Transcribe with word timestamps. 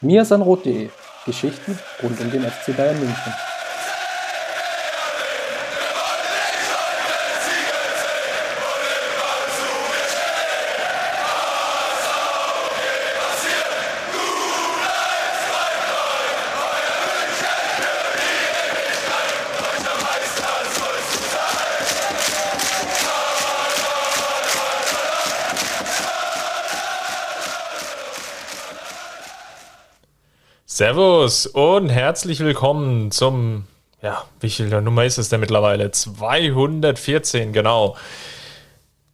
mirsanrot.de 0.00 0.90
Geschichten 1.26 1.78
rund 2.02 2.20
um 2.20 2.30
den 2.30 2.42
FC 2.42 2.76
Bayern 2.76 2.98
München. 2.98 3.32
Servus 30.78 31.46
und 31.46 31.88
herzlich 31.88 32.38
willkommen 32.38 33.10
zum, 33.10 33.64
ja, 34.00 34.22
wie 34.38 34.48
viel 34.48 34.68
Nummer 34.80 35.04
ist 35.04 35.18
es 35.18 35.28
denn 35.28 35.40
mittlerweile? 35.40 35.90
214, 35.90 37.52
genau. 37.52 37.96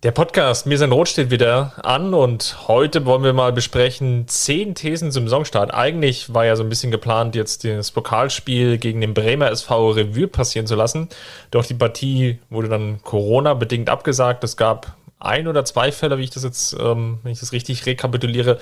Der 0.03 0.11
Podcast 0.11 0.67
Mir 0.67 0.77
sein 0.77 0.93
Rot 0.93 1.09
steht 1.09 1.31
wieder 1.31 1.73
an 1.83 2.13
und 2.13 2.69
heute 2.69 3.07
wollen 3.07 3.25
wir 3.25 3.33
mal 3.33 3.51
besprechen 3.55 4.29
10 4.29 4.75
Thesen 4.75 5.11
zum 5.11 5.25
Saisonstart. 5.25 5.73
Eigentlich 5.73 6.35
war 6.35 6.45
ja 6.45 6.55
so 6.55 6.63
ein 6.63 6.69
bisschen 6.69 6.91
geplant, 6.91 7.35
jetzt 7.35 7.65
das 7.65 7.93
Pokalspiel 7.93 8.77
gegen 8.77 9.01
den 9.01 9.15
Bremer 9.15 9.51
SV 9.51 9.93
Revue 9.93 10.29
passieren 10.29 10.67
zu 10.67 10.75
lassen. 10.75 11.09
Doch 11.51 11.65
die 11.65 11.73
Partie 11.73 12.41
wurde 12.51 12.69
dann 12.69 13.03
Corona-bedingt 13.03 13.89
abgesagt. 13.89 14.45
Es 14.45 14.59
gab 14.59 14.99
ein 15.19 15.49
oder 15.49 15.65
zwei 15.65 15.93
Fälle, 15.93 16.19
wie 16.19 16.25
ich 16.25 16.31
das 16.31 16.45
jetzt, 16.45 16.75
ähm, 16.79 17.19
wenn 17.23 17.33
ich 17.33 17.41
das 17.41 17.53
richtig 17.53 17.87
rekapituliere, 17.87 18.59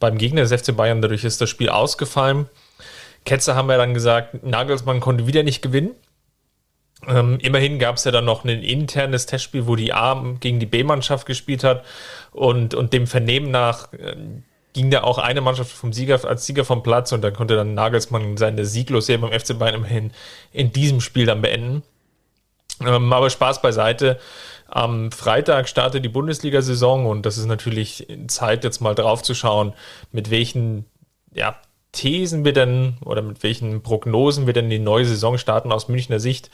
beim 0.00 0.18
Gegner 0.18 0.42
des 0.42 0.52
FC 0.52 0.76
Bayern. 0.76 1.02
Dadurch 1.02 1.24
ist 1.24 1.40
das 1.40 1.50
Spiel 1.50 1.68
ausgefallen. 1.68 2.48
Ketzer 3.24 3.54
haben 3.54 3.68
wir 3.68 3.78
dann 3.78 3.94
gesagt, 3.94 4.44
Nagelsmann 4.44 5.00
konnte 5.00 5.26
wieder 5.26 5.42
nicht 5.42 5.62
gewinnen. 5.62 5.92
Ähm, 7.06 7.38
immerhin 7.40 7.78
gab 7.78 7.96
es 7.96 8.04
ja 8.04 8.10
dann 8.10 8.24
noch 8.24 8.44
ein 8.44 8.62
internes 8.62 9.26
Testspiel, 9.26 9.66
wo 9.66 9.76
die 9.76 9.92
A 9.92 10.22
gegen 10.40 10.60
die 10.60 10.66
B-Mannschaft 10.66 11.26
gespielt 11.26 11.64
hat. 11.64 11.84
Und, 12.32 12.74
und 12.74 12.92
dem 12.92 13.06
Vernehmen 13.06 13.50
nach 13.50 13.92
äh, 13.92 14.16
ging 14.72 14.90
da 14.90 15.02
auch 15.02 15.18
eine 15.18 15.40
Mannschaft 15.40 15.70
vom 15.70 15.92
Sieger, 15.92 16.24
als 16.24 16.46
Sieger 16.46 16.64
vom 16.64 16.82
Platz 16.82 17.12
und 17.12 17.22
dann 17.22 17.32
konnte 17.32 17.54
dann 17.56 17.74
Nagelsmann 17.74 18.36
seine 18.36 18.66
Sieglos 18.66 19.06
beim 19.06 19.32
FC 19.32 19.58
Bayern 19.58 19.76
immerhin 19.76 20.10
in 20.52 20.72
diesem 20.72 21.00
Spiel 21.00 21.26
dann 21.26 21.42
beenden. 21.42 21.82
Ähm, 22.80 23.12
aber 23.12 23.30
Spaß 23.30 23.62
beiseite. 23.62 24.18
Am 24.74 25.12
Freitag 25.12 25.68
startet 25.68 26.04
die 26.04 26.08
Bundesliga-Saison 26.08 27.06
und 27.06 27.24
das 27.24 27.38
ist 27.38 27.46
natürlich 27.46 28.08
Zeit, 28.26 28.64
jetzt 28.64 28.80
mal 28.80 28.96
drauf 28.96 29.22
zu 29.22 29.32
schauen, 29.32 29.72
mit 30.10 30.32
welchen 30.32 30.84
ja, 31.32 31.54
Thesen 31.92 32.44
wir 32.44 32.52
denn 32.52 32.94
oder 33.04 33.22
mit 33.22 33.44
welchen 33.44 33.84
Prognosen 33.84 34.46
wir 34.46 34.52
denn 34.52 34.68
die 34.68 34.80
neue 34.80 35.06
Saison 35.06 35.38
starten 35.38 35.70
aus 35.70 35.86
Münchner 35.86 36.18
Sicht. 36.18 36.50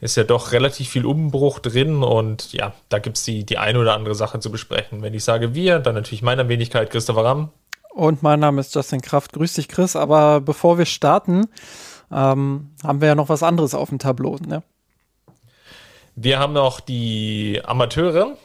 Ist 0.00 0.16
ja 0.16 0.24
doch 0.24 0.50
relativ 0.50 0.88
viel 0.88 1.06
Umbruch 1.06 1.60
drin 1.60 2.02
und 2.02 2.52
ja, 2.52 2.72
da 2.88 2.98
gibt 2.98 3.18
es 3.18 3.22
die, 3.22 3.44
die 3.44 3.58
eine 3.58 3.78
oder 3.78 3.94
andere 3.94 4.16
Sache 4.16 4.40
zu 4.40 4.50
besprechen. 4.50 5.02
Wenn 5.02 5.14
ich 5.14 5.22
sage 5.22 5.54
wir, 5.54 5.78
dann 5.78 5.94
natürlich 5.94 6.22
meiner 6.22 6.48
Wenigkeit 6.48 6.90
Christopher 6.90 7.24
Ramm. 7.24 7.50
Und 7.90 8.24
mein 8.24 8.40
Name 8.40 8.60
ist 8.60 8.74
Justin 8.74 9.00
Kraft. 9.00 9.32
Grüß 9.32 9.54
dich, 9.54 9.68
Chris. 9.68 9.94
Aber 9.94 10.40
bevor 10.40 10.76
wir 10.76 10.86
starten, 10.86 11.46
ähm, 12.10 12.70
haben 12.82 13.00
wir 13.00 13.06
ja 13.06 13.14
noch 13.14 13.28
was 13.28 13.44
anderes 13.44 13.74
auf 13.74 13.90
dem 13.90 14.00
Tableau. 14.00 14.38
Ne? 14.44 14.64
Wir 16.22 16.38
haben 16.38 16.52
noch 16.52 16.80
die 16.80 17.62
Amateure, 17.64 18.36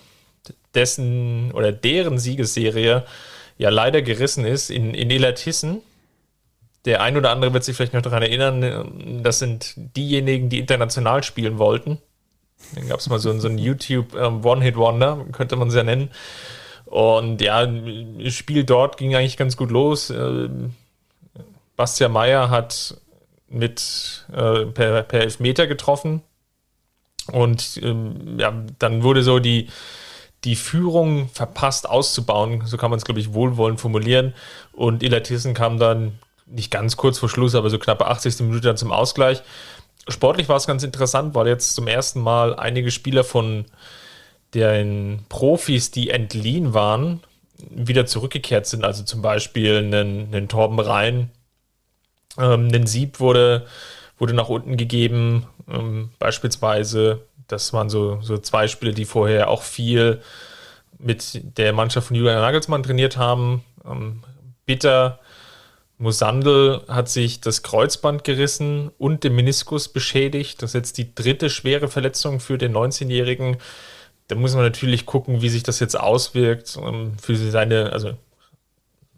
dessen 0.76 1.52
oder 1.52 1.74
deren 1.74 2.20
Siegesserie 2.20 3.04
ja 3.58 3.70
leider 3.70 4.02
gerissen 4.02 4.46
ist 4.46 4.70
in, 4.70 4.94
in 4.94 5.10
Illertissen. 5.10 5.82
Der 6.86 7.02
ein 7.02 7.18
oder 7.18 7.32
andere 7.32 7.54
wird 7.54 7.66
sich 7.66 7.76
vielleicht 7.76 7.94
noch 7.94 8.02
daran 8.02 8.24
erinnern, 8.24 9.22
das 9.24 9.40
sind 9.40 9.74
diejenigen, 9.76 10.48
die 10.48 10.60
international 10.60 11.22
spielen 11.24 11.58
wollten. 11.58 11.98
Dann 12.76 12.88
gab 12.88 13.00
es 13.00 13.10
mal 13.10 13.20
so, 13.20 13.38
so 13.40 13.50
ein 13.50 13.58
YouTube 13.58 14.16
ähm, 14.16 14.46
One-Hit-Wonder, 14.46 15.26
könnte 15.34 15.58
man 15.58 15.68
es 15.68 15.76
ja 15.76 15.84
nennen. 15.84 16.12
Und 16.86 17.42
ja, 17.42 17.66
das 17.66 18.34
Spiel 18.34 18.64
dort 18.64 18.96
ging 18.96 19.16
eigentlich 19.16 19.36
ganz 19.36 19.58
gut 19.58 19.72
los. 19.72 20.12
Äh, 20.12 20.48
Bastian 21.76 22.14
Meyer 22.14 22.50
hat 22.50 22.96
mit 23.50 24.26
äh, 24.32 24.66
per, 24.68 25.04
per 25.04 25.20
Elfmeter 25.20 25.68
getroffen 25.68 26.22
und 27.32 27.80
ähm, 27.84 28.40
ja, 28.40 28.54
dann 28.80 29.04
wurde 29.04 29.24
so 29.24 29.40
die, 29.40 29.70
die 30.44 30.56
Führung 30.56 31.30
verpasst 31.30 31.90
auszubauen, 31.90 32.64
so 32.66 32.78
kann 32.78 32.92
man 32.92 32.98
es, 32.98 33.06
glaube 33.06 33.20
ich, 33.20 33.34
wohlwollend 33.34 33.82
formulieren. 33.82 34.34
Und 34.74 35.02
Ilatissen 35.02 35.54
kam 35.54 35.80
dann 35.80 36.20
nicht 36.46 36.70
ganz 36.70 36.98
kurz 36.98 37.18
vor 37.18 37.30
Schluss, 37.30 37.56
aber 37.56 37.70
so 37.70 37.80
knappe 37.80 38.06
80. 38.06 38.42
Minute 38.42 38.68
dann 38.68 38.78
zum 38.78 38.92
Ausgleich. 38.92 39.42
Sportlich 40.08 40.48
war 40.48 40.58
es 40.58 40.68
ganz 40.68 40.84
interessant, 40.84 41.34
weil 41.34 41.48
jetzt 41.48 41.74
zum 41.74 41.88
ersten 41.88 42.22
Mal 42.22 42.56
einige 42.56 42.92
Spieler 42.92 43.24
von 43.24 43.66
den 44.54 45.26
Profis, 45.30 45.90
die 45.90 46.12
entliehen 46.12 46.76
waren, 46.76 47.22
wieder 47.72 48.06
zurückgekehrt 48.06 48.68
sind. 48.68 48.84
Also 48.84 49.04
zum 49.04 49.24
Beispiel 49.24 49.78
einen, 49.78 50.34
einen 50.34 50.48
Torben 50.48 50.80
Rhein, 50.80 51.32
ähm, 52.38 52.70
ein 52.72 52.86
Sieb 52.86 53.20
wurde, 53.20 53.66
wurde 54.18 54.34
nach 54.34 54.50
unten 54.50 54.78
gegeben, 54.78 55.48
ähm, 55.70 56.10
beispielsweise. 56.20 57.22
Das 57.48 57.74
waren 57.74 57.90
so, 57.90 58.20
so 58.22 58.38
zwei 58.38 58.68
Spiele, 58.68 58.94
die 58.94 59.06
vorher 59.06 59.50
auch 59.50 59.62
viel 59.62 60.22
mit 60.98 61.42
der 61.58 61.74
Mannschaft 61.74 62.08
von 62.08 62.16
Julian 62.16 62.42
Nagelsmann 62.42 62.84
trainiert 62.84 63.18
haben. 63.18 63.64
Ähm, 63.86 64.24
Bitter, 64.66 65.20
Musandel 65.98 66.82
hat 66.88 67.08
sich 67.08 67.40
das 67.40 67.64
Kreuzband 67.64 68.24
gerissen 68.24 68.92
und 68.98 69.24
den 69.24 69.36
Meniskus 69.36 69.88
beschädigt. 69.88 70.62
Das 70.62 70.72
ist 70.72 70.74
jetzt 70.74 70.98
die 70.98 71.14
dritte 71.16 71.50
schwere 71.50 71.88
Verletzung 71.88 72.40
für 72.40 72.58
den 72.58 72.74
19-Jährigen. 72.74 73.58
Da 74.28 74.36
muss 74.36 74.56
man 74.56 74.64
natürlich 74.64 75.06
gucken, 75.06 75.42
wie 75.42 75.50
sich 75.50 75.64
das 75.64 75.80
jetzt 75.80 75.98
auswirkt. 75.98 76.78
Ähm, 76.82 77.14
für 77.22 77.36
seine, 77.36 77.94
also, 77.94 78.14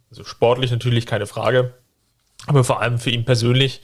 also 0.09 0.23
sportlich 0.23 0.71
natürlich 0.71 1.05
keine 1.05 1.25
Frage. 1.25 1.73
Aber 2.45 2.63
vor 2.63 2.81
allem 2.81 2.99
für 2.99 3.09
ihn 3.09 3.25
persönlich 3.25 3.81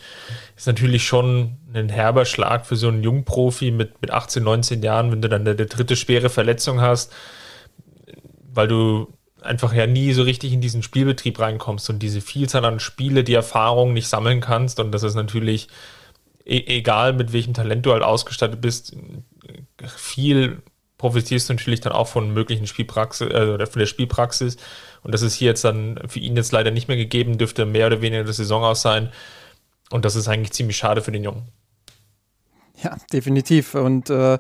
ist 0.64 0.68
natürlich 0.68 1.06
schon 1.06 1.58
ein 1.74 1.90
herber 1.90 2.24
Schlag 2.24 2.66
für 2.66 2.78
so 2.78 2.88
einen 2.88 3.04
Jungprofi 3.04 3.70
mit, 3.72 4.02
mit 4.02 4.12
18, 4.12 4.42
19 4.42 4.82
Jahren, 4.82 5.12
wenn 5.12 5.22
du 5.22 5.28
dann 5.28 5.42
eine, 5.42 5.58
dritte 5.58 5.98
schwere 5.98 6.30
Verletzung 6.30 6.80
hast, 6.80 7.12
weil 8.50 8.70
du 8.70 9.12
einfach 9.42 9.74
ja 9.74 9.88
nie 9.88 10.14
so 10.14 10.24
richtig 10.24 10.54
in 10.54 10.62
diesen 10.62 10.82
Spielbetrieb 10.82 11.38
reinkommst 11.38 11.90
und 11.90 12.00
diese 12.00 12.22
Vielzahl 12.22 12.64
an 12.64 12.80
Spiele, 12.80 13.26
die 13.26 13.34
Erfahrung 13.34 13.92
nicht 13.92 14.08
sammeln 14.08 14.40
kannst. 14.40 14.80
Und 14.80 14.94
das 14.94 15.04
ist 15.04 15.16
natürlich, 15.16 15.68
e 16.46 16.64
egal 16.66 17.12
mit 17.12 17.34
welchem 17.34 17.54
Talent 17.54 17.86
du 17.86 17.92
halt 17.92 18.04
ausgestattet 18.04 18.62
bist, 18.62 18.96
viel 19.98 20.62
profitierst 20.98 21.50
du 21.50 21.56
natürlich 21.56 21.82
dann 21.82 21.92
auch 21.92 22.08
von 22.08 22.34
möglichen 22.34 22.68
Spielpraxis 22.68 23.30
äh, 23.30 23.50
oder 23.54 23.68
von 23.68 23.82
der 23.82 23.88
Spielpraxis. 23.88 24.56
Und 25.02 25.14
das 25.14 25.24
ist 25.24 25.34
hier 25.34 25.50
jetzt 25.50 25.66
dann 25.66 26.00
für 26.08 26.20
ihn 26.20 26.38
jetzt 26.38 26.54
leider 26.54 26.72
nicht 26.72 26.88
mehr 26.88 26.96
gegeben, 26.96 27.38
dürfte 27.38 27.66
mehr 27.66 27.88
oder 27.88 28.00
weniger 28.00 28.24
das 28.24 28.38
Saison 28.38 28.64
aus 28.64 28.82
sein. 28.82 29.12
Und 29.94 30.06
das 30.06 30.16
ist 30.16 30.28
eigentlich 30.28 30.54
ziemlich 30.54 30.76
schade 30.76 31.04
für 31.04 31.12
den 31.12 31.24
Jungen. 31.24 31.44
Ja, 32.84 32.98
definitiv. 33.14 33.76
Und 33.76 34.10
äh, 34.10 34.40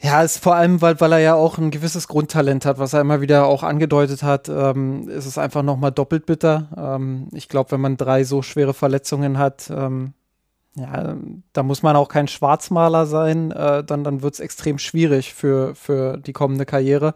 ja, 0.00 0.22
ist 0.22 0.42
vor 0.42 0.56
allem, 0.56 0.82
weil, 0.82 1.00
weil 1.00 1.12
er 1.12 1.18
ja 1.20 1.34
auch 1.34 1.56
ein 1.56 1.70
gewisses 1.70 2.08
Grundtalent 2.08 2.64
hat, 2.66 2.80
was 2.80 2.94
er 2.94 3.00
immer 3.00 3.20
wieder 3.20 3.46
auch 3.46 3.62
angedeutet 3.62 4.24
hat, 4.24 4.48
ähm, 4.48 5.08
ist 5.08 5.26
es 5.26 5.38
einfach 5.38 5.62
nochmal 5.62 5.92
doppelt 5.92 6.26
bitter. 6.26 6.68
Ähm, 6.76 7.28
ich 7.32 7.48
glaube, 7.48 7.70
wenn 7.70 7.80
man 7.80 7.96
drei 7.96 8.24
so 8.24 8.42
schwere 8.42 8.74
Verletzungen 8.74 9.38
hat, 9.38 9.70
ähm, 9.70 10.14
ja, 10.74 11.16
da 11.52 11.62
muss 11.62 11.84
man 11.84 11.94
auch 11.94 12.08
kein 12.08 12.26
Schwarzmaler 12.26 13.06
sein, 13.06 13.52
äh, 13.52 13.84
dann, 13.84 14.02
dann 14.02 14.22
wird 14.22 14.34
es 14.34 14.40
extrem 14.40 14.78
schwierig 14.78 15.32
für, 15.32 15.76
für 15.76 16.16
die 16.16 16.32
kommende 16.32 16.66
Karriere. 16.66 17.14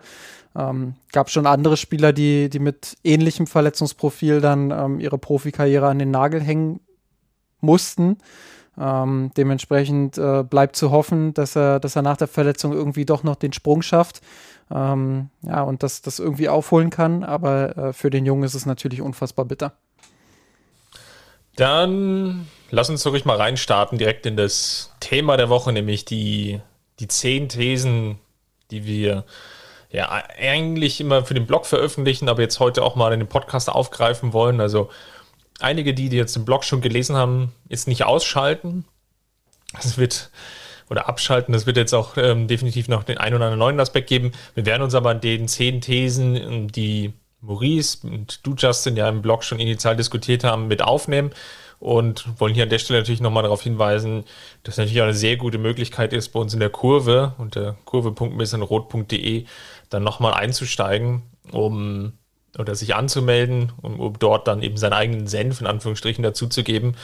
Ähm, 0.55 0.95
gab 1.11 1.31
schon 1.31 1.47
andere 1.47 1.77
Spieler, 1.77 2.13
die, 2.13 2.49
die 2.49 2.61
mit 2.61 2.97
ähnlichem 3.03 3.49
Verletzungsprofil 3.49 4.41
dann 4.41 4.71
ähm, 4.71 5.01
ihre 5.01 5.19
Profikarriere 5.19 5.89
an 5.89 5.99
den 5.99 6.13
Nagel 6.13 6.41
hängen 6.41 6.79
mussten. 7.63 8.19
Ähm, 8.79 9.31
dementsprechend 9.37 10.17
äh, 10.19 10.43
bleibt 10.43 10.77
zu 10.77 10.91
hoffen, 10.91 11.35
dass 11.35 11.57
er, 11.57 11.79
dass 11.79 11.97
er 11.97 12.03
nach 12.03 12.17
der 12.17 12.29
Verletzung 12.29 12.73
irgendwie 12.73 13.05
doch 13.05 13.23
noch 13.23 13.37
den 13.37 13.53
Sprung 13.53 13.83
schafft. 13.83 14.21
Ähm, 14.71 15.29
ja, 15.43 15.63
und 15.63 15.83
das, 15.83 16.01
das 16.03 16.19
irgendwie 16.19 16.49
aufholen 16.49 16.91
kann. 16.91 17.25
Aber 17.25 17.77
äh, 17.77 17.93
für 17.93 18.11
den 18.11 18.25
Jungen 18.25 18.45
ist 18.45 18.55
es 18.55 18.67
natürlich 18.67 19.03
unfassbar 19.03 19.45
bitter. 19.45 19.73
Dann 21.57 22.49
lass 22.71 22.89
uns 22.89 23.05
wirklich 23.05 23.27
mal 23.27 23.37
reinstarten, 23.37 23.99
direkt 23.99 24.25
in 24.25 24.37
das 24.37 24.95
Thema 25.01 25.37
der 25.37 25.51
Woche, 25.51 25.73
nämlich 25.73 26.07
die, 26.07 26.61
die 26.99 27.09
zehn 27.09 27.51
Thesen, 27.51 28.19
die 28.71 28.87
wir 28.87 29.25
ja 29.91 30.11
eigentlich 30.11 31.01
immer 31.01 31.27
für 31.27 31.35
den 31.35 31.47
Blog 31.47 31.67
veröffentlichen, 31.67 32.31
aber 32.31 32.41
jetzt 32.41 32.59
heute 32.59 32.83
auch 32.83 32.97
mal 32.97 33.13
in 33.13 33.21
den 33.21 33.29
Podcast 33.29 33.69
aufgreifen 33.69 34.33
wollen. 34.33 34.63
Also 34.63 34.89
einige, 35.63 35.95
die, 35.95 36.09
die 36.09 36.17
jetzt 36.17 36.37
den 36.37 36.45
Blog 36.45 36.65
schon 36.65 36.81
gelesen 36.81 37.17
haben, 37.17 37.53
jetzt 37.69 37.89
nicht 37.89 38.05
ausschalten. 38.05 38.85
Es 39.79 39.99
wird 39.99 40.31
oder 40.91 41.09
abschalten. 41.09 41.53
Das 41.53 41.67
wird 41.67 41.79
jetzt 41.79 41.95
auch 41.95 42.17
ähm, 42.17 42.49
definitiv 42.49 42.89
noch 42.89 43.03
den 43.03 43.19
einen 43.19 43.37
oder 43.37 43.47
anderen 43.47 43.59
neuen 43.59 43.81
Aspekt 43.81 44.09
geben. 44.09 44.33
Wir 44.55 44.67
werden 44.67 44.83
uns 44.83 44.95
aber 44.95 45.11
an 45.11 45.21
den 45.21 45.49
zehn 45.49 45.81
Thesen, 45.81 46.69
die 46.69 47.15
Maurice 47.41 48.07
und 48.07 48.47
du, 48.47 48.55
Justin, 48.55 48.97
ja 48.97 49.09
im 49.09 49.23
Blog 49.23 49.43
schon 49.43 49.59
initial 49.59 49.97
diskutiert 49.97 50.45
haben, 50.45 50.69
mit 50.69 50.83
aufnehmen 50.83 51.31
und 51.81 52.39
wollen 52.39 52.55
hier 52.55 52.63
an 52.63 52.69
der 52.69 52.79
Stelle 52.79 53.01
natürlich 53.01 53.21
nochmal 53.21 53.43
darauf 53.43 53.63
hinweisen, 53.63 54.25
dass 54.63 54.77
natürlich 54.77 55.01
auch 55.01 55.07
eine 55.07 55.15
sehr 55.15 55.37
gute 55.37 55.59
Möglichkeit 55.59 56.13
ist, 56.13 56.29
bei 56.29 56.39
uns 56.39 56.55
in 56.55 56.61
der 56.61 56.71
Kurve 56.71 57.35
unter 57.39 57.77
kurve.missenrot.de 57.85 59.47
dann 59.91 60.05
nochmal 60.05 60.35
einzusteigen, 60.35 61.23
um 61.51 62.13
oder 62.59 62.75
sich 62.75 62.95
anzumelden, 62.95 63.73
um, 63.81 63.99
um, 63.99 64.19
dort 64.19 64.47
dann 64.47 64.63
eben 64.63 64.77
seinen 64.77 64.93
eigenen 64.93 65.27
Senf 65.27 65.61
in 65.61 65.67
Anführungsstrichen 65.67 66.23
dazuzugeben, 66.23 66.97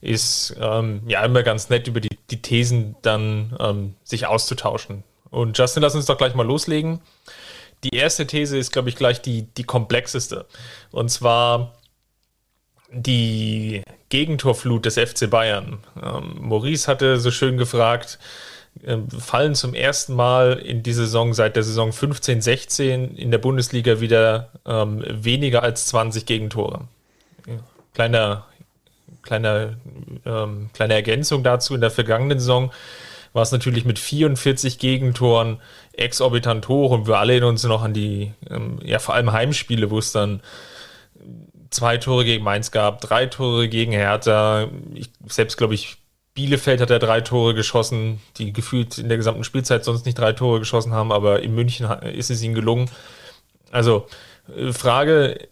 ist 0.00 0.56
ähm, 0.60 1.02
ja 1.06 1.24
immer 1.24 1.42
ganz 1.42 1.70
nett, 1.70 1.88
über 1.88 2.00
die, 2.00 2.18
die 2.30 2.42
Thesen 2.42 2.96
dann 3.02 3.56
ähm, 3.60 3.94
sich 4.04 4.26
auszutauschen. 4.26 5.04
Und 5.30 5.56
Justin, 5.58 5.82
lass 5.82 5.94
uns 5.94 6.06
doch 6.06 6.18
gleich 6.18 6.34
mal 6.34 6.46
loslegen. 6.46 7.00
Die 7.84 7.96
erste 7.96 8.26
These 8.26 8.58
ist, 8.58 8.72
glaube 8.72 8.88
ich, 8.88 8.96
gleich 8.96 9.20
die, 9.20 9.42
die 9.42 9.64
komplexeste. 9.64 10.46
Und 10.90 11.10
zwar 11.10 11.74
die 12.90 13.82
Gegentorflut 14.08 14.86
des 14.86 14.98
FC 14.98 15.28
Bayern. 15.28 15.78
Ähm, 16.02 16.36
Maurice 16.40 16.88
hatte 16.88 17.18
so 17.18 17.30
schön 17.30 17.56
gefragt, 17.56 18.18
fallen 19.18 19.54
zum 19.54 19.74
ersten 19.74 20.14
Mal 20.14 20.54
in 20.54 20.82
die 20.82 20.92
Saison 20.92 21.34
seit 21.34 21.56
der 21.56 21.62
Saison 21.62 21.92
15, 21.92 22.40
16 22.40 23.16
in 23.16 23.30
der 23.30 23.38
Bundesliga 23.38 24.00
wieder 24.00 24.50
ähm, 24.64 25.04
weniger 25.08 25.62
als 25.62 25.86
20 25.86 26.26
Gegentore. 26.26 26.82
Kleiner, 27.94 28.46
kleiner, 29.22 29.74
ähm, 30.24 30.70
kleine 30.72 30.94
Ergänzung 30.94 31.42
dazu. 31.42 31.74
In 31.74 31.80
der 31.80 31.90
vergangenen 31.90 32.38
Saison 32.38 32.72
war 33.32 33.42
es 33.42 33.52
natürlich 33.52 33.84
mit 33.84 33.98
44 33.98 34.78
Gegentoren 34.78 35.60
exorbitant 35.92 36.68
hoch 36.68 36.90
und 36.90 37.06
wir 37.06 37.18
alle 37.18 37.32
erinnern 37.32 37.50
uns 37.50 37.64
noch 37.64 37.82
an 37.82 37.92
die, 37.92 38.32
ähm, 38.50 38.78
ja, 38.82 38.98
vor 38.98 39.14
allem 39.14 39.32
Heimspiele, 39.32 39.90
wo 39.90 39.98
es 39.98 40.12
dann 40.12 40.40
zwei 41.70 41.96
Tore 41.98 42.24
gegen 42.24 42.44
Mainz 42.44 42.70
gab, 42.70 43.00
drei 43.00 43.26
Tore 43.26 43.68
gegen 43.68 43.92
Hertha. 43.92 44.68
Ich, 44.94 45.10
selbst, 45.28 45.56
glaube 45.56 45.74
ich, 45.74 45.96
Bielefeld 46.36 46.82
hat 46.82 46.90
er 46.90 46.98
drei 46.98 47.22
Tore 47.22 47.54
geschossen, 47.54 48.20
die 48.36 48.52
gefühlt 48.52 48.98
in 48.98 49.08
der 49.08 49.16
gesamten 49.16 49.42
Spielzeit 49.42 49.84
sonst 49.84 50.04
nicht 50.04 50.18
drei 50.18 50.34
Tore 50.34 50.60
geschossen 50.60 50.92
haben, 50.92 51.10
aber 51.10 51.42
in 51.42 51.54
München 51.54 51.90
ist 52.02 52.30
es 52.30 52.42
ihnen 52.42 52.54
gelungen. 52.54 52.90
Also, 53.72 54.06
äh, 54.54 54.72
Frage, 54.72 55.48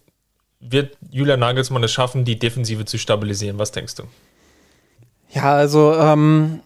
wird 0.61 0.97
Julian 1.11 1.41
Nagelsmann 1.41 1.83
es 1.83 1.91
schaffen, 1.91 2.25
die 2.25 2.39
Defensive 2.39 2.85
zu 2.85 2.99
stabilisieren? 2.99 3.59
Was 3.59 3.73
denkst 3.73 3.95
du? 3.97 4.03
Ja, 5.31 5.55
also 5.55 5.95
ähm, 5.95 6.61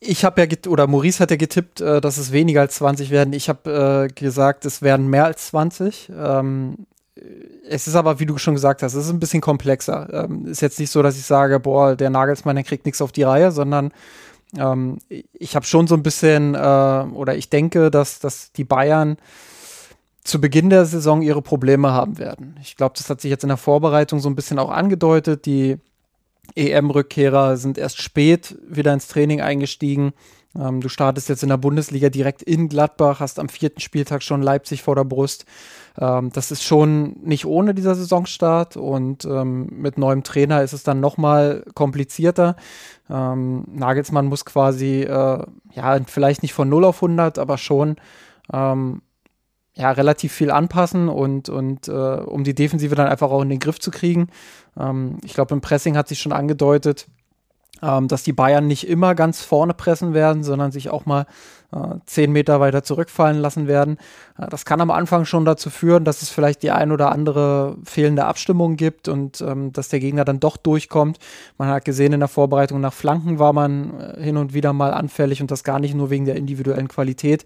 ich 0.00 0.24
habe 0.24 0.42
ja, 0.42 0.48
oder 0.68 0.88
Maurice 0.88 1.20
hat 1.20 1.30
ja 1.30 1.36
getippt, 1.36 1.80
äh, 1.80 2.00
dass 2.00 2.18
es 2.18 2.32
weniger 2.32 2.60
als 2.60 2.74
20 2.74 3.10
werden. 3.10 3.32
Ich 3.32 3.48
habe 3.48 4.08
äh, 4.10 4.12
gesagt, 4.12 4.64
es 4.64 4.82
werden 4.82 5.06
mehr 5.06 5.26
als 5.26 5.46
20. 5.46 6.10
Ähm, 6.16 6.86
es 7.68 7.86
ist 7.86 7.94
aber, 7.94 8.18
wie 8.18 8.26
du 8.26 8.38
schon 8.38 8.54
gesagt 8.54 8.82
hast, 8.82 8.94
es 8.94 9.06
ist 9.06 9.12
ein 9.12 9.20
bisschen 9.20 9.40
komplexer. 9.40 10.24
Ähm, 10.24 10.46
ist 10.46 10.62
jetzt 10.62 10.80
nicht 10.80 10.90
so, 10.90 11.02
dass 11.02 11.16
ich 11.16 11.24
sage, 11.24 11.60
boah, 11.60 11.96
der 11.96 12.10
Nagelsmann, 12.10 12.56
der 12.56 12.64
kriegt 12.64 12.86
nichts 12.86 13.00
auf 13.00 13.12
die 13.12 13.22
Reihe, 13.22 13.52
sondern 13.52 13.92
ähm, 14.58 14.98
ich 15.32 15.56
habe 15.56 15.66
schon 15.66 15.86
so 15.86 15.94
ein 15.94 16.02
bisschen, 16.02 16.54
äh, 16.54 16.58
oder 16.58 17.36
ich 17.36 17.50
denke, 17.50 17.90
dass, 17.90 18.18
dass 18.18 18.52
die 18.52 18.64
Bayern 18.64 19.16
zu 20.24 20.40
Beginn 20.40 20.70
der 20.70 20.86
Saison 20.86 21.22
ihre 21.22 21.42
Probleme 21.42 21.92
haben 21.92 22.18
werden. 22.18 22.56
Ich 22.62 22.76
glaube, 22.76 22.94
das 22.96 23.10
hat 23.10 23.20
sich 23.20 23.30
jetzt 23.30 23.44
in 23.44 23.48
der 23.48 23.58
Vorbereitung 23.58 24.20
so 24.20 24.28
ein 24.28 24.36
bisschen 24.36 24.58
auch 24.58 24.70
angedeutet. 24.70 25.46
Die 25.46 25.76
EM-Rückkehrer 26.56 27.56
sind 27.56 27.78
erst 27.78 28.00
spät 28.00 28.56
wieder 28.66 28.92
ins 28.92 29.08
Training 29.08 29.40
eingestiegen. 29.40 30.12
Ähm, 30.58 30.80
du 30.80 30.88
startest 30.88 31.28
jetzt 31.28 31.42
in 31.42 31.48
der 31.48 31.58
Bundesliga 31.58 32.08
direkt 32.08 32.42
in 32.42 32.68
Gladbach, 32.68 33.20
hast 33.20 33.38
am 33.38 33.48
vierten 33.48 33.80
Spieltag 33.80 34.22
schon 34.22 34.42
Leipzig 34.42 34.82
vor 34.82 34.96
der 34.96 35.04
Brust. 35.04 35.44
Ähm, 35.98 36.30
das 36.32 36.50
ist 36.50 36.62
schon 36.64 37.16
nicht 37.22 37.46
ohne 37.46 37.74
dieser 37.74 37.94
Saisonstart 37.94 38.76
und 38.76 39.24
ähm, 39.24 39.68
mit 39.70 39.98
neuem 39.98 40.22
Trainer 40.22 40.62
ist 40.62 40.72
es 40.72 40.82
dann 40.82 41.00
nochmal 41.00 41.64
komplizierter. 41.74 42.56
Ähm, 43.08 43.64
Nagelsmann 43.72 44.26
muss 44.26 44.44
quasi, 44.44 45.02
äh, 45.02 45.44
ja, 45.72 46.00
vielleicht 46.06 46.42
nicht 46.42 46.54
von 46.54 46.68
0 46.68 46.84
auf 46.84 46.96
100, 47.02 47.38
aber 47.38 47.58
schon 47.58 47.96
ähm, 48.52 49.02
ja, 49.76 49.90
relativ 49.90 50.32
viel 50.32 50.50
anpassen 50.50 51.08
und, 51.08 51.48
und 51.48 51.88
äh, 51.88 51.92
um 51.92 52.44
die 52.44 52.54
Defensive 52.54 52.94
dann 52.94 53.08
einfach 53.08 53.30
auch 53.30 53.42
in 53.42 53.48
den 53.48 53.58
Griff 53.58 53.80
zu 53.80 53.90
kriegen. 53.90 54.28
Ähm, 54.78 55.18
ich 55.24 55.34
glaube, 55.34 55.54
im 55.54 55.60
Pressing 55.60 55.96
hat 55.96 56.08
sich 56.08 56.20
schon 56.20 56.32
angedeutet, 56.32 57.06
ähm, 57.82 58.08
dass 58.08 58.22
die 58.22 58.32
Bayern 58.32 58.66
nicht 58.66 58.88
immer 58.88 59.14
ganz 59.14 59.42
vorne 59.42 59.74
pressen 59.74 60.14
werden, 60.14 60.42
sondern 60.42 60.72
sich 60.72 60.90
auch 60.90 61.06
mal 61.06 61.26
äh, 61.72 61.96
zehn 62.06 62.32
Meter 62.32 62.60
weiter 62.60 62.82
zurückfallen 62.82 63.38
lassen 63.38 63.66
werden. 63.66 63.98
Äh, 64.38 64.48
das 64.48 64.64
kann 64.64 64.80
am 64.80 64.90
Anfang 64.90 65.24
schon 65.24 65.44
dazu 65.44 65.70
führen, 65.70 66.04
dass 66.04 66.22
es 66.22 66.30
vielleicht 66.30 66.62
die 66.62 66.70
ein 66.70 66.92
oder 66.92 67.10
andere 67.10 67.76
fehlende 67.84 68.24
Abstimmung 68.24 68.76
gibt 68.76 69.08
und 69.08 69.40
ähm, 69.40 69.72
dass 69.72 69.88
der 69.88 70.00
Gegner 70.00 70.24
dann 70.24 70.40
doch 70.40 70.56
durchkommt. 70.56 71.18
Man 71.58 71.68
hat 71.68 71.84
gesehen, 71.84 72.12
in 72.12 72.20
der 72.20 72.28
Vorbereitung 72.28 72.80
nach 72.80 72.92
Flanken 72.92 73.38
war 73.38 73.52
man 73.52 74.00
äh, 74.00 74.22
hin 74.22 74.36
und 74.36 74.54
wieder 74.54 74.72
mal 74.72 74.92
anfällig 74.92 75.40
und 75.40 75.50
das 75.50 75.64
gar 75.64 75.80
nicht 75.80 75.94
nur 75.94 76.10
wegen 76.10 76.24
der 76.24 76.36
individuellen 76.36 76.88
Qualität 76.88 77.44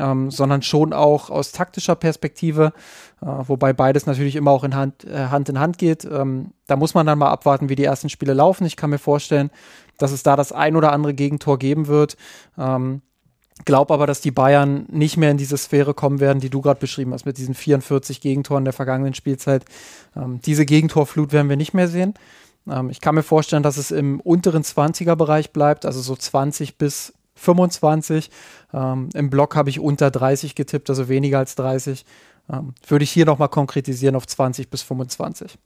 ähm, 0.00 0.30
sondern 0.30 0.62
schon 0.62 0.92
auch 0.92 1.30
aus 1.30 1.52
taktischer 1.52 1.94
Perspektive, 1.94 2.72
äh, 3.20 3.26
wobei 3.26 3.72
beides 3.72 4.06
natürlich 4.06 4.36
immer 4.36 4.50
auch 4.50 4.64
in 4.64 4.74
Hand, 4.74 5.04
äh, 5.04 5.26
Hand 5.26 5.48
in 5.48 5.58
Hand 5.58 5.78
geht. 5.78 6.04
Ähm, 6.04 6.52
da 6.66 6.76
muss 6.76 6.94
man 6.94 7.06
dann 7.06 7.18
mal 7.18 7.30
abwarten, 7.30 7.68
wie 7.68 7.76
die 7.76 7.84
ersten 7.84 8.08
Spiele 8.08 8.34
laufen. 8.34 8.64
Ich 8.64 8.76
kann 8.76 8.90
mir 8.90 8.98
vorstellen, 8.98 9.50
dass 9.98 10.12
es 10.12 10.22
da 10.22 10.36
das 10.36 10.52
ein 10.52 10.76
oder 10.76 10.92
andere 10.92 11.14
Gegentor 11.14 11.58
geben 11.58 11.86
wird. 11.86 12.16
Ähm, 12.58 13.02
Glaub 13.64 13.90
aber, 13.90 14.06
dass 14.06 14.20
die 14.20 14.30
Bayern 14.30 14.86
nicht 14.90 15.16
mehr 15.16 15.30
in 15.30 15.36
diese 15.36 15.56
Sphäre 15.56 15.94
kommen 15.94 16.20
werden, 16.20 16.40
die 16.40 16.50
du 16.50 16.62
gerade 16.62 16.80
beschrieben 16.80 17.12
hast, 17.12 17.26
mit 17.26 17.38
diesen 17.38 17.54
44 17.54 18.20
Gegentoren 18.20 18.64
der 18.64 18.72
vergangenen 18.72 19.14
Spielzeit. 19.14 19.64
Ähm, 20.16 20.40
diese 20.40 20.64
Gegentorflut 20.64 21.32
werden 21.32 21.48
wir 21.48 21.56
nicht 21.56 21.74
mehr 21.74 21.86
sehen. 21.86 22.14
Ähm, 22.68 22.90
ich 22.90 23.00
kann 23.00 23.14
mir 23.14 23.22
vorstellen, 23.22 23.62
dass 23.62 23.76
es 23.76 23.90
im 23.90 24.20
unteren 24.20 24.62
20er-Bereich 24.62 25.52
bleibt, 25.52 25.84
also 25.86 26.00
so 26.00 26.16
20 26.16 26.78
bis 26.78 27.12
25. 27.42 28.30
Ähm, 28.72 29.08
Im 29.14 29.30
Blog 29.30 29.56
habe 29.56 29.70
ich 29.70 29.80
unter 29.80 30.10
30 30.10 30.54
getippt, 30.54 30.88
also 30.88 31.08
weniger 31.08 31.38
als 31.38 31.54
30. 31.56 32.04
Ähm, 32.50 32.74
würde 32.86 33.04
ich 33.04 33.10
hier 33.10 33.26
nochmal 33.26 33.48
konkretisieren 33.48 34.16
auf 34.16 34.26
20 34.26 34.70
bis 34.70 34.82
25. 34.82 35.58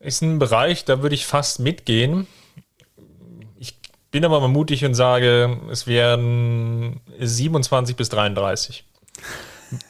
Ist 0.00 0.22
ein 0.22 0.38
Bereich, 0.38 0.84
da 0.84 1.02
würde 1.02 1.14
ich 1.14 1.26
fast 1.26 1.60
mitgehen. 1.60 2.26
Ich 3.58 3.78
bin 4.10 4.24
aber 4.24 4.40
mal 4.40 4.48
mutig 4.48 4.84
und 4.84 4.94
sage, 4.94 5.60
es 5.70 5.86
wären 5.86 7.00
27 7.18 7.96
bis 7.96 8.10
33. 8.10 8.84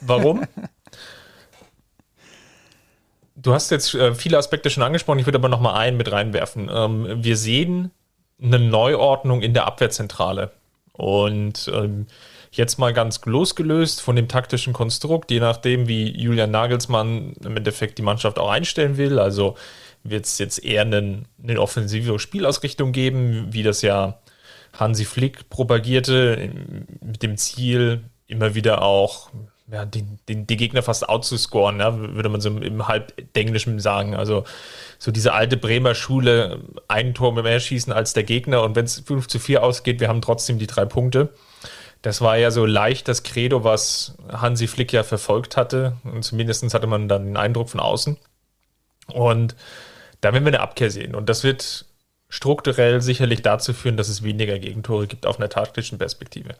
Warum? 0.01 0.47
du 3.35 3.53
hast 3.53 3.71
jetzt 3.71 3.93
äh, 3.93 4.15
viele 4.15 4.37
Aspekte 4.37 4.69
schon 4.69 4.83
angesprochen, 4.83 5.19
ich 5.19 5.25
würde 5.25 5.37
aber 5.37 5.49
noch 5.49 5.59
mal 5.59 5.75
einen 5.75 5.97
mit 5.97 6.11
reinwerfen. 6.11 6.69
Ähm, 6.73 7.23
wir 7.23 7.37
sehen 7.37 7.91
eine 8.41 8.59
Neuordnung 8.59 9.41
in 9.41 9.53
der 9.53 9.65
Abwehrzentrale. 9.65 10.51
Und 10.93 11.69
ähm, 11.73 12.07
jetzt 12.51 12.79
mal 12.79 12.93
ganz 12.93 13.23
losgelöst 13.25 14.01
von 14.01 14.15
dem 14.15 14.27
taktischen 14.27 14.73
Konstrukt, 14.73 15.31
je 15.31 15.39
nachdem, 15.39 15.87
wie 15.87 16.09
Julian 16.09 16.51
Nagelsmann 16.51 17.33
im 17.43 17.57
Endeffekt 17.57 17.97
die 17.97 18.01
Mannschaft 18.03 18.39
auch 18.39 18.49
einstellen 18.49 18.97
will. 18.97 19.19
Also 19.19 19.55
wird 20.03 20.25
es 20.25 20.37
jetzt 20.37 20.63
eher 20.63 20.83
einen, 20.83 21.27
eine 21.43 21.59
offensive 21.59 22.19
Spielausrichtung 22.19 22.91
geben, 22.91 23.47
wie 23.51 23.63
das 23.63 23.81
ja 23.81 24.19
Hansi 24.73 25.05
Flick 25.05 25.49
propagierte, 25.49 26.51
mit 27.01 27.23
dem 27.23 27.37
Ziel, 27.37 28.03
immer 28.27 28.55
wieder 28.55 28.81
auch 28.81 29.29
ja, 29.71 29.85
den, 29.85 30.19
den, 30.29 30.45
die 30.45 30.57
Gegner 30.57 30.83
fast 30.83 31.09
outzuscoren, 31.09 31.79
ja, 31.79 31.97
würde 31.97 32.29
man 32.29 32.41
so 32.41 32.49
im 32.49 32.87
Halbdenglischen 32.87 33.79
sagen. 33.79 34.15
Also 34.15 34.43
so 34.99 35.11
diese 35.11 35.33
alte 35.33 35.57
Bremer 35.57 35.95
Schule, 35.95 36.61
ein 36.87 37.13
Tor 37.13 37.33
mehr 37.33 37.59
schießen 37.59 37.91
als 37.91 38.13
der 38.13 38.23
Gegner 38.23 38.61
und 38.63 38.75
wenn 38.75 38.85
es 38.85 38.99
5 38.99 39.27
zu 39.27 39.39
4 39.39 39.63
ausgeht, 39.63 39.99
wir 39.99 40.07
haben 40.07 40.21
trotzdem 40.21 40.59
die 40.59 40.67
drei 40.67 40.85
Punkte. 40.85 41.33
Das 42.05 42.21
war 42.21 42.37
ja 42.37 42.51
so 42.51 42.67
leicht 42.67 43.07
das 43.07 43.23
Credo, 43.23 43.63
was 43.63 44.15
Hansi 44.31 44.67
Flick 44.67 44.93
ja 44.93 45.01
verfolgt 45.01 45.57
hatte. 45.57 45.97
Und 46.03 46.23
zumindest 46.23 46.71
hatte 46.71 46.85
man 46.85 47.07
dann 47.07 47.25
den 47.25 47.37
Eindruck 47.37 47.69
von 47.69 47.79
außen. 47.79 48.17
Und 49.07 49.55
da 50.21 50.31
werden 50.31 50.43
wir 50.45 50.51
eine 50.51 50.59
Abkehr 50.59 50.91
sehen. 50.91 51.15
Und 51.15 51.29
das 51.29 51.43
wird 51.43 51.85
strukturell 52.29 53.01
sicherlich 53.01 53.41
dazu 53.41 53.73
führen, 53.73 53.97
dass 53.97 54.09
es 54.09 54.21
weniger 54.21 54.59
Gegentore 54.59 55.07
gibt 55.07 55.25
auf 55.25 55.39
einer 55.39 55.49
taktischen 55.49 55.97
Perspektive. 55.97 56.55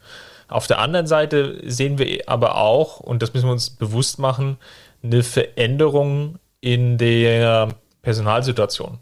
Auf 0.47 0.67
der 0.67 0.79
anderen 0.79 1.07
Seite 1.07 1.59
sehen 1.65 1.97
wir 1.97 2.27
aber 2.27 2.57
auch, 2.57 2.99
und 2.99 3.21
das 3.21 3.33
müssen 3.33 3.47
wir 3.47 3.53
uns 3.53 3.69
bewusst 3.69 4.19
machen, 4.19 4.57
eine 5.03 5.23
Veränderung 5.23 6.39
in 6.61 6.97
der 6.97 7.69
Personalsituation. 8.01 8.99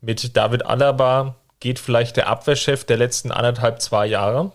Mit 0.00 0.36
David 0.36 0.66
Alaba 0.66 1.36
geht 1.60 1.78
vielleicht 1.78 2.16
der 2.16 2.28
Abwehrchef 2.28 2.84
der 2.84 2.96
letzten 2.96 3.32
anderthalb, 3.32 3.82
zwei 3.82 4.06
Jahre. 4.06 4.52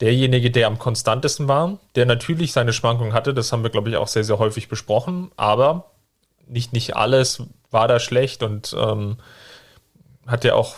Derjenige, 0.00 0.50
der 0.50 0.66
am 0.66 0.78
konstantesten 0.78 1.48
war, 1.48 1.78
der 1.94 2.06
natürlich 2.06 2.52
seine 2.52 2.72
Schwankungen 2.72 3.12
hatte, 3.12 3.34
das 3.34 3.52
haben 3.52 3.62
wir, 3.62 3.70
glaube 3.70 3.90
ich, 3.90 3.96
auch 3.96 4.08
sehr, 4.08 4.24
sehr 4.24 4.38
häufig 4.38 4.68
besprochen, 4.68 5.30
aber 5.36 5.90
nicht, 6.46 6.72
nicht 6.72 6.96
alles 6.96 7.42
war 7.70 7.86
da 7.86 8.00
schlecht 8.00 8.42
und 8.42 8.74
ähm, 8.78 9.18
hat 10.26 10.44
ja 10.44 10.54
auch 10.54 10.76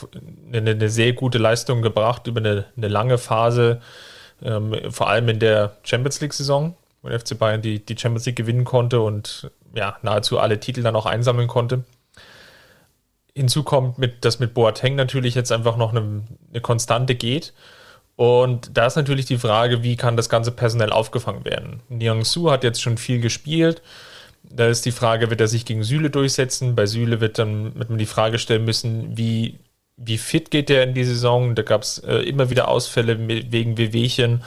eine, 0.52 0.70
eine, 0.70 0.88
sehr 0.88 1.12
gute 1.12 1.38
Leistung 1.38 1.82
gebracht 1.82 2.26
über 2.26 2.40
eine, 2.40 2.64
eine 2.76 2.88
lange 2.88 3.18
Phase, 3.18 3.80
ähm, 4.44 4.90
vor 4.90 5.08
allem 5.08 5.28
in 5.28 5.38
der 5.38 5.76
Champions 5.82 6.20
League-Saison. 6.20 6.75
wo 7.02 7.08
der 7.08 7.18
FC 7.20 7.38
Bayern 7.38 7.62
die, 7.62 7.84
die 7.84 7.96
Champions 7.99 8.26
League 8.26 8.37
gewinnen 8.37 8.64
konnte 8.64 9.00
und 9.00 9.50
ja, 9.75 9.96
nahezu 10.02 10.38
alle 10.38 10.61
Titel 10.61 10.82
dann 10.82 10.96
auch 10.96 11.06
einsammeln 11.06 11.49
konnte. 11.49 11.84
Hinzu 13.34 13.62
kommt, 13.62 13.99
mit, 13.99 14.25
dass 14.25 14.40
mit 14.40 14.54
Boateng 14.54 14.94
natürlich 14.94 15.34
jetzt 15.34 15.52
einfach 15.52 15.76
noch 15.76 15.90
eine, 15.90 16.22
eine 16.50 16.61
Konstante 16.61 17.14
geht. 17.14 17.54
Und 18.16 18.76
da 18.76 18.87
ist 18.87 18.96
natürlich 18.96 19.25
die 19.25 19.38
Frage, 19.38 19.82
wie 19.82 19.96
kann 19.96 20.16
das 20.16 20.28
Ganze 20.28 20.52
personell 20.52 20.92
aufgefangen 20.92 21.44
werden? 21.44 21.80
Niang 21.88 22.25
Su 22.25 22.50
hat 22.50 22.62
jetzt 22.62 22.82
schon 22.82 22.99
viel 22.99 23.20
gespielt. 23.20 23.82
Da 24.42 24.66
ist 24.66 24.84
die 24.84 24.92
Frage, 24.92 25.30
wird 25.30 25.40
er 25.40 25.49
sich 25.49 25.64
gegen 25.64 25.82
Süle 25.82 26.11
durchsetzen? 26.11 26.75
Bei 26.75 26.87
Süle 26.87 27.20
wird 27.20 27.38
dann 27.38 27.75
wird 27.78 27.88
man 27.88 27.99
die 27.99 28.06
Frage 28.06 28.38
stellen 28.38 28.64
müssen, 28.64 29.16
wie, 29.16 29.58
wie 30.04 30.18
fit 30.18 30.50
geht 30.50 30.68
der 30.68 30.82
in 30.85 30.94
die 30.94 31.04
Saison? 31.04 31.54
Da 31.54 31.62
gab 31.62 31.82
es 31.82 31.99
äh, 31.99 32.16
immer 32.16 32.50
wieder 32.50 32.68
Ausfälle 32.68 33.18
wegen 33.28 33.78
Wehwehchen. 33.78 34.42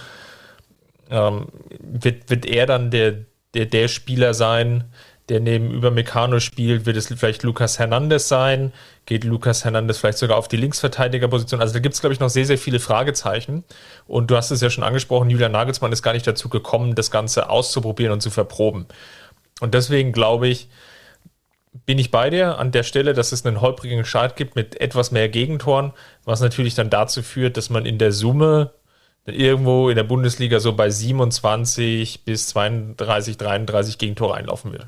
Ähm, 1.09 1.47
wird, 1.79 2.29
wird 2.29 2.45
er 2.45 2.65
dann 2.65 2.91
der, 2.91 3.25
der, 3.53 3.65
der 3.65 3.87
Spieler 3.87 4.33
sein, 4.33 4.85
der 5.29 5.39
neben 5.39 5.71
Übermecano 5.71 6.39
spielt, 6.39 6.85
wird 6.85 6.97
es 6.97 7.07
vielleicht 7.07 7.41
Lukas 7.41 7.79
Hernandez 7.79 8.27
sein? 8.27 8.71
Geht 9.07 9.23
Lukas 9.23 9.63
Hernandez 9.63 9.97
vielleicht 9.97 10.19
sogar 10.19 10.37
auf 10.37 10.47
die 10.47 10.57
Linksverteidigerposition? 10.57 11.61
Also 11.61 11.73
da 11.73 11.79
gibt 11.79 11.95
es, 11.95 12.01
glaube 12.01 12.13
ich, 12.13 12.19
noch 12.19 12.29
sehr, 12.29 12.45
sehr 12.45 12.59
viele 12.59 12.79
Fragezeichen. 12.79 13.63
Und 14.07 14.29
du 14.29 14.35
hast 14.35 14.51
es 14.51 14.61
ja 14.61 14.69
schon 14.69 14.83
angesprochen, 14.83 15.31
Julian 15.31 15.51
Nagelsmann 15.51 15.91
ist 15.91 16.03
gar 16.03 16.13
nicht 16.13 16.27
dazu 16.27 16.49
gekommen, 16.49 16.93
das 16.93 17.09
Ganze 17.09 17.49
auszuprobieren 17.49 18.13
und 18.13 18.21
zu 18.21 18.29
verproben. 18.29 18.85
Und 19.61 19.73
deswegen 19.73 20.11
glaube 20.11 20.47
ich, 20.47 20.67
bin 21.85 21.99
ich 21.99 22.11
bei 22.11 22.29
dir 22.29 22.57
an 22.57 22.71
der 22.71 22.83
Stelle, 22.83 23.13
dass 23.13 23.31
es 23.31 23.45
einen 23.45 23.61
holprigen 23.61 24.05
Start 24.05 24.35
gibt 24.35 24.55
mit 24.55 24.79
etwas 24.79 25.11
mehr 25.11 25.29
Gegentoren, 25.29 25.93
was 26.23 26.39
natürlich 26.39 26.75
dann 26.75 26.89
dazu 26.89 27.21
führt, 27.21 27.57
dass 27.57 27.69
man 27.69 27.85
in 27.85 27.97
der 27.97 28.11
Summe 28.11 28.71
irgendwo 29.25 29.89
in 29.89 29.95
der 29.95 30.03
Bundesliga 30.03 30.59
so 30.59 30.73
bei 30.73 30.89
27 30.89 32.23
bis 32.25 32.47
32, 32.47 33.37
33 33.37 33.97
Gegentore 33.97 34.35
einlaufen 34.35 34.71
will. 34.71 34.85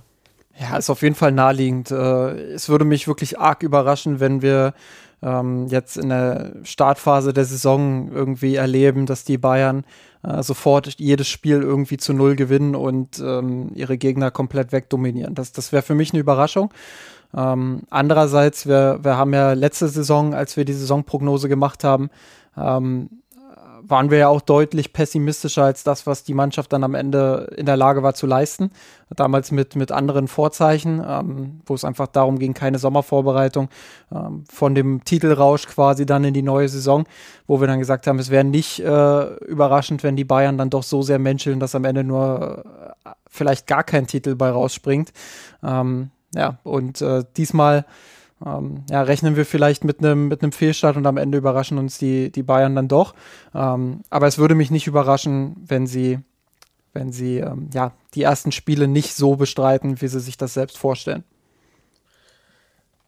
Ja, 0.60 0.78
ist 0.78 0.90
auf 0.90 1.02
jeden 1.02 1.16
Fall 1.16 1.32
naheliegend. 1.32 1.92
Äh, 1.92 2.54
es 2.54 2.70
würde 2.70 2.86
mich 2.86 3.08
wirklich 3.08 3.40
arg 3.40 3.64
überraschen, 3.64 4.20
wenn 4.20 4.42
wir 4.42 4.74
ähm, 5.22 5.68
jetzt 5.68 5.98
in 5.98 6.10
der 6.10 6.54
Startphase 6.64 7.34
der 7.34 7.46
Saison 7.46 8.12
irgendwie 8.12 8.56
erleben, 8.56 9.06
dass 9.06 9.24
die 9.24 9.38
Bayern 9.38 9.86
äh, 10.28 10.44
sofort 10.44 10.96
jedes 11.00 11.28
Spiel 11.28 11.62
irgendwie 11.62 11.98
zu 11.98 12.14
null 12.14 12.36
gewinnen 12.36 12.76
und 12.76 13.20
ähm, 13.20 13.72
ihre 13.76 13.98
Gegner 13.98 14.32
komplett 14.32 14.72
wegdominieren. 14.72 15.36
Das, 15.36 15.52
das 15.52 15.72
wäre 15.72 15.84
für 15.84 15.96
mich 15.96 16.12
eine 16.12 16.20
Überraschung. 16.20 16.74
Ähm, 17.36 17.84
andererseits, 17.90 18.68
wir, 18.68 19.00
wir 19.04 19.18
haben 19.18 19.34
ja 19.34 19.54
letzte 19.54 19.88
Saison, 19.88 20.34
als 20.34 20.58
wir 20.58 20.66
die 20.66 20.74
Saisonprognose 20.74 21.50
gemacht 21.50 21.84
haben, 21.84 22.10
ähm, 22.58 23.17
waren 23.90 24.12
wir 24.12 24.18
ja 24.18 24.28
auch 24.28 24.42
deutlich 24.42 24.94
pessimistischer 24.94 25.64
als 25.64 25.84
das, 25.84 26.06
was 26.06 26.24
die 26.24 26.34
Mannschaft 26.34 26.74
dann 26.74 26.84
am 26.84 26.94
Ende 26.94 27.54
in 27.56 27.66
der 27.66 27.78
Lage 27.78 28.04
war 28.04 28.14
zu 28.14 28.28
leisten. 28.28 28.72
Damals 29.16 29.52
mit, 29.52 29.76
mit 29.76 29.92
anderen 29.92 30.28
Vorzeichen, 30.28 31.02
ähm, 31.08 31.62
wo 31.66 31.74
es 31.74 31.86
einfach 31.86 32.08
darum 32.08 32.40
ging, 32.40 32.54
keine 32.54 32.80
Sommervorbereitung, 32.80 33.70
ähm, 34.12 34.44
von 34.50 34.76
dem 34.76 35.04
Titelrausch 35.06 35.68
quasi 35.68 36.06
dann 36.06 36.24
in 36.24 36.34
die 36.34 36.42
neue 36.42 36.68
Saison, 36.68 37.06
wo 37.48 37.62
wir 37.62 37.68
dann 37.68 37.80
gesagt 37.80 38.08
haben, 38.08 38.20
es 38.20 38.30
wäre 38.30 38.44
nicht 38.44 38.80
äh, 38.80 39.36
überraschend, 39.46 40.04
wenn 40.04 40.16
die 40.16 40.26
Bayern 40.26 40.58
dann 40.58 40.70
doch 40.70 40.84
so 40.84 41.02
sehr 41.02 41.20
menscheln, 41.20 41.60
dass 41.60 41.76
am 41.76 41.86
Ende 41.86 42.04
nur 42.04 42.66
äh, 43.06 43.10
vielleicht 43.30 43.68
gar 43.68 43.84
kein 43.84 44.08
Titel 44.08 44.36
bei 44.36 44.50
rausspringt. 44.50 45.14
Ähm, 45.64 46.12
ja, 46.36 46.58
und 46.64 47.02
äh, 47.02 47.24
diesmal 47.38 47.86
ähm, 48.46 48.84
ja, 48.90 49.02
rechnen 49.02 49.36
wir 49.36 49.46
vielleicht 49.46 49.84
mit 49.84 50.00
einem 50.00 50.28
mit 50.28 50.56
Fehlstart 50.56 50.96
und 50.96 51.06
am 51.06 51.18
Ende 51.18 51.38
überraschen 51.38 51.78
uns 51.78 51.98
die, 51.98 52.32
die 52.32 52.44
Bayern 52.44 52.76
dann 52.76 52.88
doch. 52.88 53.16
Ähm, 53.56 54.02
aber 54.10 54.28
es 54.28 54.38
würde 54.38 54.56
mich 54.56 54.72
nicht 54.72 54.88
überraschen, 54.88 55.56
wenn 55.66 55.88
sie, 55.88 56.20
wenn 56.94 57.12
sie 57.12 57.38
ähm, 57.38 57.70
ja, 57.74 57.94
die 58.14 58.24
ersten 58.24 58.52
Spiele 58.52 58.88
nicht 58.88 59.16
so 59.16 59.36
bestreiten, 59.36 60.02
wie 60.02 60.08
sie 60.08 60.20
sich 60.20 60.38
das 60.38 60.54
selbst 60.54 60.78
vorstellen. 60.78 61.24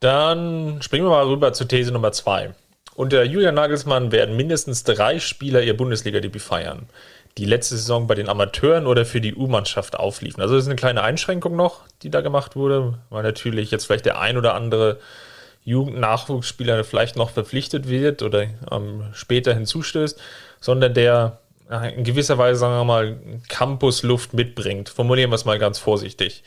Dann 0.00 0.80
springen 0.80 1.04
wir 1.04 1.10
mal 1.10 1.26
rüber 1.26 1.52
zur 1.52 1.68
These 1.68 1.92
Nummer 1.92 2.12
zwei. 2.12 2.54
Unter 2.96 3.22
Julian 3.24 3.54
Nagelsmann 3.54 4.12
werden 4.12 4.36
mindestens 4.36 4.82
drei 4.82 5.20
Spieler 5.20 5.62
ihr 5.62 5.76
Bundesliga-Debüt 5.76 6.42
feiern 6.42 6.86
die 7.38 7.44
letzte 7.44 7.76
Saison 7.76 8.06
bei 8.06 8.14
den 8.14 8.28
Amateuren 8.28 8.86
oder 8.86 9.04
für 9.04 9.20
die 9.20 9.34
U-Mannschaft 9.34 9.98
aufliefen. 9.98 10.42
Also 10.42 10.54
das 10.54 10.64
ist 10.64 10.68
eine 10.68 10.76
kleine 10.76 11.02
Einschränkung 11.02 11.56
noch, 11.56 11.82
die 12.02 12.10
da 12.10 12.20
gemacht 12.20 12.56
wurde, 12.56 12.98
weil 13.08 13.22
natürlich 13.22 13.70
jetzt 13.70 13.86
vielleicht 13.86 14.06
der 14.06 14.18
ein 14.20 14.36
oder 14.36 14.54
andere 14.54 14.98
Jugendnachwuchsspieler 15.64 16.84
vielleicht 16.84 17.16
noch 17.16 17.30
verpflichtet 17.30 17.88
wird 17.88 18.22
oder 18.22 18.46
ähm, 18.70 19.04
später 19.12 19.54
hinzustößt, 19.54 20.20
sondern 20.60 20.94
der 20.94 21.38
in 21.96 22.02
gewisser 22.02 22.36
Weise, 22.36 22.58
sagen 22.58 22.74
wir 22.74 22.84
mal, 22.84 23.16
Campusluft 23.48 24.34
mitbringt. 24.34 24.88
Formulieren 24.88 25.30
wir 25.30 25.36
es 25.36 25.44
mal 25.44 25.60
ganz 25.60 25.78
vorsichtig. 25.78 26.42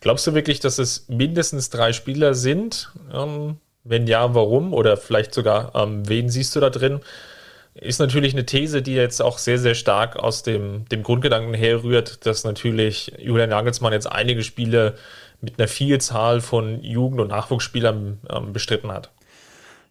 Glaubst 0.00 0.26
du 0.26 0.34
wirklich, 0.34 0.60
dass 0.60 0.78
es 0.78 1.08
mindestens 1.08 1.68
drei 1.68 1.92
Spieler 1.92 2.34
sind? 2.34 2.90
Ähm, 3.12 3.58
wenn 3.84 4.06
ja, 4.06 4.34
warum? 4.34 4.72
Oder 4.72 4.96
vielleicht 4.96 5.34
sogar, 5.34 5.74
ähm, 5.74 6.08
wen 6.08 6.30
siehst 6.30 6.56
du 6.56 6.60
da 6.60 6.70
drin? 6.70 7.00
Ist 7.74 8.00
natürlich 8.00 8.34
eine 8.34 8.44
These, 8.44 8.82
die 8.82 8.94
jetzt 8.94 9.22
auch 9.22 9.38
sehr, 9.38 9.58
sehr 9.58 9.74
stark 9.74 10.16
aus 10.16 10.42
dem, 10.42 10.84
dem 10.90 11.02
Grundgedanken 11.02 11.54
herrührt, 11.54 12.26
dass 12.26 12.44
natürlich 12.44 13.12
Julian 13.18 13.50
Nagelsmann 13.50 13.94
jetzt 13.94 14.10
einige 14.10 14.42
Spiele 14.42 14.96
mit 15.40 15.58
einer 15.58 15.68
Vielzahl 15.68 16.40
von 16.40 16.82
Jugend- 16.82 17.20
und 17.20 17.28
Nachwuchsspielern 17.28 18.20
ähm, 18.30 18.52
bestritten 18.52 18.92
hat. 18.92 19.10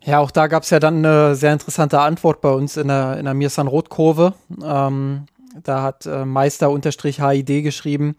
Ja, 0.03 0.19
auch 0.19 0.31
da 0.31 0.47
gab 0.47 0.63
es 0.63 0.69
ja 0.69 0.79
dann 0.79 1.05
eine 1.05 1.35
sehr 1.35 1.53
interessante 1.53 1.99
Antwort 1.99 2.41
bei 2.41 2.49
uns 2.49 2.77
in 2.77 2.87
der, 2.87 3.17
in 3.17 3.25
der 3.25 3.33
Mirsan-Rot-Kurve. 3.33 4.33
Ähm, 4.63 5.25
da 5.63 5.83
hat 5.83 6.05
äh, 6.05 6.23
Meister-HID 6.25 7.63
geschrieben, 7.63 8.15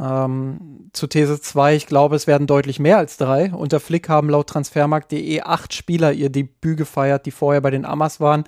ähm, 0.00 0.88
zu 0.92 1.06
These 1.06 1.40
2, 1.40 1.76
ich 1.76 1.86
glaube, 1.86 2.16
es 2.16 2.26
werden 2.26 2.46
deutlich 2.46 2.78
mehr 2.78 2.98
als 2.98 3.16
drei. 3.16 3.52
Unter 3.52 3.80
Flick 3.80 4.08
haben 4.08 4.30
laut 4.30 4.48
Transfermarkt.de 4.48 5.42
acht 5.42 5.74
Spieler 5.74 6.12
ihr 6.12 6.30
Debüt 6.30 6.78
gefeiert, 6.78 7.26
die 7.26 7.30
vorher 7.30 7.60
bei 7.60 7.70
den 7.70 7.84
Amas 7.84 8.20
waren. 8.20 8.44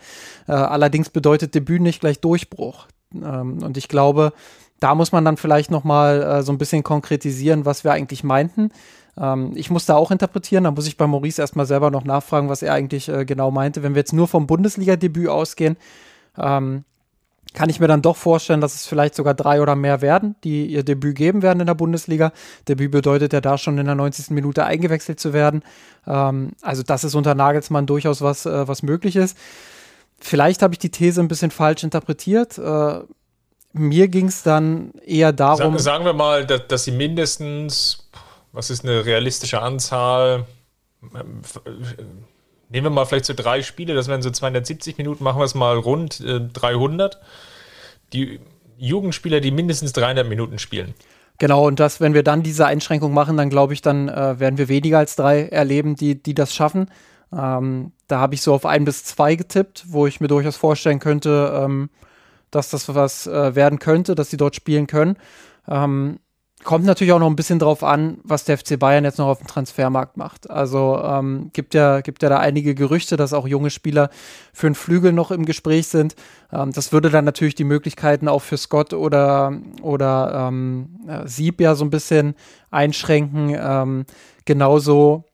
Äh, 0.48 0.52
allerdings 0.52 1.10
bedeutet 1.10 1.54
Debüt 1.54 1.82
nicht 1.82 2.00
gleich 2.00 2.20
Durchbruch. 2.20 2.86
Ähm, 3.14 3.62
und 3.62 3.76
ich 3.76 3.88
glaube, 3.88 4.32
da 4.80 4.94
muss 4.94 5.12
man 5.12 5.24
dann 5.24 5.36
vielleicht 5.36 5.70
noch 5.70 5.84
mal 5.84 6.22
äh, 6.22 6.42
so 6.42 6.52
ein 6.52 6.58
bisschen 6.58 6.82
konkretisieren, 6.82 7.64
was 7.64 7.84
wir 7.84 7.92
eigentlich 7.92 8.24
meinten. 8.24 8.70
Ähm, 9.18 9.52
ich 9.54 9.70
muss 9.70 9.86
da 9.86 9.96
auch 9.96 10.10
interpretieren, 10.10 10.64
da 10.64 10.70
muss 10.70 10.86
ich 10.86 10.96
bei 10.96 11.06
Maurice 11.06 11.40
erstmal 11.40 11.66
selber 11.66 11.90
noch 11.90 12.04
nachfragen, 12.04 12.48
was 12.48 12.62
er 12.62 12.72
eigentlich 12.72 13.08
äh, 13.08 13.24
genau 13.24 13.50
meinte. 13.50 13.82
Wenn 13.82 13.94
wir 13.94 14.00
jetzt 14.00 14.12
nur 14.12 14.28
vom 14.28 14.46
Bundesliga-Debüt 14.46 15.28
ausgehen, 15.28 15.76
ähm, 16.38 16.84
kann 17.54 17.70
ich 17.70 17.80
mir 17.80 17.86
dann 17.86 18.02
doch 18.02 18.16
vorstellen, 18.16 18.60
dass 18.60 18.74
es 18.74 18.86
vielleicht 18.86 19.14
sogar 19.14 19.32
drei 19.32 19.62
oder 19.62 19.76
mehr 19.76 20.02
werden, 20.02 20.34
die 20.44 20.66
ihr 20.66 20.82
Debüt 20.82 21.16
geben 21.16 21.40
werden 21.40 21.60
in 21.60 21.66
der 21.66 21.74
Bundesliga. 21.74 22.32
Debüt 22.68 22.90
bedeutet 22.90 23.32
ja 23.32 23.40
da 23.40 23.56
schon 23.56 23.78
in 23.78 23.86
der 23.86 23.94
90. 23.94 24.30
Minute 24.30 24.64
eingewechselt 24.64 25.20
zu 25.20 25.32
werden. 25.32 25.62
Ähm, 26.06 26.50
also 26.60 26.82
das 26.82 27.04
ist 27.04 27.14
unter 27.14 27.34
Nagelsmann 27.34 27.86
durchaus 27.86 28.20
was, 28.20 28.44
äh, 28.44 28.68
was 28.68 28.82
möglich 28.82 29.14
ist. 29.16 29.38
Vielleicht 30.18 30.62
habe 30.62 30.74
ich 30.74 30.78
die 30.78 30.90
These 30.90 31.20
ein 31.20 31.28
bisschen 31.28 31.52
falsch 31.52 31.84
interpretiert. 31.84 32.58
Äh, 32.58 33.00
mir 33.72 34.08
ging 34.08 34.26
es 34.26 34.42
dann 34.42 34.92
eher 35.04 35.32
darum. 35.32 35.78
Sagen 35.78 36.04
wir 36.04 36.12
mal, 36.12 36.44
dass, 36.46 36.66
dass 36.66 36.84
sie 36.84 36.92
mindestens, 36.92 38.08
was 38.52 38.70
ist 38.70 38.84
eine 38.84 39.04
realistische 39.04 39.62
Anzahl? 39.62 40.46
Nehmen 42.74 42.86
wir 42.86 42.90
mal 42.90 43.04
vielleicht 43.04 43.26
so 43.26 43.34
drei 43.34 43.62
Spiele, 43.62 43.94
das 43.94 44.08
wären 44.08 44.20
so 44.20 44.32
270 44.32 44.98
Minuten, 44.98 45.22
machen 45.22 45.38
wir 45.38 45.44
es 45.44 45.54
mal 45.54 45.76
rund 45.76 46.18
äh, 46.18 46.40
300. 46.40 47.20
Die 48.12 48.40
Jugendspieler, 48.78 49.38
die 49.38 49.52
mindestens 49.52 49.92
300 49.92 50.28
Minuten 50.28 50.58
spielen. 50.58 50.92
Genau, 51.38 51.68
und 51.68 51.78
das, 51.78 52.00
wenn 52.00 52.14
wir 52.14 52.24
dann 52.24 52.42
diese 52.42 52.66
Einschränkung 52.66 53.14
machen, 53.14 53.36
dann 53.36 53.48
glaube 53.48 53.74
ich, 53.74 53.80
dann 53.80 54.08
äh, 54.08 54.40
werden 54.40 54.58
wir 54.58 54.66
weniger 54.66 54.98
als 54.98 55.14
drei 55.14 55.44
erleben, 55.44 55.94
die, 55.94 56.20
die 56.20 56.34
das 56.34 56.52
schaffen. 56.52 56.90
Ähm, 57.32 57.92
da 58.08 58.18
habe 58.18 58.34
ich 58.34 58.42
so 58.42 58.52
auf 58.52 58.66
ein 58.66 58.84
bis 58.84 59.04
zwei 59.04 59.36
getippt, 59.36 59.84
wo 59.86 60.08
ich 60.08 60.20
mir 60.20 60.26
durchaus 60.26 60.56
vorstellen 60.56 60.98
könnte, 60.98 61.56
ähm, 61.56 61.90
dass 62.50 62.70
das 62.70 62.92
was 62.92 63.28
äh, 63.28 63.54
werden 63.54 63.78
könnte, 63.78 64.16
dass 64.16 64.30
sie 64.30 64.36
dort 64.36 64.56
spielen 64.56 64.88
können. 64.88 65.16
Ähm, 65.68 66.18
Kommt 66.64 66.86
natürlich 66.86 67.12
auch 67.12 67.18
noch 67.18 67.28
ein 67.28 67.36
bisschen 67.36 67.58
drauf 67.58 67.84
an, 67.84 68.18
was 68.24 68.44
der 68.44 68.56
FC 68.56 68.78
Bayern 68.78 69.04
jetzt 69.04 69.18
noch 69.18 69.28
auf 69.28 69.38
dem 69.38 69.46
Transfermarkt 69.46 70.16
macht. 70.16 70.50
Also 70.50 70.98
ähm, 71.04 71.50
gibt 71.52 71.74
ja 71.74 72.00
gibt 72.00 72.22
ja 72.22 72.30
da 72.30 72.38
einige 72.38 72.74
Gerüchte, 72.74 73.18
dass 73.18 73.34
auch 73.34 73.46
junge 73.46 73.68
Spieler 73.68 74.08
für 74.54 74.66
einen 74.66 74.74
Flügel 74.74 75.12
noch 75.12 75.30
im 75.30 75.44
Gespräch 75.44 75.88
sind. 75.88 76.16
Ähm, 76.50 76.72
das 76.72 76.90
würde 76.90 77.10
dann 77.10 77.26
natürlich 77.26 77.54
die 77.54 77.64
Möglichkeiten 77.64 78.28
auch 78.28 78.40
für 78.40 78.56
Scott 78.56 78.94
oder 78.94 79.52
oder 79.82 80.48
ähm, 80.48 81.00
Sieb 81.26 81.60
ja 81.60 81.74
so 81.74 81.84
ein 81.84 81.90
bisschen 81.90 82.34
einschränken. 82.70 83.54
Ähm, 83.56 84.06
genauso 84.46 85.24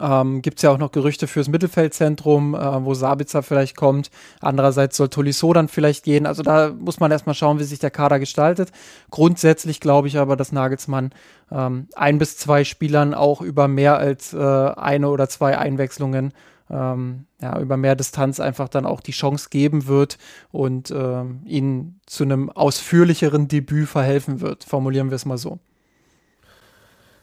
ähm, 0.00 0.42
Gibt 0.42 0.58
es 0.58 0.62
ja 0.62 0.70
auch 0.70 0.78
noch 0.78 0.90
Gerüchte 0.90 1.26
fürs 1.26 1.48
Mittelfeldzentrum, 1.48 2.54
äh, 2.54 2.84
wo 2.84 2.94
Sabitzer 2.94 3.42
vielleicht 3.42 3.76
kommt. 3.76 4.10
Andererseits 4.40 4.96
soll 4.96 5.08
Tolisso 5.08 5.52
dann 5.52 5.68
vielleicht 5.68 6.04
gehen. 6.04 6.26
Also 6.26 6.42
da 6.42 6.72
muss 6.76 6.98
man 6.98 7.12
erstmal 7.12 7.36
schauen, 7.36 7.60
wie 7.60 7.64
sich 7.64 7.78
der 7.78 7.92
Kader 7.92 8.18
gestaltet. 8.18 8.72
Grundsätzlich 9.10 9.80
glaube 9.80 10.08
ich 10.08 10.18
aber, 10.18 10.36
dass 10.36 10.50
Nagelsmann 10.50 11.10
ähm, 11.52 11.86
ein 11.94 12.18
bis 12.18 12.36
zwei 12.36 12.64
Spielern 12.64 13.14
auch 13.14 13.40
über 13.40 13.68
mehr 13.68 13.96
als 13.96 14.32
äh, 14.32 14.38
eine 14.38 15.08
oder 15.08 15.28
zwei 15.28 15.56
Einwechslungen 15.56 16.32
ähm, 16.68 17.26
ja, 17.40 17.58
über 17.60 17.76
mehr 17.76 17.94
Distanz 17.94 18.40
einfach 18.40 18.68
dann 18.68 18.86
auch 18.86 19.00
die 19.00 19.12
Chance 19.12 19.48
geben 19.50 19.86
wird 19.86 20.18
und 20.50 20.90
ähm, 20.90 21.42
ihnen 21.44 22.00
zu 22.06 22.24
einem 22.24 22.50
ausführlicheren 22.50 23.46
Debüt 23.46 23.88
verhelfen 23.88 24.40
wird. 24.40 24.64
Formulieren 24.64 25.10
wir 25.10 25.16
es 25.16 25.26
mal 25.26 25.38
so. 25.38 25.60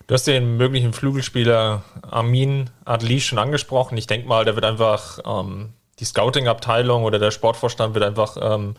Du 0.08 0.14
hast 0.14 0.28
den 0.28 0.58
möglichen 0.58 0.92
Flügelspieler 0.92 1.84
Armin 2.02 2.70
Adli 2.84 3.22
schon 3.22 3.40
angesprochen. 3.40 3.98
Ich 3.98 4.08
denke 4.08 4.28
mal, 4.28 4.44
der 4.44 4.56
wird 4.56 4.66
einfach 4.66 5.20
ähm, 5.26 5.74
die 6.00 6.06
Scouting-Abteilung 6.06 7.04
oder 7.04 7.20
der 7.20 7.32
Sportvorstand 7.32 7.94
wird 7.94 8.04
einfach 8.04 8.38
ähm, 8.42 8.76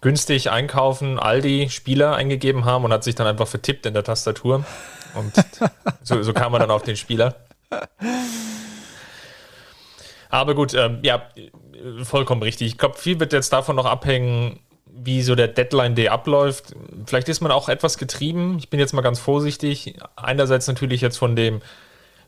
günstig 0.00 0.50
einkaufen, 0.50 1.18
Aldi 1.18 1.68
Spieler 1.70 2.16
eingegeben 2.16 2.64
haben 2.64 2.84
und 2.84 2.92
hat 2.92 3.04
sich 3.04 3.14
dann 3.14 3.26
einfach 3.26 3.46
vertippt 3.46 3.86
in 3.86 3.94
der 3.94 4.02
Tastatur. 4.04 4.64
Und 5.14 5.32
so, 6.02 6.22
so 6.22 6.32
kam 6.32 6.52
man 6.52 6.60
dann 6.60 6.70
auf 6.70 6.82
den 6.82 6.96
Spieler. 6.96 7.36
Aber 10.30 10.54
gut, 10.54 10.74
ähm, 10.74 10.98
ja, 11.02 11.22
vollkommen 12.02 12.42
richtig. 12.42 12.68
Ich 12.68 12.78
glaube, 12.78 12.98
viel 12.98 13.20
wird 13.20 13.32
jetzt 13.32 13.52
davon 13.52 13.76
noch 13.76 13.86
abhängen, 13.86 14.60
wie 15.04 15.22
so 15.22 15.34
der 15.34 15.48
Deadline-Day 15.48 16.08
abläuft. 16.08 16.74
Vielleicht 17.06 17.28
ist 17.28 17.40
man 17.40 17.52
auch 17.52 17.68
etwas 17.68 17.98
getrieben. 17.98 18.56
Ich 18.58 18.68
bin 18.68 18.80
jetzt 18.80 18.92
mal 18.92 19.02
ganz 19.02 19.18
vorsichtig. 19.18 19.96
Einerseits 20.16 20.66
natürlich 20.66 21.00
jetzt 21.00 21.16
von 21.16 21.36
dem 21.36 21.60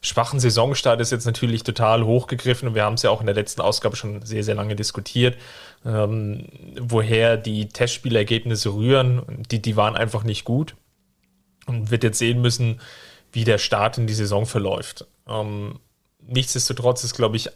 schwachen 0.03 0.41
Saisonstart 0.41 1.01
ist 1.01 1.13
jetzt 1.13 1.27
natürlich 1.27 1.63
total 1.63 2.05
hochgegriffen 2.05 2.69
und 2.69 2.75
wir 2.75 2.85
haben 2.85 2.95
es 2.95 3.03
ja 3.03 3.11
auch 3.11 3.21
in 3.21 3.27
der 3.27 3.35
letzten 3.35 3.61
Ausgabe 3.61 3.97
schon 3.97 4.23
sehr, 4.23 4.43
sehr 4.43 4.55
lange 4.55 4.75
diskutiert, 4.75 5.37
ähm, 5.85 6.47
woher 6.81 7.37
die 7.37 7.69
Testspielergebnisse 7.69 8.73
rühren. 8.73 9.45
Die, 9.51 9.61
die 9.61 9.77
waren 9.77 9.97
einfach 9.97 10.23
nicht 10.23 10.45
gut 10.45 10.75
und 11.67 11.91
wird 11.91 12.03
jetzt 12.03 12.19
sehen 12.19 12.41
müssen, 12.41 12.81
wie 13.33 13.45
der 13.45 13.59
Start 13.59 13.99
in 13.99 14.07
die 14.07 14.15
Saison 14.15 14.47
verläuft. 14.47 15.07
Ähm, 15.29 15.79
nichtsdestotrotz 16.27 17.05
ist, 17.05 17.15
glaube 17.15 17.37
ich, 17.37 17.51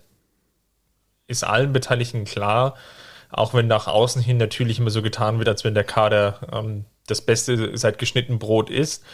ist 1.26 1.44
allen 1.44 1.72
Beteiligten 1.72 2.24
klar, 2.24 2.74
auch 3.34 3.54
wenn 3.54 3.66
nach 3.66 3.86
außen 3.86 4.22
hin 4.22 4.36
natürlich 4.36 4.78
immer 4.78 4.90
so 4.90 5.02
getan 5.02 5.38
wird, 5.38 5.48
als 5.48 5.64
wenn 5.64 5.74
der 5.74 5.84
Kader 5.84 6.40
ähm, 6.52 6.84
das 7.06 7.20
Beste 7.20 7.76
seit 7.76 7.98
geschnitten 7.98 8.38
Brot 8.38 8.70
ist. 8.70 9.04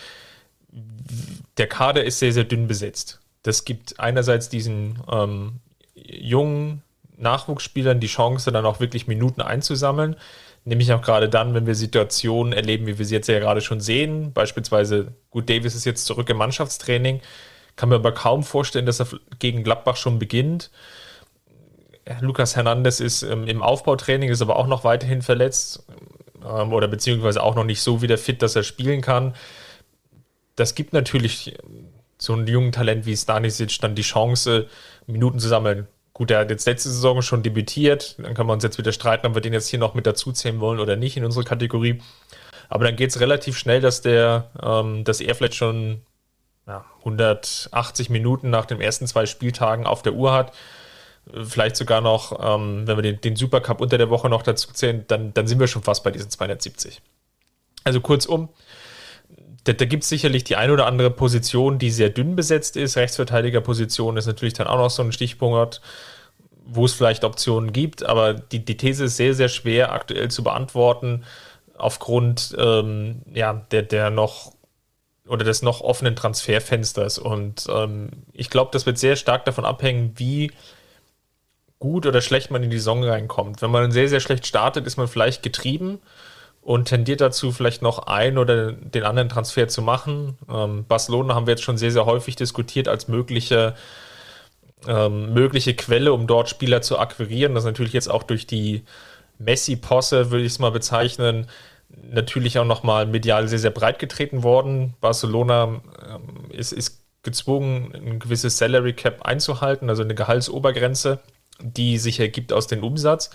Der 1.57 1.67
Kader 1.67 2.05
ist 2.05 2.19
sehr, 2.19 2.33
sehr 2.33 2.45
dünn 2.45 2.69
besetzt. 2.69 3.21
Das 3.43 3.65
gibt 3.65 3.99
einerseits 3.99 4.49
diesen 4.49 5.03
ähm, 5.11 5.61
jungen 5.95 6.83
Nachwuchsspielern 7.17 8.01
die 8.01 8.07
Chance, 8.07 8.53
dann 8.53 8.67
auch 8.67 8.81
wirklich 8.81 9.07
Minuten 9.07 9.41
einzusammeln. 9.41 10.17
Nämlich 10.65 10.93
auch 10.93 11.03
gerade 11.03 11.29
dann, 11.29 11.55
wenn 11.55 11.67
wir 11.67 11.75
Situationen 11.75 12.53
erleben, 12.53 12.87
wie 12.87 12.99
wir 12.99 13.07
sie 13.07 13.15
jetzt 13.15 13.29
ja 13.29 13.39
gerade 13.39 13.63
schon 13.63 13.81
sehen. 13.81 14.33
Beispielsweise, 14.33 15.15
gut, 15.31 15.49
Davis 15.49 15.75
ist 15.75 15.87
jetzt 15.87 16.05
zurück 16.05 16.29
im 16.29 16.37
Mannschaftstraining. 16.37 17.21
Kann 17.77 17.89
mir 17.89 17.95
aber 17.95 18.13
kaum 18.13 18.43
vorstellen, 18.43 18.85
dass 18.85 19.01
er 19.01 19.07
gegen 19.39 19.65
Gladbach 19.65 19.97
schon 19.97 20.19
beginnt. 20.19 20.71
Lukas 22.21 22.57
Hernandez 22.57 23.01
ist 23.01 23.23
ähm, 23.23 23.47
im 23.47 23.63
Aufbautraining, 23.63 24.31
ist 24.31 24.43
aber 24.43 24.57
auch 24.57 24.67
noch 24.67 24.85
weiterhin 24.85 25.23
verletzt 25.23 25.85
ähm, 26.45 26.73
oder 26.73 26.89
beziehungsweise 26.89 27.43
auch 27.43 27.55
noch 27.55 27.65
nicht 27.65 27.83
so 27.83 28.03
wieder 28.03 28.19
fit, 28.19 28.43
dass 28.43 28.57
er 28.57 28.63
spielen 28.63 29.01
kann. 29.01 29.35
Das 30.57 30.75
gibt 30.75 30.93
natürlich 30.93 31.57
so 32.19 32.33
einem 32.33 32.47
jungen 32.47 32.73
Talent 32.73 33.07
wie 33.07 33.17
Stanisic 33.17 33.79
dann 33.81 33.95
die 33.95 34.03
Chance, 34.03 34.67
Minuten 35.07 35.39
zu 35.39 35.49
sammeln. 35.49 35.87
Gut, 36.13 36.31
er 36.31 36.41
hat 36.41 36.51
jetzt 36.51 36.67
letzte 36.67 36.91
Saison 36.91 37.23
schon 37.23 37.43
debütiert, 37.43 38.17
dann 38.19 38.35
kann 38.35 38.47
man 38.47 38.55
uns 38.55 38.65
jetzt 38.65 38.77
wieder 38.77 38.93
streiten, 38.93 39.27
ob 39.27 39.35
wir 39.35 39.41
den 39.41 39.55
jetzt 39.55 39.69
hier 39.69 39.79
noch 39.79 39.95
mit 39.95 40.07
dazuzählen 40.07 40.61
wollen 40.61 40.81
oder 40.81 40.97
nicht 40.97 41.17
in 41.17 41.25
unsere 41.25 41.45
Kategorie. 41.45 42.03
Aber 42.69 42.85
dann 42.85 42.97
geht 42.97 43.11
es 43.11 43.21
relativ 43.21 43.57
schnell, 43.57 43.81
dass 43.81 44.03
der, 44.03 44.51
ähm, 44.63 45.05
dass 45.05 45.21
er 45.21 45.35
vielleicht 45.35 45.55
schon 45.55 46.03
ja, 46.67 46.85
180 46.99 48.11
Minuten 48.11 48.51
nach 48.51 48.67
den 48.67 48.81
ersten 48.81 49.07
zwei 49.07 49.25
Spieltagen 49.25 49.87
auf 49.87 50.03
der 50.03 50.13
Uhr 50.13 50.33
hat 50.33 50.53
vielleicht 51.45 51.77
sogar 51.77 52.01
noch, 52.01 52.39
ähm, 52.43 52.87
wenn 52.87 52.97
wir 52.97 53.03
den, 53.03 53.21
den 53.21 53.37
Supercup 53.37 53.81
unter 53.81 53.99
der 53.99 54.11
Woche 54.11 54.29
noch 54.29 54.43
dazu 54.43 54.73
zählen, 54.73 55.05
dann, 55.09 55.35
dann 55.35 55.47
sind 55.47 55.61
wir 55.61 55.69
schon 55.69 55.83
fast 55.83 56.03
bei 56.05 56.11
diesen 56.11 56.31
270. 56.31 57.01
Also 57.85 58.01
kurzum, 58.01 58.49
da, 59.65 59.73
da 59.73 59.85
gibt 59.85 60.03
es 60.03 60.09
sicherlich 60.09 60.45
die 60.45 60.57
ein 60.57 60.71
oder 60.71 60.87
andere 60.87 61.11
Position, 61.11 61.79
die 61.79 61.91
sehr 61.91 62.11
dünn 62.11 62.37
besetzt 62.37 62.77
ist. 62.77 62.97
Rechtsverteidigerposition 62.97 64.17
ist 64.17 64.27
natürlich 64.27 64.55
dann 64.55 64.67
auch 64.67 64.79
noch 64.79 64.91
so 64.91 65.03
ein 65.03 65.13
Stichpunkt, 65.13 65.81
wo 66.65 66.85
es 66.85 66.93
vielleicht 66.93 67.25
Optionen 67.25 67.73
gibt, 67.73 68.05
aber 68.05 68.35
die, 68.35 68.65
die 68.65 68.77
These 68.77 69.05
ist 69.05 69.17
sehr, 69.17 69.35
sehr 69.35 69.49
schwer 69.49 69.93
aktuell 69.93 70.31
zu 70.31 70.43
beantworten, 70.43 71.25
aufgrund 71.77 72.55
ähm, 72.59 73.23
ja, 73.33 73.67
der, 73.71 73.83
der 73.83 74.11
noch 74.11 74.53
oder 75.27 75.45
des 75.45 75.63
noch 75.63 75.81
offenen 75.81 76.17
Transferfensters. 76.17 77.19
Und 77.19 77.67
ähm, 77.73 78.11
ich 78.33 78.51
glaube, 78.51 78.71
das 78.73 78.85
wird 78.85 78.99
sehr 78.99 79.15
stark 79.15 79.45
davon 79.45 79.65
abhängen, 79.65 80.13
wie 80.17 80.51
gut 81.81 82.07
oder 82.07 82.21
schlecht 82.21 82.53
man 82.53 82.63
in 82.63 82.71
die 82.71 82.79
Saison 82.79 83.03
reinkommt. 83.03 83.63
Wenn 83.63 83.71
man 83.71 83.91
sehr, 83.91 84.09
sehr 84.09 84.21
schlecht 84.21 84.47
startet, 84.47 84.87
ist 84.87 84.99
man 84.99 85.09
vielleicht 85.09 85.43
getrieben 85.43 85.99
und 86.63 86.85
tendiert 86.85 87.23
dazu, 87.23 87.53
vielleicht 87.53 87.83
noch 87.83 88.07
ein 88.07 88.39
oder 88.39 88.73
den 88.73 89.03
anderen 89.03 89.31
Transfer 89.31 89.67
zu 89.67 89.83
machen. 89.83 90.37
Ähm, 90.49 90.85
Barcelona 90.87 91.35
haben 91.35 91.47
wir 91.47 91.53
jetzt 91.53 91.65
schon 91.65 91.79
sehr, 91.79 91.91
sehr 91.91 92.05
häufig 92.05 92.37
diskutiert 92.37 92.87
als 92.87 93.09
mögliche, 93.09 93.75
ähm, 94.87 95.33
mögliche 95.33 95.75
Quelle, 95.75 96.13
um 96.13 96.27
dort 96.27 96.51
Spieler 96.51 96.83
zu 96.83 96.99
akquirieren. 96.99 97.55
Das 97.55 97.65
ist 97.65 97.69
natürlich 97.69 97.95
jetzt 97.95 98.11
auch 98.11 98.25
durch 98.25 98.47
die 98.47 98.85
Messi-Posse, 99.39 100.31
würde 100.31 100.45
ich 100.45 100.53
es 100.53 100.59
mal 100.59 100.71
bezeichnen, 100.71 101.47
natürlich 101.89 102.59
auch 102.59 102.67
nochmal 102.67 103.07
medial 103.07 103.49
sehr, 103.49 103.59
sehr 103.59 103.71
breit 103.71 103.99
getreten 103.99 104.43
worden. 104.43 104.95
Barcelona 105.01 105.81
ähm, 106.07 106.51
ist, 106.51 106.73
ist 106.73 107.01
gezwungen, 107.23 107.93
ein 107.95 108.19
gewisses 108.19 108.59
Salary 108.59 108.93
Cap 108.93 109.23
einzuhalten, 109.23 109.89
also 109.89 110.03
eine 110.03 110.15
Gehaltsobergrenze 110.15 111.21
die 111.63 111.99
sich 111.99 112.21
ergibt 112.21 112.53
aus 112.53 112.67
dem 112.67 112.83
Umsatz. 112.83 113.31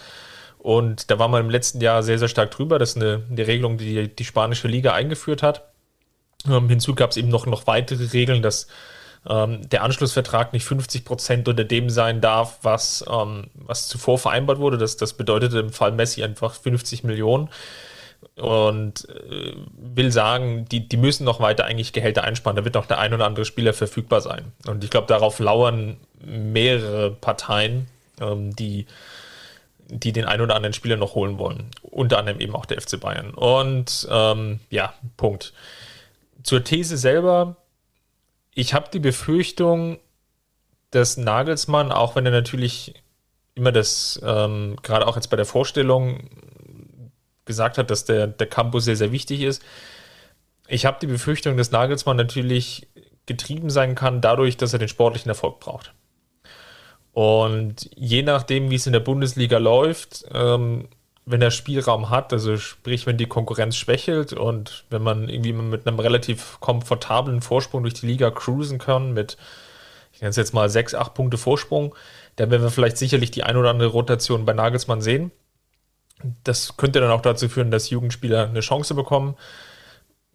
Und 0.66 1.12
da 1.12 1.20
war 1.20 1.28
man 1.28 1.42
im 1.42 1.50
letzten 1.52 1.80
Jahr 1.80 2.02
sehr, 2.02 2.18
sehr 2.18 2.28
stark 2.28 2.50
drüber. 2.50 2.80
Das 2.80 2.92
ist 2.92 2.96
eine, 2.96 3.22
eine 3.30 3.46
Regelung, 3.46 3.78
die 3.78 4.08
die 4.08 4.26
spanische 4.26 4.68
Liga 4.68 4.94
eingeführt 4.94 5.44
hat. 5.44 5.62
Ähm, 6.50 6.70
hinzu 6.70 6.96
gab 6.96 7.12
es 7.12 7.18
eben 7.18 7.30
noch, 7.30 7.46
noch 7.46 7.68
weitere 7.68 8.12
Regeln, 8.14 8.42
dass 8.42 8.68
ähm, 9.28 9.68
der 9.70 9.84
Anschlussvertrag 9.84 10.54
nicht 10.54 10.66
50 10.66 11.06
Prozent 11.06 11.48
unter 11.48 11.64
dem 11.64 11.90
sein 11.90 12.22
darf, 12.22 12.60
was, 12.62 13.06
ähm, 13.08 13.48
was 13.54 13.88
zuvor 13.88 14.18
vereinbart 14.18 14.60
wurde. 14.60 14.78
Das, 14.78 14.98
das 14.98 15.14
bedeutete 15.14 15.60
im 15.60 15.72
Fall 15.72 15.92
Messi 15.92 16.24
einfach 16.24 16.54
50 16.54 17.04
Millionen. 17.04 17.50
Und 18.36 19.08
äh, 19.10 19.54
will 19.78 20.12
sagen, 20.12 20.66
die, 20.66 20.90
die 20.90 20.98
müssen 20.98 21.26
noch 21.26 21.40
weiter 21.40 21.66
eigentlich 21.66 21.94
Gehälter 21.94 22.24
einsparen. 22.24 22.56
Da 22.56 22.66
wird 22.66 22.74
noch 22.76 22.88
der 22.88 22.98
ein 22.98 23.14
oder 23.14 23.26
andere 23.26 23.46
Spieler 23.46 23.74
verfügbar 23.74 24.22
sein. 24.22 24.52
Und 24.68 24.84
ich 24.84 24.90
glaube, 24.90 25.08
darauf 25.08 25.40
lauern 25.40 25.98
mehrere 26.24 27.12
Parteien 27.12 27.88
ähm, 28.20 28.56
die, 28.56 28.86
die 29.88 30.12
den 30.12 30.26
einen 30.26 30.42
oder 30.42 30.56
anderen 30.56 30.74
Spieler 30.74 30.98
noch 30.98 31.16
holen 31.16 31.38
wollen. 31.38 31.72
Unter 31.82 32.18
anderem 32.18 32.40
eben 32.40 32.56
auch 32.56 32.66
der 32.66 32.82
FC 32.82 33.00
Bayern. 33.00 33.32
Und 33.32 34.08
ähm, 34.10 34.60
ja, 34.70 34.94
Punkt. 35.18 35.54
Zur 36.44 36.64
These 36.64 36.98
selber, 36.98 37.58
ich 38.54 38.74
habe 38.74 38.90
die 38.92 39.00
Befürchtung, 39.00 40.00
dass 40.92 41.18
Nagelsmann, 41.18 41.92
auch 41.92 42.16
wenn 42.16 42.26
er 42.26 42.32
natürlich 42.32 42.94
immer 43.56 43.72
das, 43.72 44.20
ähm, 44.24 44.78
gerade 44.84 45.08
auch 45.08 45.16
jetzt 45.16 45.30
bei 45.30 45.38
der 45.38 45.46
Vorstellung 45.46 46.30
gesagt 47.46 47.78
hat, 47.78 47.90
dass 47.90 48.06
der, 48.06 48.28
der 48.28 48.48
Campus 48.48 48.86
sehr, 48.86 48.96
sehr 48.96 49.12
wichtig 49.12 49.42
ist. 49.42 49.64
Ich 50.68 50.86
habe 50.86 50.98
die 51.00 51.08
Befürchtung, 51.08 51.58
dass 51.58 51.72
Nagelsmann 51.72 52.18
natürlich 52.18 52.88
getrieben 53.26 53.70
sein 53.70 53.96
kann, 53.96 54.22
dadurch, 54.22 54.58
dass 54.58 54.74
er 54.74 54.80
den 54.80 54.88
sportlichen 54.88 55.30
Erfolg 55.30 55.60
braucht. 55.60 55.94
Und 57.16 57.90
je 57.96 58.24
nachdem, 58.24 58.70
wie 58.70 58.76
es 58.76 58.88
in 58.88 58.92
der 58.92 59.00
Bundesliga 59.00 59.58
läuft, 59.58 60.26
ähm, 60.34 60.90
wenn 61.26 61.42
er 61.42 61.50
Spielraum 61.50 62.10
hat, 62.10 62.34
also 62.34 62.58
sprich, 62.58 63.08
wenn 63.08 63.16
die 63.16 63.26
Konkurrenz 63.26 63.78
schwächelt 63.78 64.34
und 64.34 64.84
wenn 64.90 65.02
man 65.02 65.30
irgendwie 65.30 65.54
mit 65.54 65.88
einem 65.88 65.98
relativ 65.98 66.60
komfortablen 66.60 67.40
Vorsprung 67.40 67.84
durch 67.84 67.94
die 67.94 68.06
Liga 68.08 68.32
cruisen 68.32 68.80
kann, 68.80 69.14
mit, 69.14 69.38
ich 70.12 70.20
nenne 70.20 70.32
es 70.32 70.36
jetzt 70.36 70.54
mal 70.54 70.70
sechs, 70.70 70.94
acht 70.94 71.14
Punkte 71.14 71.38
Vorsprung, 71.38 71.96
dann 72.36 72.52
werden 72.52 72.64
wir 72.64 72.70
vielleicht 72.70 72.98
sicherlich 72.98 73.32
die 73.32 73.44
ein 73.44 73.56
oder 73.56 73.70
andere 73.70 73.92
Rotation 73.92 74.44
bei 74.44 74.52
Nagelsmann 74.52 75.00
sehen. 75.00 75.32
Das 76.44 76.76
könnte 76.76 77.00
dann 77.00 77.12
auch 77.12 77.22
dazu 77.22 77.48
führen, 77.48 77.72
dass 77.72 77.90
Jugendspieler 77.90 78.50
eine 78.50 78.60
Chance 78.60 78.94
bekommen. 78.94 79.38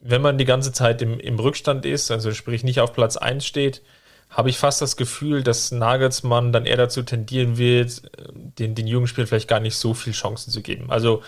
Wenn 0.01 0.23
man 0.23 0.39
die 0.39 0.47
ganze 0.47 0.73
Zeit 0.73 1.03
im, 1.03 1.21
im 1.21 1.39
Rückstand 1.39 1.85
ist, 1.85 2.11
also 2.11 2.33
sprich 2.33 2.65
nicht 2.65 2.81
auf 2.81 2.95
Platz 2.95 3.19
1 3.19 3.45
steht, 3.45 3.83
habe 4.31 4.49
ich 4.49 4.59
fast 4.59 4.81
das 4.81 4.97
Gefühl, 4.97 5.43
dass 5.43 5.73
Nagelsmann 5.73 6.53
dann 6.53 6.65
eher 6.65 6.77
dazu 6.77 7.03
tendieren 7.03 7.59
wird, 7.59 8.03
den, 8.59 8.75
den 8.75 8.87
jungen 8.87 9.09
Spielern 9.09 9.27
vielleicht 9.27 9.49
gar 9.49 9.61
nicht 9.61 9.77
so 9.77 9.93
viel 9.93 10.13
Chancen 10.13 10.53
zu 10.53 10.63
geben. 10.63 10.91
Also 10.91 11.23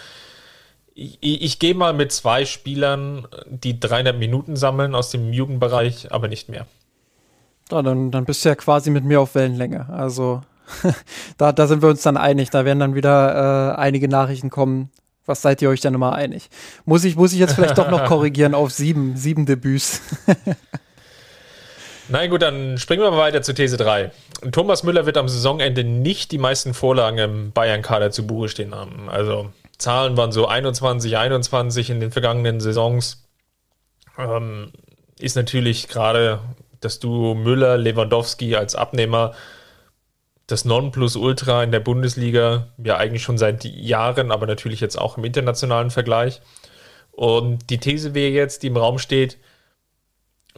ich, 0.94 1.18
ich 1.20 1.58
gehe 1.58 1.74
mal 1.74 1.94
mit 1.94 2.12
zwei 2.12 2.44
Spielern, 2.44 3.26
die 3.46 3.80
300 3.80 4.16
Minuten 4.16 4.56
sammeln 4.56 4.94
aus 4.94 5.10
dem 5.10 5.32
Jugendbereich, 5.32 6.12
aber 6.12 6.28
nicht 6.28 6.48
mehr. 6.48 6.66
Ja, 7.70 7.82
dann, 7.82 8.10
dann 8.10 8.24
bist 8.24 8.44
du 8.44 8.50
ja 8.50 8.54
quasi 8.54 8.90
mit 8.90 9.04
mir 9.04 9.20
auf 9.20 9.34
Wellenlänge. 9.34 9.88
Also 9.88 10.42
da, 11.38 11.52
da 11.52 11.66
sind 11.66 11.82
wir 11.82 11.88
uns 11.88 12.02
dann 12.02 12.16
einig. 12.16 12.50
Da 12.50 12.64
werden 12.64 12.78
dann 12.78 12.94
wieder 12.94 13.74
äh, 13.74 13.80
einige 13.80 14.08
Nachrichten 14.08 14.50
kommen. 14.50 14.90
Was 15.24 15.42
seid 15.42 15.62
ihr 15.62 15.70
euch 15.70 15.80
denn 15.80 15.94
immer 15.94 16.12
einig? 16.12 16.50
Muss 16.84 17.04
ich, 17.04 17.16
muss 17.16 17.32
ich 17.32 17.38
jetzt 17.38 17.54
vielleicht 17.54 17.78
doch 17.78 17.90
noch 17.90 18.04
korrigieren 18.06 18.54
auf 18.54 18.72
sieben, 18.72 19.16
sieben 19.16 19.46
Debüts? 19.46 20.02
Na 22.12 22.26
gut, 22.26 22.42
dann 22.42 22.76
springen 22.76 23.02
wir 23.02 23.10
mal 23.10 23.16
weiter 23.16 23.40
zu 23.40 23.54
These 23.54 23.78
3. 23.78 24.10
Thomas 24.52 24.82
Müller 24.82 25.06
wird 25.06 25.16
am 25.16 25.28
Saisonende 25.28 25.82
nicht 25.82 26.30
die 26.30 26.36
meisten 26.36 26.74
Vorlagen 26.74 27.16
im 27.16 27.52
Bayern-Kader 27.52 28.10
zu 28.10 28.26
Buche 28.26 28.50
stehen 28.50 28.74
haben. 28.74 29.08
Also 29.08 29.50
Zahlen 29.78 30.14
waren 30.18 30.30
so 30.30 30.46
21, 30.46 31.16
21 31.16 31.88
in 31.88 32.00
den 32.00 32.12
vergangenen 32.12 32.60
Saisons. 32.60 33.26
Ähm, 34.18 34.72
ist 35.20 35.36
natürlich 35.36 35.88
gerade 35.88 36.40
das 36.80 37.00
Duo 37.00 37.34
Müller-Lewandowski 37.34 38.56
als 38.56 38.74
Abnehmer 38.74 39.32
das 40.46 40.66
Nonplusultra 40.66 41.62
in 41.62 41.72
der 41.72 41.80
Bundesliga, 41.80 42.68
ja 42.76 42.98
eigentlich 42.98 43.22
schon 43.22 43.38
seit 43.38 43.64
Jahren, 43.64 44.32
aber 44.32 44.46
natürlich 44.46 44.80
jetzt 44.80 44.98
auch 44.98 45.16
im 45.16 45.24
internationalen 45.24 45.90
Vergleich. 45.90 46.42
Und 47.10 47.70
die 47.70 47.78
These 47.78 48.12
wäre 48.12 48.32
jetzt, 48.32 48.64
die 48.64 48.66
im 48.66 48.76
Raum 48.76 48.98
steht, 48.98 49.38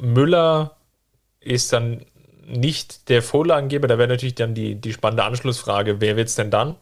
Müller 0.00 0.76
ist 1.44 1.72
dann 1.72 2.04
nicht 2.46 3.08
der 3.08 3.22
Vorlagengeber, 3.22 3.88
da 3.88 3.98
wäre 3.98 4.08
natürlich 4.08 4.34
dann 4.34 4.54
die, 4.54 4.74
die 4.74 4.92
spannende 4.92 5.24
Anschlussfrage, 5.24 6.00
wer 6.00 6.16
wird 6.16 6.28
es 6.28 6.34
denn 6.34 6.50
dann? 6.50 6.76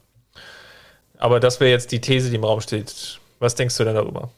Aber 1.18 1.38
das 1.38 1.60
wäre 1.60 1.70
jetzt 1.70 1.92
die 1.92 2.00
These, 2.00 2.30
die 2.30 2.36
im 2.36 2.44
Raum 2.44 2.60
steht. 2.60 3.20
Was 3.38 3.54
denkst 3.54 3.76
du 3.76 3.84
denn 3.84 3.94
darüber? 3.94 4.30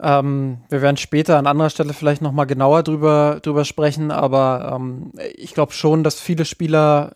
Ähm, 0.00 0.58
wir 0.68 0.82
werden 0.82 0.96
später 0.96 1.38
an 1.38 1.46
anderer 1.46 1.70
Stelle 1.70 1.92
vielleicht 1.92 2.22
nochmal 2.22 2.46
genauer 2.46 2.82
drüber, 2.82 3.38
drüber 3.42 3.64
sprechen, 3.64 4.10
aber 4.10 4.72
ähm, 4.74 5.12
ich 5.34 5.54
glaube 5.54 5.72
schon, 5.72 6.02
dass 6.02 6.20
viele 6.20 6.44
Spieler 6.44 7.12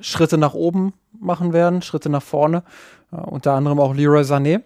Schritte 0.00 0.38
nach 0.38 0.54
oben 0.54 0.92
machen 1.18 1.52
werden, 1.52 1.82
Schritte 1.82 2.10
nach 2.10 2.22
vorne, 2.22 2.62
äh, 3.10 3.16
unter 3.16 3.52
anderem 3.52 3.80
auch 3.80 3.94
Leroy 3.94 4.22
Sané. 4.22 4.62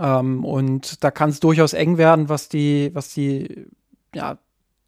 Ähm, 0.00 0.44
und 0.44 1.02
da 1.02 1.10
kann 1.10 1.30
es 1.30 1.40
durchaus 1.40 1.72
eng 1.72 1.98
werden, 1.98 2.28
was 2.28 2.48
die, 2.48 2.90
was 2.94 3.12
die 3.12 3.66
ja, 4.14 4.38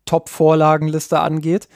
Top-Vorlagenliste 0.05 1.21
angeht. 1.21 1.69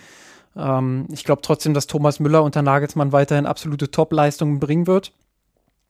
Ähm, 0.56 1.06
ich 1.12 1.24
glaube 1.24 1.42
trotzdem, 1.42 1.74
dass 1.74 1.86
Thomas 1.86 2.20
Müller 2.20 2.42
unter 2.42 2.62
Nagelsmann 2.62 3.12
weiterhin 3.12 3.46
absolute 3.46 3.90
Top-Leistungen 3.90 4.60
bringen 4.60 4.86
wird. 4.86 5.12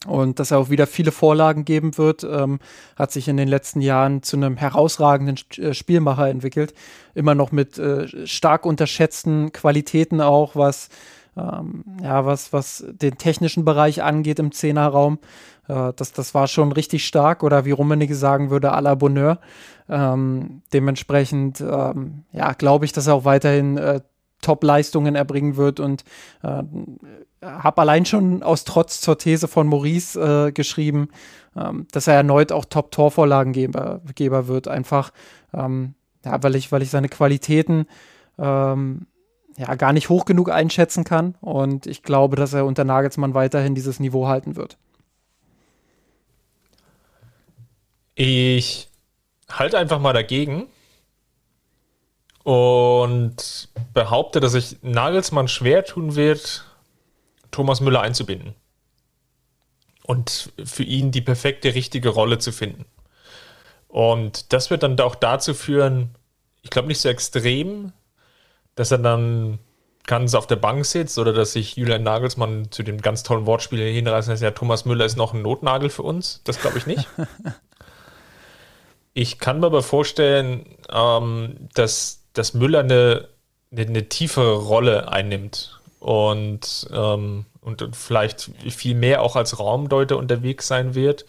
Und 0.07 0.39
dass 0.39 0.51
er 0.51 0.59
auch 0.59 0.69
wieder 0.69 0.87
viele 0.87 1.13
Vorlagen 1.13 1.65
geben 1.65 1.97
wird, 1.97 2.25
ähm, 2.25 2.59
hat 2.97 3.11
sich 3.11 3.27
in 3.29 3.39
den 3.39 3.49
letzten 3.49 3.81
Jahren 3.81 4.23
zu 4.23 4.37
einem 4.37 4.57
herausragenden 4.57 5.39
äh, 5.57 5.73
Spielmacher 5.73 6.29
entwickelt. 6.29 6.75
Immer 7.15 7.35
noch 7.35 7.53
mit 7.53 7.79
äh, 7.79 8.27
stark 8.27 8.67
unterschätzten 8.67 9.53
Qualitäten 9.53 10.21
auch, 10.21 10.57
was 10.57 10.91
ähm, 11.37 11.85
ja, 12.03 12.25
was, 12.27 12.53
was 12.53 12.85
den 12.89 13.19
technischen 13.19 13.65
Bereich 13.65 14.03
angeht 14.03 14.39
im 14.39 14.53
Zehnerraum. 14.53 15.19
Äh, 15.69 15.93
das, 15.97 16.13
das 16.13 16.35
war 16.35 16.47
schon 16.47 16.73
richtig 16.73 17.07
stark 17.07 17.43
oder 17.43 17.65
wie 17.65 17.73
Rummenigge 17.73 18.15
sagen 18.15 18.51
würde, 18.51 18.73
à 18.73 18.81
la 18.81 18.95
Bonheur. 18.95 19.41
Ähm, 19.89 20.63
dementsprechend, 20.73 21.61
ähm, 21.61 22.25
ja, 22.33 22.53
glaube 22.53 22.85
ich, 22.85 22.93
dass 22.93 23.07
er 23.07 23.15
auch 23.15 23.25
weiterhin 23.25 23.77
äh, 23.77 24.01
Top-Leistungen 24.41 25.15
erbringen 25.15 25.57
wird 25.57 25.81
und 25.81 26.05
äh, 26.43 26.63
habe 27.43 27.81
allein 27.81 28.05
schon 28.05 28.43
aus 28.43 28.65
Trotz 28.65 29.01
zur 29.01 29.19
These 29.19 29.49
von 29.49 29.67
Maurice 29.67 30.19
äh, 30.49 30.53
geschrieben, 30.53 31.09
ähm, 31.57 31.87
dass 31.93 32.07
er 32.07 32.15
erneut 32.15 32.53
auch 32.53 32.65
Top-Torvorlagengeber 32.65 34.01
Geber 34.15 34.49
wird. 34.49 34.69
Einfach, 34.69 35.13
ähm, 35.53 35.95
ja, 36.25 36.43
weil 36.43 36.57
ich, 36.57 36.73
weil 36.73 36.83
ich 36.83 36.91
seine 36.91 37.09
Qualitäten 37.09 37.87
ähm, 38.39 39.07
ja, 39.57 39.75
gar 39.75 39.93
nicht 39.93 40.09
hoch 40.09 40.25
genug 40.25 40.51
einschätzen 40.51 41.05
kann. 41.05 41.37
Und 41.41 41.87
ich 41.87 42.03
glaube, 42.03 42.37
dass 42.37 42.53
er 42.53 42.65
unter 42.65 42.85
Nagelsmann 42.85 43.35
weiterhin 43.35 43.75
dieses 43.75 44.01
Niveau 44.01 44.27
halten 44.27 44.57
wird. 44.57 44.77
Ich 48.15 48.89
halte 49.49 49.79
einfach 49.79 50.01
mal 50.01 50.13
dagegen 50.13 50.67
und 52.45 53.69
behaupte, 53.93 54.41
dass 54.41 54.53
sich 54.53 54.77
Nagelsmann 54.83 55.49
schwer 55.49 55.85
tun 55.85 56.15
wird, 56.15 56.65
Thomas 57.51 57.81
Müller 57.81 58.03
einzubinden 58.03 58.55
und 60.05 60.53
für 60.65 60.83
ihn 60.83 61.11
die 61.11 61.23
perfekte, 61.23 61.75
richtige 61.75 62.11
Rolle 62.11 62.39
zu 62.39 62.53
finden. 62.53 62.85
Und 63.89 64.53
das 64.53 64.71
wird 64.71 64.83
dann 64.83 64.99
auch 65.01 65.15
dazu 65.15 65.55
führen, 65.55 66.11
ich 66.63 66.71
glaube 66.71 66.89
nicht 66.89 67.01
so 67.01 67.09
extrem, 67.09 67.93
dass 68.75 68.91
er 68.91 68.99
dann 68.99 69.59
ganz 70.07 70.35
auf 70.35 70.47
der 70.47 70.57
Bank 70.57 70.85
sitzt 70.85 71.19
oder 71.19 71.33
dass 71.33 71.53
sich 71.53 71.77
Julian 71.77 72.03
Nagelsmann 72.03 72.71
zu 72.71 72.83
dem 72.83 73.01
ganz 73.01 73.23
tollen 73.23 73.47
Wortspiel 73.47 73.81
hinreißen 73.81 74.31
lässt, 74.33 74.43
ja, 74.43 74.51
Thomas 74.51 74.85
Müller 74.85 75.05
ist 75.05 75.17
noch 75.17 75.33
ein 75.33 75.43
Notnagel 75.43 75.89
für 75.89 76.03
uns. 76.03 76.43
Das 76.45 76.61
glaube 76.61 76.79
ich 76.79 76.87
nicht. 76.87 77.09
ich 79.15 79.39
kann 79.39 79.61
mir 79.61 79.67
aber 79.67 79.83
vorstellen, 79.83 80.67
ähm, 80.93 81.69
dass, 81.75 82.23
dass 82.35 82.53
Müller 82.53 82.81
eine, 82.81 83.29
eine, 83.73 83.87
eine 83.87 84.09
tiefere 84.09 84.57
Rolle 84.57 85.09
einnimmt 85.11 85.81
und, 86.01 86.87
ähm, 86.93 87.47
und 87.63 87.97
vielleicht 87.97 88.51
viel 88.69 88.95
mehr 88.95 89.23
auch 89.23 89.37
als 89.37 89.59
Raumdeuter 89.59 90.19
unterwegs 90.19 90.67
sein 90.67 90.95
wird 90.95 91.25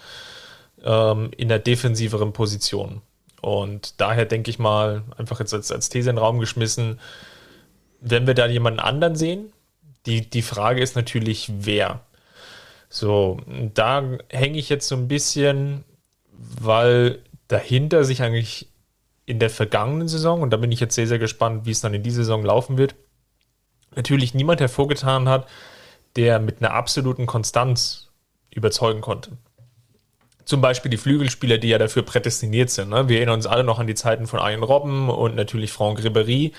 ähm, 0.83 1.31
in 1.37 1.47
der 1.47 1.59
defensiveren 1.59 2.33
Position. 2.33 3.01
Und 3.41 4.01
daher 4.01 4.25
denke 4.25 4.49
ich 4.49 4.59
mal, 4.59 5.03
einfach 5.17 5.39
jetzt 5.39 5.53
als, 5.53 5.71
als 5.71 5.87
These 5.89 6.09
in 6.09 6.17
den 6.17 6.23
Raum 6.23 6.39
geschmissen, 6.39 6.99
wenn 8.05 8.27
wir 8.27 8.35
da 8.35 8.45
jemanden 8.45 8.79
anderen 8.79 9.15
sehen, 9.15 9.51
die, 10.05 10.29
die 10.29 10.43
Frage 10.43 10.81
ist 10.81 10.95
natürlich, 10.95 11.51
wer. 11.57 12.01
So, 12.87 13.39
da 13.73 14.03
hänge 14.29 14.59
ich 14.59 14.69
jetzt 14.69 14.87
so 14.87 14.95
ein 14.95 15.07
bisschen, 15.07 15.83
weil 16.31 17.19
dahinter 17.47 18.03
sich 18.03 18.21
eigentlich 18.21 18.67
in 19.25 19.39
der 19.39 19.49
vergangenen 19.49 20.07
Saison, 20.07 20.41
und 20.41 20.51
da 20.51 20.57
bin 20.57 20.71
ich 20.71 20.79
jetzt 20.79 20.93
sehr, 20.93 21.07
sehr 21.07 21.17
gespannt, 21.17 21.65
wie 21.65 21.71
es 21.71 21.81
dann 21.81 21.95
in 21.95 22.03
dieser 22.03 22.17
Saison 22.17 22.45
laufen 22.45 22.77
wird, 22.77 22.93
natürlich 23.95 24.35
niemand 24.35 24.61
hervorgetan 24.61 25.27
hat, 25.27 25.47
der 26.15 26.39
mit 26.39 26.61
einer 26.61 26.73
absoluten 26.73 27.25
Konstanz 27.25 28.09
überzeugen 28.51 29.01
konnte. 29.01 29.31
Zum 30.45 30.61
Beispiel 30.61 30.91
die 30.91 30.97
Flügelspieler, 30.97 31.57
die 31.57 31.69
ja 31.69 31.79
dafür 31.79 32.03
prädestiniert 32.03 32.69
sind. 32.69 32.89
Ne? 32.89 33.09
Wir 33.09 33.17
erinnern 33.17 33.35
uns 33.35 33.47
alle 33.47 33.63
noch 33.63 33.79
an 33.79 33.87
die 33.87 33.95
Zeiten 33.95 34.27
von 34.27 34.39
Arjen 34.39 34.61
Robben 34.61 35.09
und 35.09 35.35
natürlich 35.35 35.71
Franck 35.71 36.01
Ribéry, 36.01 36.53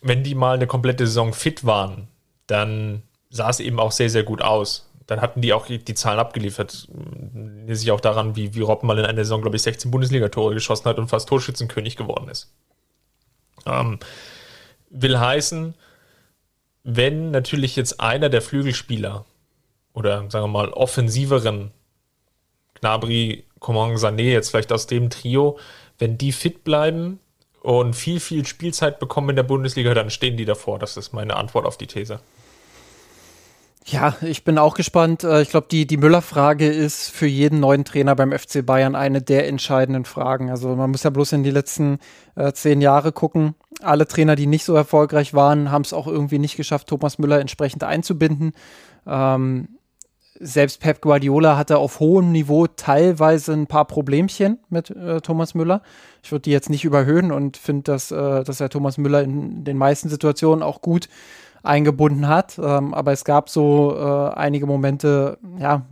wenn 0.00 0.22
die 0.22 0.34
mal 0.34 0.54
eine 0.54 0.66
komplette 0.66 1.06
Saison 1.06 1.32
fit 1.32 1.64
waren, 1.64 2.08
dann 2.46 3.02
sah 3.30 3.50
es 3.50 3.60
eben 3.60 3.78
auch 3.80 3.92
sehr, 3.92 4.10
sehr 4.10 4.22
gut 4.22 4.42
aus. 4.42 4.90
Dann 5.06 5.20
hatten 5.20 5.40
die 5.40 5.52
auch 5.52 5.66
die 5.66 5.94
Zahlen 5.94 6.18
abgeliefert. 6.18 6.88
Die 6.90 7.74
sich 7.74 7.90
auch 7.90 8.00
daran, 8.00 8.36
wie, 8.36 8.54
wie 8.54 8.60
Robben 8.60 8.86
mal 8.86 8.98
in 8.98 9.06
einer 9.06 9.24
Saison, 9.24 9.40
glaube 9.40 9.56
ich, 9.56 9.62
16 9.62 9.90
Bundesligatore 9.90 10.54
geschossen 10.54 10.84
hat 10.84 10.98
und 10.98 11.08
fast 11.08 11.28
Torschützenkönig 11.28 11.96
geworden 11.96 12.28
ist. 12.28 12.52
Ähm, 13.66 13.98
will 14.90 15.18
heißen, 15.18 15.74
wenn 16.84 17.30
natürlich 17.30 17.76
jetzt 17.76 18.00
einer 18.00 18.28
der 18.28 18.42
Flügelspieler 18.42 19.24
oder 19.92 20.30
sagen 20.30 20.44
wir 20.44 20.48
mal 20.48 20.70
offensiveren 20.70 21.72
Gnabry, 22.80 23.44
Coman, 23.58 23.96
Sané 23.96 24.30
jetzt 24.30 24.50
vielleicht 24.50 24.72
aus 24.72 24.86
dem 24.86 25.10
Trio, 25.10 25.58
wenn 25.98 26.16
die 26.16 26.32
fit 26.32 26.64
bleiben, 26.64 27.18
und 27.62 27.94
viel, 27.94 28.20
viel 28.20 28.46
Spielzeit 28.46 28.98
bekommen 28.98 29.30
in 29.30 29.36
der 29.36 29.42
Bundesliga, 29.42 29.94
dann 29.94 30.10
stehen 30.10 30.36
die 30.36 30.44
davor. 30.44 30.78
Das 30.78 30.96
ist 30.96 31.12
meine 31.12 31.36
Antwort 31.36 31.66
auf 31.66 31.76
die 31.76 31.86
These. 31.86 32.20
Ja, 33.90 34.16
ich 34.20 34.44
bin 34.44 34.58
auch 34.58 34.74
gespannt. 34.74 35.24
Äh, 35.24 35.40
ich 35.40 35.48
glaube, 35.48 35.66
die, 35.70 35.86
die 35.86 35.96
Müller-Frage 35.96 36.68
ist 36.68 37.08
für 37.10 37.26
jeden 37.26 37.60
neuen 37.60 37.86
Trainer 37.86 38.14
beim 38.14 38.32
FC 38.32 38.64
Bayern 38.64 38.94
eine 38.94 39.22
der 39.22 39.48
entscheidenden 39.48 40.04
Fragen. 40.04 40.50
Also 40.50 40.76
man 40.76 40.90
muss 40.90 41.04
ja 41.04 41.10
bloß 41.10 41.32
in 41.32 41.42
die 41.42 41.50
letzten 41.50 41.98
äh, 42.34 42.52
zehn 42.52 42.82
Jahre 42.82 43.12
gucken. 43.12 43.54
Alle 43.80 44.06
Trainer, 44.06 44.36
die 44.36 44.46
nicht 44.46 44.64
so 44.64 44.74
erfolgreich 44.74 45.32
waren, 45.32 45.70
haben 45.70 45.82
es 45.82 45.94
auch 45.94 46.06
irgendwie 46.06 46.38
nicht 46.38 46.56
geschafft, 46.56 46.88
Thomas 46.88 47.18
Müller 47.18 47.40
entsprechend 47.40 47.82
einzubinden. 47.82 48.52
Ähm, 49.06 49.77
selbst 50.40 50.80
Pep 50.80 51.00
Guardiola 51.00 51.56
hatte 51.56 51.78
auf 51.78 52.00
hohem 52.00 52.32
Niveau 52.32 52.66
teilweise 52.66 53.52
ein 53.52 53.66
paar 53.66 53.86
Problemchen 53.86 54.58
mit 54.68 54.90
äh, 54.90 55.20
Thomas 55.20 55.54
Müller. 55.54 55.82
Ich 56.22 56.32
würde 56.32 56.42
die 56.42 56.50
jetzt 56.50 56.70
nicht 56.70 56.84
überhöhen 56.84 57.32
und 57.32 57.56
finde, 57.56 57.84
dass, 57.84 58.10
äh, 58.10 58.44
dass 58.44 58.60
er 58.60 58.68
Thomas 58.68 58.98
Müller 58.98 59.22
in 59.22 59.64
den 59.64 59.76
meisten 59.76 60.08
Situationen 60.08 60.62
auch 60.62 60.80
gut 60.80 61.08
eingebunden 61.62 62.28
hat. 62.28 62.58
Ähm, 62.58 62.94
aber 62.94 63.12
es 63.12 63.24
gab 63.24 63.48
so 63.48 63.96
äh, 63.96 64.34
einige 64.34 64.66
Momente, 64.66 65.38
ja, 65.58 65.82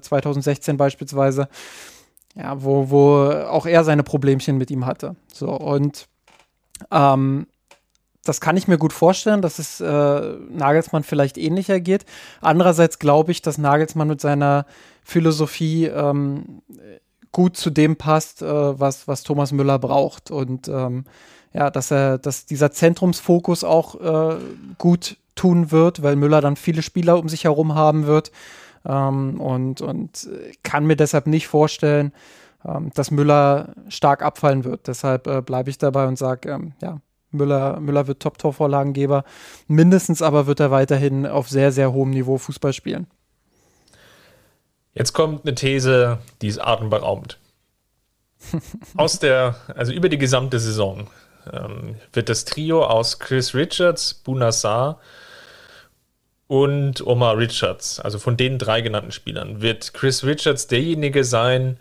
2016 0.00 0.74
äh, 0.74 0.76
beispielsweise, 0.76 1.48
ja, 2.34 2.62
wo, 2.62 2.90
wo 2.90 3.30
auch 3.48 3.66
er 3.66 3.84
seine 3.84 4.02
Problemchen 4.02 4.58
mit 4.58 4.70
ihm 4.70 4.86
hatte. 4.86 5.16
So, 5.32 5.50
und 5.50 6.08
ähm, 6.90 7.46
das 8.24 8.40
kann 8.40 8.56
ich 8.56 8.68
mir 8.68 8.78
gut 8.78 8.92
vorstellen, 8.92 9.42
dass 9.42 9.58
es 9.58 9.80
äh, 9.80 9.84
Nagelsmann 10.50 11.02
vielleicht 11.02 11.38
ähnlicher 11.38 11.80
geht. 11.80 12.04
Andererseits 12.40 12.98
glaube 12.98 13.32
ich, 13.32 13.42
dass 13.42 13.58
Nagelsmann 13.58 14.08
mit 14.08 14.20
seiner 14.20 14.66
Philosophie 15.02 15.86
ähm, 15.86 16.62
gut 17.32 17.56
zu 17.56 17.70
dem 17.70 17.96
passt, 17.96 18.42
äh, 18.42 18.46
was, 18.46 19.08
was 19.08 19.24
Thomas 19.24 19.52
Müller 19.52 19.78
braucht. 19.78 20.30
Und 20.30 20.68
ähm, 20.68 21.04
ja, 21.52 21.70
dass 21.70 21.90
er, 21.90 22.18
dass 22.18 22.46
dieser 22.46 22.70
Zentrumsfokus 22.70 23.64
auch 23.64 24.00
äh, 24.00 24.36
gut 24.78 25.16
tun 25.34 25.70
wird, 25.72 26.02
weil 26.02 26.16
Müller 26.16 26.40
dann 26.40 26.56
viele 26.56 26.82
Spieler 26.82 27.18
um 27.18 27.28
sich 27.28 27.44
herum 27.44 27.74
haben 27.74 28.06
wird. 28.06 28.30
Ähm, 28.84 29.40
und, 29.40 29.80
und 29.80 30.28
kann 30.62 30.86
mir 30.86 30.96
deshalb 30.96 31.26
nicht 31.26 31.48
vorstellen, 31.48 32.12
ähm, 32.64 32.90
dass 32.94 33.10
Müller 33.10 33.74
stark 33.88 34.22
abfallen 34.22 34.64
wird. 34.64 34.86
Deshalb 34.86 35.26
äh, 35.26 35.40
bleibe 35.40 35.70
ich 35.70 35.78
dabei 35.78 36.06
und 36.06 36.18
sage, 36.18 36.50
ähm, 36.50 36.72
ja, 36.80 37.00
Müller, 37.32 37.80
Müller 37.80 38.06
wird 38.06 38.20
Top-Torvorlagengeber. 38.20 39.24
Mindestens 39.68 40.22
aber 40.22 40.46
wird 40.46 40.60
er 40.60 40.70
weiterhin 40.70 41.26
auf 41.26 41.48
sehr, 41.48 41.72
sehr 41.72 41.92
hohem 41.92 42.10
Niveau 42.10 42.38
Fußball 42.38 42.72
spielen. 42.72 43.06
Jetzt 44.94 45.12
kommt 45.12 45.44
eine 45.44 45.54
These, 45.54 46.18
die 46.42 46.48
ist 46.48 46.58
atemberaubend. 46.58 47.38
aus 48.96 49.18
der, 49.18 49.56
also 49.74 49.92
über 49.92 50.08
die 50.08 50.18
gesamte 50.18 50.58
Saison 50.58 51.08
ähm, 51.52 51.96
wird 52.12 52.28
das 52.28 52.44
Trio 52.44 52.84
aus 52.84 53.18
Chris 53.18 53.54
Richards, 53.54 54.14
Bunassar 54.14 55.00
und 56.46 57.06
Omar 57.06 57.38
Richards, 57.38 58.00
also 58.00 58.18
von 58.18 58.36
den 58.36 58.58
drei 58.58 58.80
genannten 58.80 59.12
Spielern, 59.12 59.62
wird 59.62 59.94
Chris 59.94 60.24
Richards 60.24 60.66
derjenige 60.66 61.24
sein, 61.24 61.78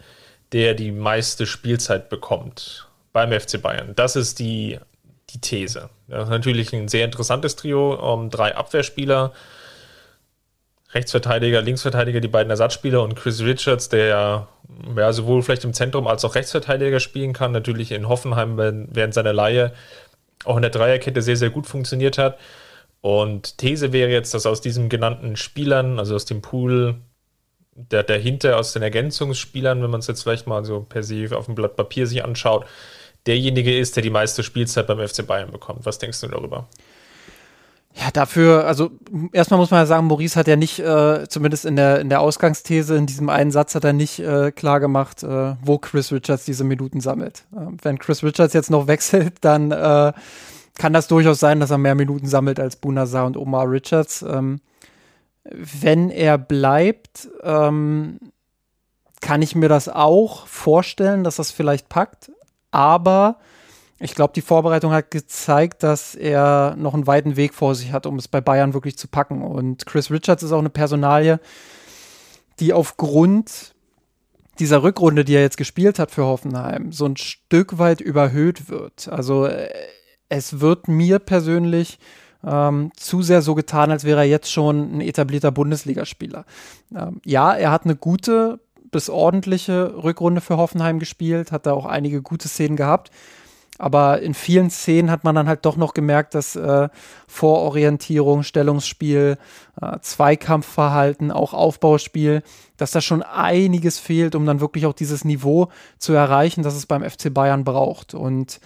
der 0.51 0.73
die 0.73 0.91
meiste 0.91 1.45
Spielzeit 1.45 2.09
bekommt 2.09 2.87
beim 3.13 3.37
FC 3.37 3.61
Bayern. 3.61 3.93
Das 3.95 4.15
ist 4.15 4.39
die, 4.39 4.79
die 5.33 5.41
These. 5.41 5.89
Ist 6.07 6.29
natürlich 6.29 6.73
ein 6.73 6.87
sehr 6.87 7.05
interessantes 7.05 7.55
Trio, 7.55 7.93
um, 7.93 8.29
drei 8.29 8.55
Abwehrspieler, 8.55 9.33
Rechtsverteidiger, 10.93 11.61
Linksverteidiger, 11.61 12.19
die 12.19 12.27
beiden 12.27 12.49
Ersatzspieler 12.49 13.01
und 13.01 13.15
Chris 13.15 13.41
Richards, 13.41 13.89
der 13.89 14.47
ja, 14.97 15.13
sowohl 15.13 15.41
vielleicht 15.41 15.63
im 15.63 15.73
Zentrum 15.73 16.07
als 16.07 16.25
auch 16.25 16.35
Rechtsverteidiger 16.35 16.99
spielen 16.99 17.33
kann, 17.33 17.51
natürlich 17.51 17.91
in 17.91 18.09
Hoffenheim 18.09 18.57
während 18.57 19.13
seiner 19.13 19.33
Leihe 19.33 19.73
auch 20.43 20.55
in 20.55 20.63
der 20.63 20.71
Dreierkette 20.71 21.21
sehr, 21.21 21.37
sehr 21.37 21.49
gut 21.49 21.67
funktioniert 21.67 22.17
hat. 22.17 22.37
Und 22.99 23.57
These 23.57 23.93
wäre 23.93 24.11
jetzt, 24.11 24.33
dass 24.33 24.45
aus 24.45 24.61
diesen 24.61 24.89
genannten 24.89 25.35
Spielern, 25.35 25.97
also 25.97 26.15
aus 26.15 26.25
dem 26.25 26.41
Pool 26.41 26.95
der 27.73 28.03
dahinter, 28.03 28.57
aus 28.57 28.73
den 28.73 28.83
Ergänzungsspielern, 28.83 29.81
wenn 29.81 29.89
man 29.89 30.01
es 30.01 30.07
jetzt 30.07 30.23
vielleicht 30.23 30.45
mal 30.45 30.65
so 30.65 30.81
per 30.81 31.03
se 31.03 31.29
auf 31.35 31.45
dem 31.45 31.55
Blatt 31.55 31.75
Papier 31.75 32.05
sich 32.05 32.23
anschaut, 32.23 32.65
derjenige 33.27 33.77
ist, 33.77 33.95
der 33.95 34.03
die 34.03 34.09
meiste 34.09 34.43
Spielzeit 34.43 34.87
beim 34.87 35.05
FC 35.05 35.25
Bayern 35.25 35.51
bekommt. 35.51 35.85
Was 35.85 35.99
denkst 35.99 36.21
du 36.21 36.27
darüber? 36.27 36.67
Ja, 37.93 38.09
dafür, 38.09 38.65
also 38.65 38.91
erstmal 39.33 39.59
muss 39.59 39.69
man 39.69 39.81
ja 39.81 39.85
sagen, 39.85 40.07
Maurice 40.07 40.39
hat 40.39 40.47
ja 40.47 40.55
nicht, 40.55 40.79
äh, 40.79 41.27
zumindest 41.27 41.65
in 41.65 41.75
der, 41.75 41.99
in 41.99 42.07
der 42.07 42.21
Ausgangsthese, 42.21 42.95
in 42.95 43.05
diesem 43.05 43.27
einen 43.27 43.51
Satz 43.51 43.75
hat 43.75 43.83
er 43.83 43.91
nicht 43.91 44.19
äh, 44.19 44.51
klar 44.51 44.79
gemacht, 44.79 45.23
äh, 45.23 45.55
wo 45.61 45.77
Chris 45.77 46.11
Richards 46.13 46.45
diese 46.45 46.63
Minuten 46.63 47.01
sammelt. 47.01 47.43
Ähm, 47.53 47.77
wenn 47.81 47.99
Chris 47.99 48.23
Richards 48.23 48.53
jetzt 48.53 48.71
noch 48.71 48.87
wechselt, 48.87 49.33
dann 49.41 49.71
äh, 49.71 50.13
kann 50.77 50.93
das 50.93 51.07
durchaus 51.07 51.39
sein, 51.39 51.59
dass 51.59 51.71
er 51.71 51.77
mehr 51.77 51.95
Minuten 51.95 52.27
sammelt 52.27 52.59
als 52.61 52.77
Bunazar 52.77 53.25
und 53.25 53.35
Omar 53.35 53.69
Richards. 53.69 54.21
Ähm, 54.21 54.61
wenn 55.43 56.09
er 56.11 56.37
bleibt, 56.37 57.27
ähm, 57.43 58.19
kann 59.19 59.41
ich 59.41 59.53
mir 59.53 59.69
das 59.69 59.89
auch 59.89 60.47
vorstellen, 60.47 61.23
dass 61.23 61.35
das 61.35 61.51
vielleicht 61.51 61.89
packt. 61.89 62.31
Aber 62.71 63.37
ich 63.99 64.15
glaube, 64.15 64.33
die 64.33 64.41
Vorbereitung 64.41 64.91
hat 64.91 65.11
gezeigt, 65.11 65.83
dass 65.83 66.15
er 66.15 66.75
noch 66.77 66.95
einen 66.95 67.05
weiten 67.05 67.35
Weg 67.35 67.53
vor 67.53 67.75
sich 67.75 67.91
hat, 67.91 68.05
um 68.05 68.17
es 68.17 68.27
bei 68.27 68.41
Bayern 68.41 68.73
wirklich 68.73 68.97
zu 68.97 69.07
packen. 69.07 69.43
Und 69.43 69.85
Chris 69.85 70.09
Richards 70.09 70.41
ist 70.41 70.51
auch 70.51 70.59
eine 70.59 70.69
Personalie, 70.71 71.39
die 72.59 72.73
aufgrund 72.73 73.75
dieser 74.59 74.83
Rückrunde, 74.83 75.23
die 75.23 75.35
er 75.35 75.41
jetzt 75.41 75.57
gespielt 75.57 75.99
hat 75.99 76.11
für 76.11 76.25
Hoffenheim, 76.25 76.91
so 76.91 77.05
ein 77.05 77.17
Stück 77.17 77.77
weit 77.77 78.01
überhöht 78.01 78.69
wird. 78.69 79.07
Also 79.07 79.45
äh, 79.45 79.69
es 80.29 80.59
wird 80.59 80.87
mir 80.87 81.19
persönlich 81.19 81.99
ähm, 82.43 82.91
zu 82.95 83.21
sehr 83.21 83.41
so 83.41 83.55
getan, 83.55 83.91
als 83.91 84.03
wäre 84.03 84.21
er 84.21 84.27
jetzt 84.27 84.51
schon 84.51 84.97
ein 84.97 85.01
etablierter 85.01 85.51
Bundesligaspieler. 85.51 86.45
Ähm, 86.95 87.21
ja, 87.25 87.53
er 87.53 87.71
hat 87.71 87.85
eine 87.85 87.95
gute 87.95 88.59
bis 88.91 89.09
ordentliche 89.09 90.03
Rückrunde 90.03 90.41
für 90.41 90.57
Hoffenheim 90.57 90.99
gespielt, 90.99 91.51
hat 91.51 91.65
da 91.65 91.73
auch 91.73 91.85
einige 91.85 92.21
gute 92.21 92.47
Szenen 92.47 92.75
gehabt. 92.75 93.11
Aber 93.81 94.21
in 94.21 94.35
vielen 94.35 94.69
Szenen 94.69 95.09
hat 95.09 95.23
man 95.23 95.33
dann 95.33 95.47
halt 95.47 95.65
doch 95.65 95.75
noch 95.75 95.95
gemerkt, 95.95 96.35
dass 96.35 96.55
äh, 96.55 96.87
Vororientierung, 97.27 98.43
Stellungsspiel, 98.43 99.39
äh, 99.81 99.99
Zweikampfverhalten, 100.01 101.31
auch 101.31 101.55
Aufbauspiel, 101.55 102.43
dass 102.77 102.91
da 102.91 103.01
schon 103.01 103.23
einiges 103.23 103.97
fehlt, 103.97 104.35
um 104.35 104.45
dann 104.45 104.59
wirklich 104.59 104.85
auch 104.85 104.93
dieses 104.93 105.25
Niveau 105.25 105.69
zu 105.97 106.13
erreichen, 106.13 106.61
das 106.61 106.75
es 106.75 106.85
beim 106.85 107.03
FC 107.03 107.33
Bayern 107.33 107.63
braucht. 107.63 108.13
Und 108.13 108.59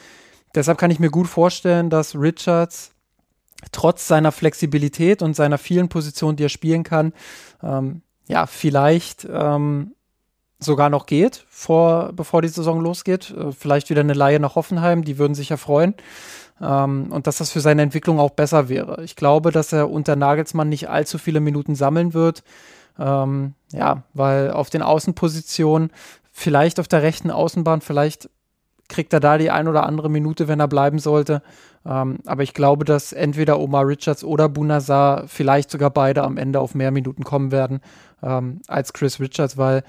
deshalb 0.53 0.77
kann 0.77 0.91
ich 0.91 0.99
mir 0.99 1.11
gut 1.11 1.27
vorstellen, 1.27 1.89
dass 1.89 2.15
Richards 2.15 2.91
trotz 3.71 4.07
seiner 4.07 4.33
Flexibilität 4.33 5.21
und 5.21 5.33
seiner 5.33 5.57
vielen 5.57 5.88
Positionen, 5.88 6.35
die 6.35 6.43
er 6.43 6.49
spielen 6.49 6.83
kann, 6.83 7.13
ähm, 7.63 8.01
ja, 8.27 8.47
vielleicht 8.47 9.25
ähm, 9.31 9.94
sogar 10.59 10.89
noch 10.89 11.05
geht, 11.05 11.45
vor, 11.49 12.11
bevor 12.13 12.41
die 12.41 12.47
Saison 12.47 12.81
losgeht. 12.81 13.31
Äh, 13.31 13.51
vielleicht 13.51 13.89
wieder 13.89 14.01
eine 14.01 14.13
Laie 14.13 14.39
nach 14.39 14.55
Hoffenheim, 14.55 15.03
die 15.03 15.17
würden 15.17 15.35
sich 15.35 15.49
ja 15.49 15.57
freuen. 15.57 15.95
Ähm, 16.61 17.07
und 17.11 17.27
dass 17.27 17.37
das 17.37 17.51
für 17.51 17.59
seine 17.59 17.81
Entwicklung 17.81 18.19
auch 18.19 18.31
besser 18.31 18.69
wäre. 18.69 19.03
Ich 19.03 19.15
glaube, 19.15 19.51
dass 19.51 19.73
er 19.73 19.89
unter 19.89 20.15
Nagelsmann 20.15 20.69
nicht 20.69 20.89
allzu 20.89 21.17
viele 21.17 21.39
Minuten 21.39 21.75
sammeln 21.75 22.13
wird. 22.13 22.43
Ähm, 22.97 23.53
ja, 23.73 24.03
weil 24.13 24.51
auf 24.51 24.69
den 24.69 24.81
Außenpositionen, 24.81 25.91
vielleicht 26.31 26.79
auf 26.79 26.87
der 26.87 27.01
rechten 27.01 27.31
Außenbahn, 27.31 27.81
vielleicht 27.81 28.29
kriegt 28.87 29.13
er 29.13 29.19
da 29.19 29.37
die 29.37 29.51
ein 29.51 29.67
oder 29.67 29.85
andere 29.85 30.09
Minute, 30.09 30.47
wenn 30.47 30.59
er 30.59 30.67
bleiben 30.67 30.99
sollte. 30.99 31.41
Ähm, 31.85 32.19
aber 32.25 32.43
ich 32.43 32.53
glaube, 32.53 32.85
dass 32.85 33.13
entweder 33.13 33.59
Omar 33.59 33.87
Richards 33.87 34.23
oder 34.23 34.47
Bunazar, 34.47 35.27
vielleicht 35.27 35.71
sogar 35.71 35.89
beide 35.89 36.23
am 36.23 36.37
Ende 36.37 36.59
auf 36.59 36.75
mehr 36.75 36.91
Minuten 36.91 37.23
kommen 37.23 37.51
werden 37.51 37.81
ähm, 38.23 38.61
als 38.67 38.93
Chris 38.93 39.19
Richards, 39.19 39.57
weil 39.57 39.83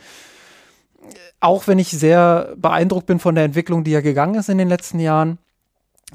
auch 1.40 1.66
wenn 1.66 1.79
ich 1.79 1.90
sehr 1.90 2.55
beeindruckt 2.57 3.07
bin 3.07 3.19
von 3.19 3.35
der 3.35 3.45
Entwicklung, 3.45 3.85
die 3.85 3.92
er 3.92 4.03
gegangen 4.03 4.35
ist 4.37 4.49
in 4.49 4.59
den 4.59 4.69
letzten 4.69 5.01
Jahren, 5.01 5.38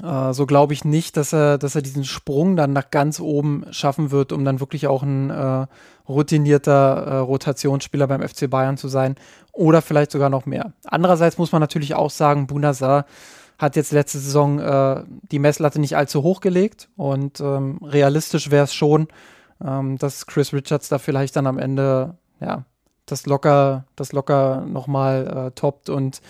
äh, 0.02 0.32
so 0.32 0.46
glaube 0.46 0.72
ich 0.72 0.84
nicht, 0.84 1.16
dass 1.16 1.32
er, 1.32 1.58
dass 1.58 1.74
er 1.74 1.82
diesen 1.82 2.04
Sprung 2.04 2.56
dann 2.56 2.72
nach 2.72 2.90
ganz 2.90 3.20
oben 3.20 3.64
schaffen 3.70 4.10
wird, 4.10 4.32
um 4.32 4.44
dann 4.44 4.60
wirklich 4.60 4.86
auch 4.86 5.02
ein 5.02 5.30
äh, 5.30 5.66
routinierter 6.08 6.72
äh, 7.06 7.16
Rotationsspieler 7.18 8.06
beim 8.06 8.26
FC 8.26 8.48
Bayern 8.48 8.76
zu 8.76 8.88
sein 8.88 9.16
oder 9.52 9.82
vielleicht 9.82 10.10
sogar 10.10 10.30
noch 10.30 10.46
mehr. 10.46 10.72
Andererseits 10.84 11.38
muss 11.38 11.52
man 11.52 11.60
natürlich 11.60 11.94
auch 11.94 12.10
sagen, 12.10 12.46
Bunazar 12.46 13.04
hat 13.58 13.76
jetzt 13.76 13.92
letzte 13.92 14.18
Saison 14.18 14.58
äh, 14.58 15.04
die 15.30 15.38
Messlatte 15.38 15.78
nicht 15.78 15.96
allzu 15.96 16.22
hoch 16.22 16.40
gelegt 16.40 16.88
und 16.96 17.40
ähm, 17.40 17.78
realistisch 17.82 18.50
wäre 18.50 18.64
es 18.64 18.74
schon, 18.74 19.08
ähm, 19.64 19.98
dass 19.98 20.26
Chris 20.26 20.52
Richards 20.52 20.88
da 20.88 20.98
vielleicht 20.98 21.36
dann 21.36 21.46
am 21.46 21.58
Ende 21.58 22.16
ja, 22.40 22.64
das 23.12 23.26
locker, 23.26 23.84
das 23.94 24.12
locker 24.12 24.64
nochmal 24.66 25.46
äh, 25.48 25.50
toppt 25.52 25.88
und 25.88 26.20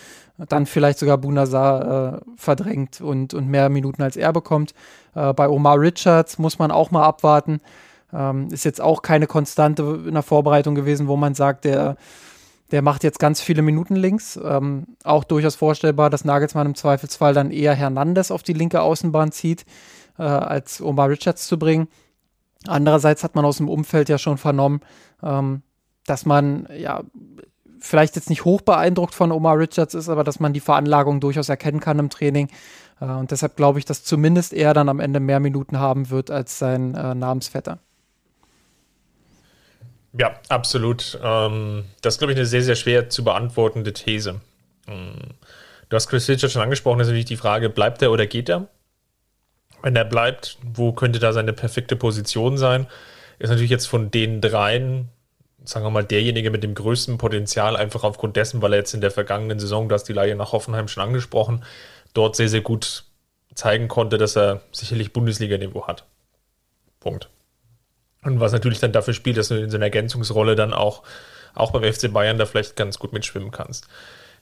dann 0.48 0.66
vielleicht 0.66 0.98
sogar 0.98 1.18
Bunazar 1.18 2.16
äh, 2.16 2.20
verdrängt 2.36 3.00
und, 3.00 3.32
und 3.34 3.48
mehr 3.48 3.68
Minuten 3.68 4.02
als 4.02 4.16
er 4.16 4.32
bekommt. 4.32 4.74
Äh, 5.14 5.32
bei 5.32 5.48
Omar 5.48 5.80
Richards 5.80 6.38
muss 6.38 6.58
man 6.58 6.70
auch 6.70 6.90
mal 6.90 7.04
abwarten. 7.04 7.60
Ähm, 8.12 8.48
ist 8.50 8.64
jetzt 8.64 8.80
auch 8.80 9.02
keine 9.02 9.26
Konstante 9.26 10.02
in 10.06 10.14
der 10.14 10.22
Vorbereitung 10.22 10.74
gewesen, 10.74 11.08
wo 11.08 11.16
man 11.16 11.34
sagt, 11.34 11.64
der, 11.64 11.96
der 12.70 12.82
macht 12.82 13.04
jetzt 13.04 13.18
ganz 13.18 13.40
viele 13.40 13.62
Minuten 13.62 13.96
links. 13.96 14.38
Ähm, 14.42 14.86
auch 15.04 15.24
durchaus 15.24 15.54
vorstellbar, 15.54 16.10
dass 16.10 16.24
Nagelsmann 16.24 16.66
im 16.66 16.74
Zweifelsfall 16.74 17.34
dann 17.34 17.50
eher 17.50 17.74
Hernandez 17.74 18.30
auf 18.30 18.42
die 18.42 18.52
linke 18.52 18.82
Außenbahn 18.82 19.32
zieht, 19.32 19.64
äh, 20.18 20.22
als 20.24 20.82
Omar 20.82 21.08
Richards 21.08 21.46
zu 21.46 21.58
bringen. 21.58 21.88
Andererseits 22.66 23.24
hat 23.24 23.34
man 23.34 23.44
aus 23.44 23.56
dem 23.56 23.68
Umfeld 23.68 24.08
ja 24.08 24.18
schon 24.18 24.38
vernommen, 24.38 24.80
ähm, 25.22 25.62
dass 26.06 26.26
man 26.26 26.68
ja 26.76 27.02
vielleicht 27.80 28.16
jetzt 28.16 28.30
nicht 28.30 28.44
hoch 28.44 28.60
beeindruckt 28.60 29.14
von 29.14 29.32
Omar 29.32 29.58
Richards 29.58 29.94
ist, 29.94 30.08
aber 30.08 30.24
dass 30.24 30.40
man 30.40 30.52
die 30.52 30.60
Veranlagung 30.60 31.20
durchaus 31.20 31.48
erkennen 31.48 31.80
kann 31.80 31.98
im 31.98 32.10
Training. 32.10 32.48
Äh, 33.00 33.06
und 33.06 33.30
deshalb 33.30 33.56
glaube 33.56 33.78
ich, 33.78 33.84
dass 33.84 34.04
zumindest 34.04 34.52
er 34.52 34.74
dann 34.74 34.88
am 34.88 35.00
Ende 35.00 35.20
mehr 35.20 35.40
Minuten 35.40 35.78
haben 35.78 36.10
wird 36.10 36.30
als 36.30 36.58
sein 36.58 36.94
äh, 36.94 37.14
Namensvetter. 37.14 37.78
Ja, 40.18 40.34
absolut. 40.48 41.18
Ähm, 41.22 41.84
das 42.02 42.14
ist, 42.14 42.18
glaube 42.18 42.32
ich, 42.32 42.38
eine 42.38 42.46
sehr, 42.46 42.62
sehr 42.62 42.76
schwer 42.76 43.08
zu 43.08 43.24
beantwortende 43.24 43.92
These. 43.92 44.40
Ähm, 44.86 45.14
du 45.88 45.96
hast 45.96 46.08
Chris 46.08 46.28
Richards 46.28 46.52
schon 46.52 46.62
angesprochen, 46.62 46.98
das 46.98 47.08
ist 47.08 47.12
natürlich 47.12 47.26
die 47.26 47.36
Frage, 47.36 47.70
bleibt 47.70 48.02
er 48.02 48.12
oder 48.12 48.26
geht 48.26 48.48
er? 48.48 48.68
Wenn 49.82 49.96
er 49.96 50.04
bleibt, 50.04 50.58
wo 50.62 50.92
könnte 50.92 51.18
da 51.18 51.32
seine 51.32 51.52
perfekte 51.52 51.96
Position 51.96 52.56
sein? 52.56 52.86
Ist 53.38 53.48
natürlich 53.48 53.70
jetzt 53.70 53.86
von 53.86 54.10
den 54.10 54.40
dreien 54.40 55.08
sagen 55.64 55.84
wir 55.84 55.90
mal, 55.90 56.04
derjenige 56.04 56.50
mit 56.50 56.62
dem 56.62 56.74
größten 56.74 57.18
Potenzial, 57.18 57.76
einfach 57.76 58.04
aufgrund 58.04 58.36
dessen, 58.36 58.62
weil 58.62 58.72
er 58.72 58.78
jetzt 58.78 58.94
in 58.94 59.00
der 59.00 59.10
vergangenen 59.10 59.58
Saison, 59.58 59.88
du 59.88 59.94
hast 59.94 60.04
die 60.04 60.12
Leihe 60.12 60.34
nach 60.34 60.52
Hoffenheim 60.52 60.88
schon 60.88 61.02
angesprochen, 61.02 61.64
dort 62.14 62.36
sehr, 62.36 62.48
sehr 62.48 62.60
gut 62.60 63.04
zeigen 63.54 63.88
konnte, 63.88 64.18
dass 64.18 64.36
er 64.36 64.62
sicherlich 64.72 65.12
Bundesliga-Niveau 65.12 65.86
hat. 65.86 66.04
Punkt. 67.00 67.28
Und 68.24 68.40
was 68.40 68.52
natürlich 68.52 68.80
dann 68.80 68.92
dafür 68.92 69.14
spielt, 69.14 69.36
dass 69.36 69.48
du 69.48 69.60
in 69.60 69.70
so 69.70 69.76
einer 69.76 69.86
Ergänzungsrolle 69.86 70.54
dann 70.54 70.72
auch, 70.72 71.02
auch 71.54 71.72
beim 71.72 71.90
FC 71.90 72.12
Bayern 72.12 72.38
da 72.38 72.46
vielleicht 72.46 72.76
ganz 72.76 72.98
gut 72.98 73.12
mitschwimmen 73.12 73.50
kannst. 73.50 73.88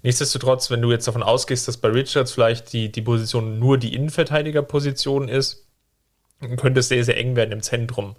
Nichtsdestotrotz, 0.02 0.70
wenn 0.70 0.82
du 0.82 0.90
jetzt 0.90 1.08
davon 1.08 1.22
ausgehst, 1.22 1.68
dass 1.68 1.76
bei 1.76 1.88
Richards 1.88 2.32
vielleicht 2.32 2.72
die, 2.72 2.90
die 2.90 3.02
Position 3.02 3.58
nur 3.58 3.78
die 3.78 3.94
Innenverteidigerposition 3.94 5.28
ist, 5.28 5.66
könnte 6.56 6.80
es 6.80 6.88
sehr, 6.88 7.04
sehr 7.04 7.18
eng 7.18 7.36
werden 7.36 7.52
im 7.52 7.62
Zentrum. 7.62 8.16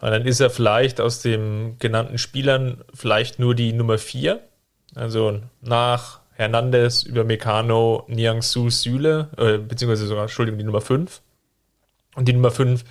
Und 0.00 0.10
dann 0.10 0.26
ist 0.26 0.40
er 0.40 0.50
vielleicht 0.50 1.00
aus 1.00 1.20
den 1.20 1.76
genannten 1.78 2.18
Spielern 2.18 2.84
vielleicht 2.92 3.38
nur 3.38 3.54
die 3.54 3.72
Nummer 3.72 3.98
4. 3.98 4.40
Also 4.94 5.40
nach 5.62 6.20
Hernandez 6.34 7.02
über 7.02 7.24
Meccano, 7.24 8.04
Niangsu, 8.08 8.68
Süle, 8.68 9.30
äh, 9.38 9.58
beziehungsweise 9.58 10.06
sogar, 10.06 10.24
Entschuldigung, 10.24 10.58
die 10.58 10.64
Nummer 10.64 10.82
5. 10.82 11.22
Und 12.14 12.28
die 12.28 12.32
Nummer 12.34 12.50
5 12.50 12.84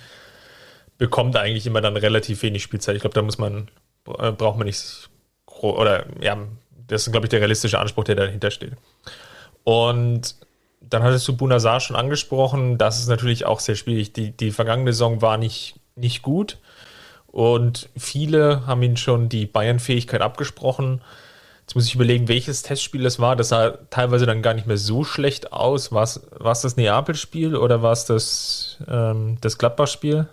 bekommt 0.98 1.36
eigentlich 1.36 1.66
immer 1.66 1.80
dann 1.80 1.96
relativ 1.96 2.42
wenig 2.42 2.62
Spielzeit. 2.62 2.96
Ich 2.96 3.02
glaube, 3.02 3.14
da 3.14 3.22
muss 3.22 3.38
man, 3.38 3.68
äh, 4.18 4.32
braucht 4.32 4.58
man 4.58 4.66
nicht, 4.66 5.08
oder 5.60 6.06
ja, 6.20 6.38
das 6.88 7.06
ist, 7.06 7.12
glaube 7.12 7.26
ich, 7.26 7.30
der 7.30 7.40
realistische 7.40 7.78
Anspruch, 7.78 8.04
der 8.04 8.16
dahinter 8.16 8.50
steht. 8.50 8.72
Und 9.64 10.36
dann 10.80 11.02
hattest 11.02 11.26
du 11.28 11.36
Bunazar 11.36 11.80
schon 11.80 11.96
angesprochen. 11.96 12.78
Das 12.78 12.98
ist 12.98 13.08
natürlich 13.08 13.46
auch 13.46 13.60
sehr 13.60 13.74
schwierig. 13.74 14.12
Die, 14.12 14.30
die 14.30 14.50
vergangene 14.50 14.92
Saison 14.92 15.22
war 15.22 15.36
nicht, 15.38 15.80
nicht 15.96 16.22
gut. 16.22 16.58
Und 17.36 17.90
viele 17.94 18.66
haben 18.66 18.82
ihn 18.82 18.96
schon 18.96 19.28
die 19.28 19.44
Bayern-Fähigkeit 19.44 20.22
abgesprochen. 20.22 21.02
Jetzt 21.60 21.74
muss 21.74 21.84
ich 21.84 21.94
überlegen, 21.94 22.28
welches 22.28 22.62
Testspiel 22.62 23.02
das 23.02 23.20
war. 23.20 23.36
Das 23.36 23.50
sah 23.50 23.72
teilweise 23.90 24.24
dann 24.24 24.40
gar 24.40 24.54
nicht 24.54 24.66
mehr 24.66 24.78
so 24.78 25.04
schlecht 25.04 25.52
aus. 25.52 25.92
War 25.92 26.02
es 26.04 26.20
das 26.40 26.76
Neapel-Spiel 26.78 27.54
oder 27.54 27.82
war 27.82 27.92
es 27.92 28.06
das, 28.06 28.78
ähm, 28.88 29.36
das 29.42 29.58
Gladbach-Spiel? 29.58 30.26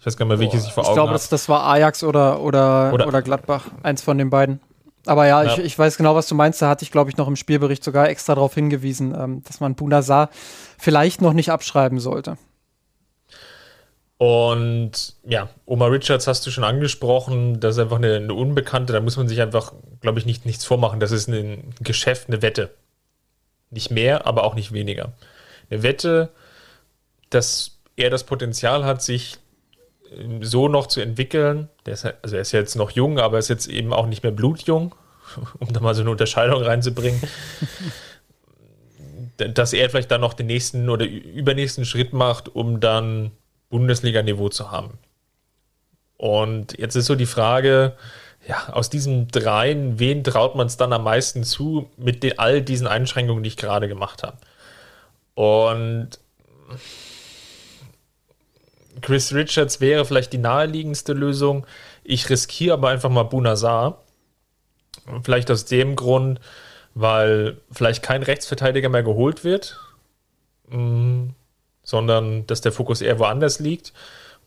Ich 0.00 0.06
weiß 0.06 0.16
gar 0.16 0.26
nicht 0.26 0.38
mehr, 0.38 0.40
welches 0.40 0.66
ich 0.66 0.72
vor 0.72 0.82
Augen 0.82 0.88
habe. 0.88 0.90
Ich 0.90 1.04
glaube, 1.04 1.12
das, 1.12 1.28
das 1.28 1.48
war 1.48 1.62
Ajax 1.68 2.02
oder, 2.02 2.40
oder, 2.40 2.92
oder, 2.94 3.06
oder, 3.06 3.22
Gladbach. 3.22 3.66
Eins 3.84 4.02
von 4.02 4.18
den 4.18 4.30
beiden. 4.30 4.58
Aber 5.06 5.28
ja, 5.28 5.44
ja. 5.44 5.52
Ich, 5.52 5.60
ich 5.60 5.78
weiß 5.78 5.98
genau, 5.98 6.16
was 6.16 6.26
du 6.26 6.34
meinst. 6.34 6.60
Da 6.60 6.68
hatte 6.68 6.82
ich, 6.82 6.90
glaube 6.90 7.10
ich, 7.10 7.16
noch 7.16 7.28
im 7.28 7.36
Spielbericht 7.36 7.84
sogar 7.84 8.08
extra 8.08 8.34
darauf 8.34 8.54
hingewiesen, 8.54 9.14
ähm, 9.16 9.44
dass 9.44 9.60
man 9.60 9.76
Bunazar 9.76 10.30
vielleicht 10.78 11.22
noch 11.22 11.32
nicht 11.32 11.52
abschreiben 11.52 12.00
sollte. 12.00 12.38
Und 14.20 15.14
ja, 15.24 15.48
Oma 15.64 15.86
Richards 15.86 16.26
hast 16.26 16.46
du 16.46 16.50
schon 16.50 16.62
angesprochen, 16.62 17.58
das 17.58 17.76
ist 17.76 17.78
einfach 17.80 17.96
eine, 17.96 18.16
eine 18.16 18.34
Unbekannte, 18.34 18.92
da 18.92 19.00
muss 19.00 19.16
man 19.16 19.28
sich 19.28 19.40
einfach, 19.40 19.72
glaube 20.02 20.18
ich, 20.18 20.26
nicht, 20.26 20.44
nichts 20.44 20.66
vormachen. 20.66 21.00
Das 21.00 21.10
ist 21.10 21.26
ein 21.26 21.72
Geschäft, 21.80 22.28
eine 22.28 22.42
Wette. 22.42 22.68
Nicht 23.70 23.90
mehr, 23.90 24.26
aber 24.26 24.44
auch 24.44 24.54
nicht 24.54 24.72
weniger. 24.72 25.14
Eine 25.70 25.82
Wette, 25.82 26.28
dass 27.30 27.78
er 27.96 28.10
das 28.10 28.24
Potenzial 28.24 28.84
hat, 28.84 29.00
sich 29.00 29.38
ähm, 30.14 30.44
so 30.44 30.68
noch 30.68 30.86
zu 30.88 31.00
entwickeln. 31.00 31.70
Der 31.86 31.94
ist, 31.94 32.04
also 32.04 32.36
er 32.36 32.42
ist 32.42 32.52
jetzt 32.52 32.76
noch 32.76 32.90
jung, 32.90 33.18
aber 33.18 33.38
ist 33.38 33.48
jetzt 33.48 33.68
eben 33.68 33.94
auch 33.94 34.06
nicht 34.06 34.22
mehr 34.22 34.32
blutjung, 34.32 34.94
um 35.60 35.72
da 35.72 35.80
mal 35.80 35.94
so 35.94 36.02
eine 36.02 36.10
Unterscheidung 36.10 36.62
reinzubringen. 36.62 37.22
dass 39.38 39.72
er 39.72 39.88
vielleicht 39.88 40.10
dann 40.10 40.20
noch 40.20 40.34
den 40.34 40.48
nächsten 40.48 40.90
oder 40.90 41.06
übernächsten 41.06 41.86
Schritt 41.86 42.12
macht, 42.12 42.54
um 42.54 42.80
dann 42.80 43.30
Bundesliga-Niveau 43.70 44.48
zu 44.50 44.70
haben. 44.70 44.98
Und 46.16 46.78
jetzt 46.78 46.96
ist 46.96 47.06
so 47.06 47.14
die 47.14 47.26
Frage, 47.26 47.96
ja, 48.46 48.68
aus 48.72 48.90
diesen 48.90 49.28
dreien, 49.28 49.98
wen 49.98 50.22
traut 50.22 50.54
man 50.54 50.66
es 50.66 50.76
dann 50.76 50.92
am 50.92 51.04
meisten 51.04 51.44
zu 51.44 51.90
mit 51.96 52.22
den, 52.22 52.38
all 52.38 52.62
diesen 52.62 52.86
Einschränkungen, 52.86 53.42
die 53.42 53.48
ich 53.48 53.56
gerade 53.56 53.88
gemacht 53.88 54.22
habe? 54.22 54.36
Und 55.34 56.18
Chris 59.00 59.32
Richards 59.32 59.80
wäre 59.80 60.04
vielleicht 60.04 60.32
die 60.32 60.38
naheliegendste 60.38 61.12
Lösung. 61.12 61.66
Ich 62.04 62.28
riskiere 62.28 62.74
aber 62.74 62.88
einfach 62.88 63.10
mal 63.10 63.22
Bunazar. 63.22 64.02
Vielleicht 65.22 65.50
aus 65.50 65.64
dem 65.64 65.96
Grund, 65.96 66.40
weil 66.94 67.60
vielleicht 67.70 68.02
kein 68.02 68.22
Rechtsverteidiger 68.22 68.88
mehr 68.88 69.02
geholt 69.02 69.44
wird. 69.44 69.78
Mm, 70.68 71.28
sondern 71.90 72.46
dass 72.46 72.60
der 72.60 72.70
Fokus 72.70 73.02
eher 73.02 73.18
woanders 73.18 73.58
liegt. 73.58 73.92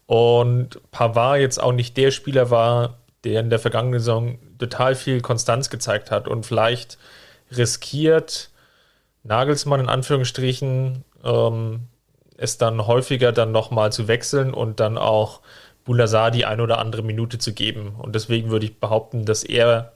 Und 0.05 0.79
Pavard 0.91 1.39
jetzt 1.39 1.61
auch 1.61 1.73
nicht 1.73 1.97
der 1.97 2.11
Spieler 2.11 2.49
war, 2.49 2.99
der 3.25 3.41
in 3.41 3.49
der 3.49 3.59
vergangenen 3.59 3.99
Saison 3.99 4.39
total 4.59 4.95
viel 4.95 5.19
Konstanz 5.21 5.69
gezeigt 5.69 6.09
hat 6.09 6.27
und 6.27 6.45
vielleicht 6.45 6.97
riskiert, 7.51 8.49
Nagelsmann 9.23 9.81
in 9.81 9.89
Anführungsstrichen, 9.89 11.03
ähm, 11.23 11.81
es 12.37 12.57
dann 12.57 12.87
häufiger 12.87 13.31
dann 13.31 13.51
nochmal 13.51 13.91
zu 13.91 14.07
wechseln 14.07 14.53
und 14.53 14.79
dann 14.79 14.97
auch 14.97 15.41
Boulazar 15.83 16.31
die 16.31 16.45
ein 16.45 16.61
oder 16.61 16.79
andere 16.79 17.03
Minute 17.03 17.39
zu 17.39 17.53
geben. 17.53 17.95
Und 17.97 18.15
deswegen 18.15 18.51
würde 18.51 18.65
ich 18.65 18.79
behaupten, 18.79 19.25
dass 19.25 19.43
er 19.43 19.91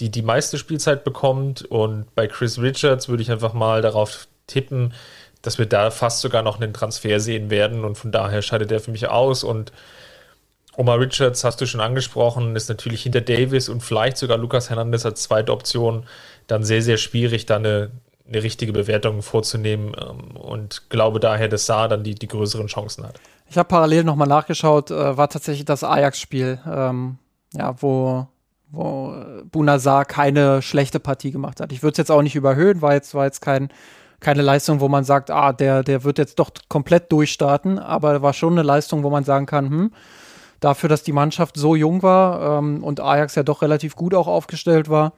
die, 0.00 0.10
die 0.10 0.22
meiste 0.22 0.58
Spielzeit 0.58 1.04
bekommt. 1.04 1.62
Und 1.62 2.14
bei 2.14 2.26
Chris 2.26 2.60
Richards 2.60 3.08
würde 3.08 3.22
ich 3.22 3.30
einfach 3.30 3.54
mal 3.54 3.80
darauf 3.82 4.28
tippen, 4.46 4.92
dass 5.42 5.58
wir 5.58 5.66
da 5.66 5.90
fast 5.90 6.20
sogar 6.20 6.42
noch 6.42 6.60
einen 6.60 6.72
Transfer 6.72 7.20
sehen 7.20 7.50
werden 7.50 7.84
und 7.84 7.96
von 7.98 8.12
daher 8.12 8.42
scheidet 8.42 8.72
er 8.72 8.80
für 8.80 8.92
mich 8.92 9.08
aus 9.08 9.44
und 9.44 9.72
Omar 10.74 10.98
Richards 10.98 11.44
hast 11.44 11.60
du 11.60 11.66
schon 11.66 11.80
angesprochen, 11.80 12.56
ist 12.56 12.68
natürlich 12.68 13.02
hinter 13.02 13.20
Davis 13.20 13.68
und 13.68 13.82
vielleicht 13.82 14.16
sogar 14.16 14.38
Lukas 14.38 14.70
Hernandez 14.70 15.04
als 15.04 15.22
zweite 15.22 15.52
Option 15.52 16.06
dann 16.46 16.64
sehr, 16.64 16.80
sehr 16.80 16.96
schwierig, 16.96 17.44
da 17.44 17.56
eine, 17.56 17.90
eine 18.26 18.42
richtige 18.42 18.72
Bewertung 18.72 19.20
vorzunehmen 19.20 19.94
ähm, 20.00 20.36
und 20.36 20.88
glaube 20.88 21.20
daher, 21.20 21.48
dass 21.48 21.66
Saar 21.66 21.88
dann 21.88 22.04
die, 22.04 22.14
die 22.14 22.28
größeren 22.28 22.68
Chancen 22.68 23.04
hat. 23.04 23.20
Ich 23.50 23.58
habe 23.58 23.68
parallel 23.68 24.04
nochmal 24.04 24.28
nachgeschaut, 24.28 24.90
äh, 24.90 25.16
war 25.16 25.28
tatsächlich 25.28 25.66
das 25.66 25.84
Ajax-Spiel, 25.84 26.58
ähm, 26.66 27.18
ja, 27.52 27.74
wo, 27.82 28.26
wo 28.70 29.14
Bunazar 29.50 30.06
keine 30.06 30.62
schlechte 30.62 31.00
Partie 31.00 31.32
gemacht 31.32 31.60
hat. 31.60 31.70
Ich 31.72 31.82
würde 31.82 31.92
es 31.92 31.98
jetzt 31.98 32.10
auch 32.10 32.22
nicht 32.22 32.34
überhöhen, 32.34 32.80
war 32.80 32.94
jetzt, 32.94 33.14
war 33.14 33.26
jetzt 33.26 33.42
kein 33.42 33.68
keine 34.22 34.42
Leistung, 34.42 34.80
wo 34.80 34.88
man 34.88 35.04
sagt, 35.04 35.30
ah, 35.30 35.52
der, 35.52 35.82
der 35.82 36.04
wird 36.04 36.18
jetzt 36.18 36.38
doch 36.38 36.50
komplett 36.68 37.12
durchstarten, 37.12 37.78
aber 37.78 38.22
war 38.22 38.32
schon 38.32 38.54
eine 38.54 38.62
Leistung, 38.62 39.02
wo 39.02 39.10
man 39.10 39.24
sagen 39.24 39.46
kann, 39.46 39.68
hm, 39.68 39.92
dafür, 40.60 40.88
dass 40.88 41.02
die 41.02 41.12
Mannschaft 41.12 41.56
so 41.56 41.74
jung 41.74 42.02
war 42.02 42.58
ähm, 42.58 42.82
und 42.82 43.00
Ajax 43.00 43.34
ja 43.34 43.42
doch 43.42 43.62
relativ 43.62 43.96
gut 43.96 44.14
auch 44.14 44.28
aufgestellt 44.28 44.88
war, 44.88 45.12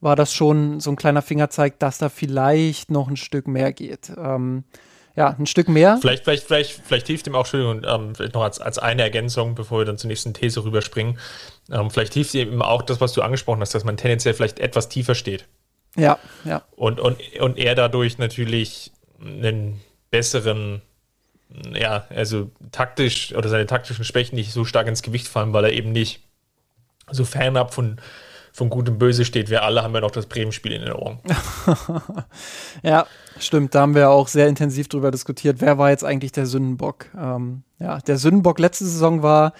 war 0.00 0.16
das 0.16 0.32
schon 0.32 0.80
so 0.80 0.90
ein 0.90 0.96
kleiner 0.96 1.22
Fingerzeig, 1.22 1.78
dass 1.78 1.98
da 1.98 2.08
vielleicht 2.08 2.90
noch 2.90 3.08
ein 3.08 3.16
Stück 3.16 3.48
mehr 3.48 3.72
geht. 3.72 4.12
Ähm, 4.16 4.64
ja, 5.16 5.34
ein 5.38 5.46
Stück 5.46 5.68
mehr. 5.68 5.98
Vielleicht, 6.00 6.24
vielleicht, 6.24 6.44
vielleicht, 6.44 6.80
vielleicht 6.84 7.06
hilft 7.08 7.26
ihm 7.26 7.34
auch, 7.34 7.40
Entschuldigung, 7.40 7.82
ähm, 7.84 8.14
vielleicht 8.14 8.34
noch 8.34 8.42
als, 8.42 8.60
als 8.60 8.78
eine 8.78 9.02
Ergänzung, 9.02 9.54
bevor 9.54 9.78
wir 9.78 9.84
dann 9.84 9.98
zur 9.98 10.08
nächsten 10.08 10.34
These 10.34 10.64
rüberspringen. 10.64 11.18
Ähm, 11.70 11.90
vielleicht 11.90 12.14
hilft 12.14 12.34
ihm 12.34 12.62
auch 12.62 12.82
das, 12.82 13.00
was 13.00 13.12
du 13.12 13.22
angesprochen 13.22 13.60
hast, 13.60 13.74
dass 13.74 13.84
man 13.84 13.96
tendenziell 13.96 14.34
vielleicht 14.34 14.60
etwas 14.60 14.88
tiefer 14.88 15.14
steht. 15.14 15.46
Ja, 15.96 16.18
ja. 16.44 16.62
Und, 16.76 17.00
und, 17.00 17.18
und 17.40 17.58
er 17.58 17.74
dadurch 17.74 18.18
natürlich 18.18 18.92
einen 19.20 19.80
besseren, 20.10 20.82
ja, 21.74 22.04
also 22.10 22.50
taktisch 22.72 23.34
oder 23.34 23.48
seine 23.48 23.66
taktischen 23.66 24.04
Schwächen 24.04 24.36
nicht 24.36 24.52
so 24.52 24.64
stark 24.64 24.86
ins 24.86 25.02
Gewicht 25.02 25.28
fallen, 25.28 25.52
weil 25.52 25.64
er 25.64 25.72
eben 25.72 25.92
nicht 25.92 26.20
so 27.10 27.24
fernab 27.24 27.74
von, 27.74 28.00
von 28.52 28.70
Gut 28.70 28.88
und 28.88 28.98
Böse 28.98 29.24
steht. 29.24 29.50
Wir 29.50 29.62
alle 29.62 29.82
haben 29.82 29.94
ja 29.94 30.00
noch 30.00 30.10
das 30.10 30.26
Bremen-Spiel 30.26 30.72
in 30.72 30.82
den 30.82 30.92
Ohren. 30.92 31.18
ja, 32.82 33.06
stimmt. 33.38 33.74
Da 33.74 33.80
haben 33.80 33.94
wir 33.94 34.10
auch 34.10 34.28
sehr 34.28 34.48
intensiv 34.48 34.88
drüber 34.88 35.10
diskutiert. 35.10 35.60
Wer 35.60 35.78
war 35.78 35.90
jetzt 35.90 36.04
eigentlich 36.04 36.32
der 36.32 36.46
Sündenbock? 36.46 37.06
Ähm, 37.18 37.62
ja, 37.78 37.98
der 37.98 38.16
Sündenbock 38.16 38.58
letzte 38.58 38.84
Saison 38.84 39.22
war 39.22 39.54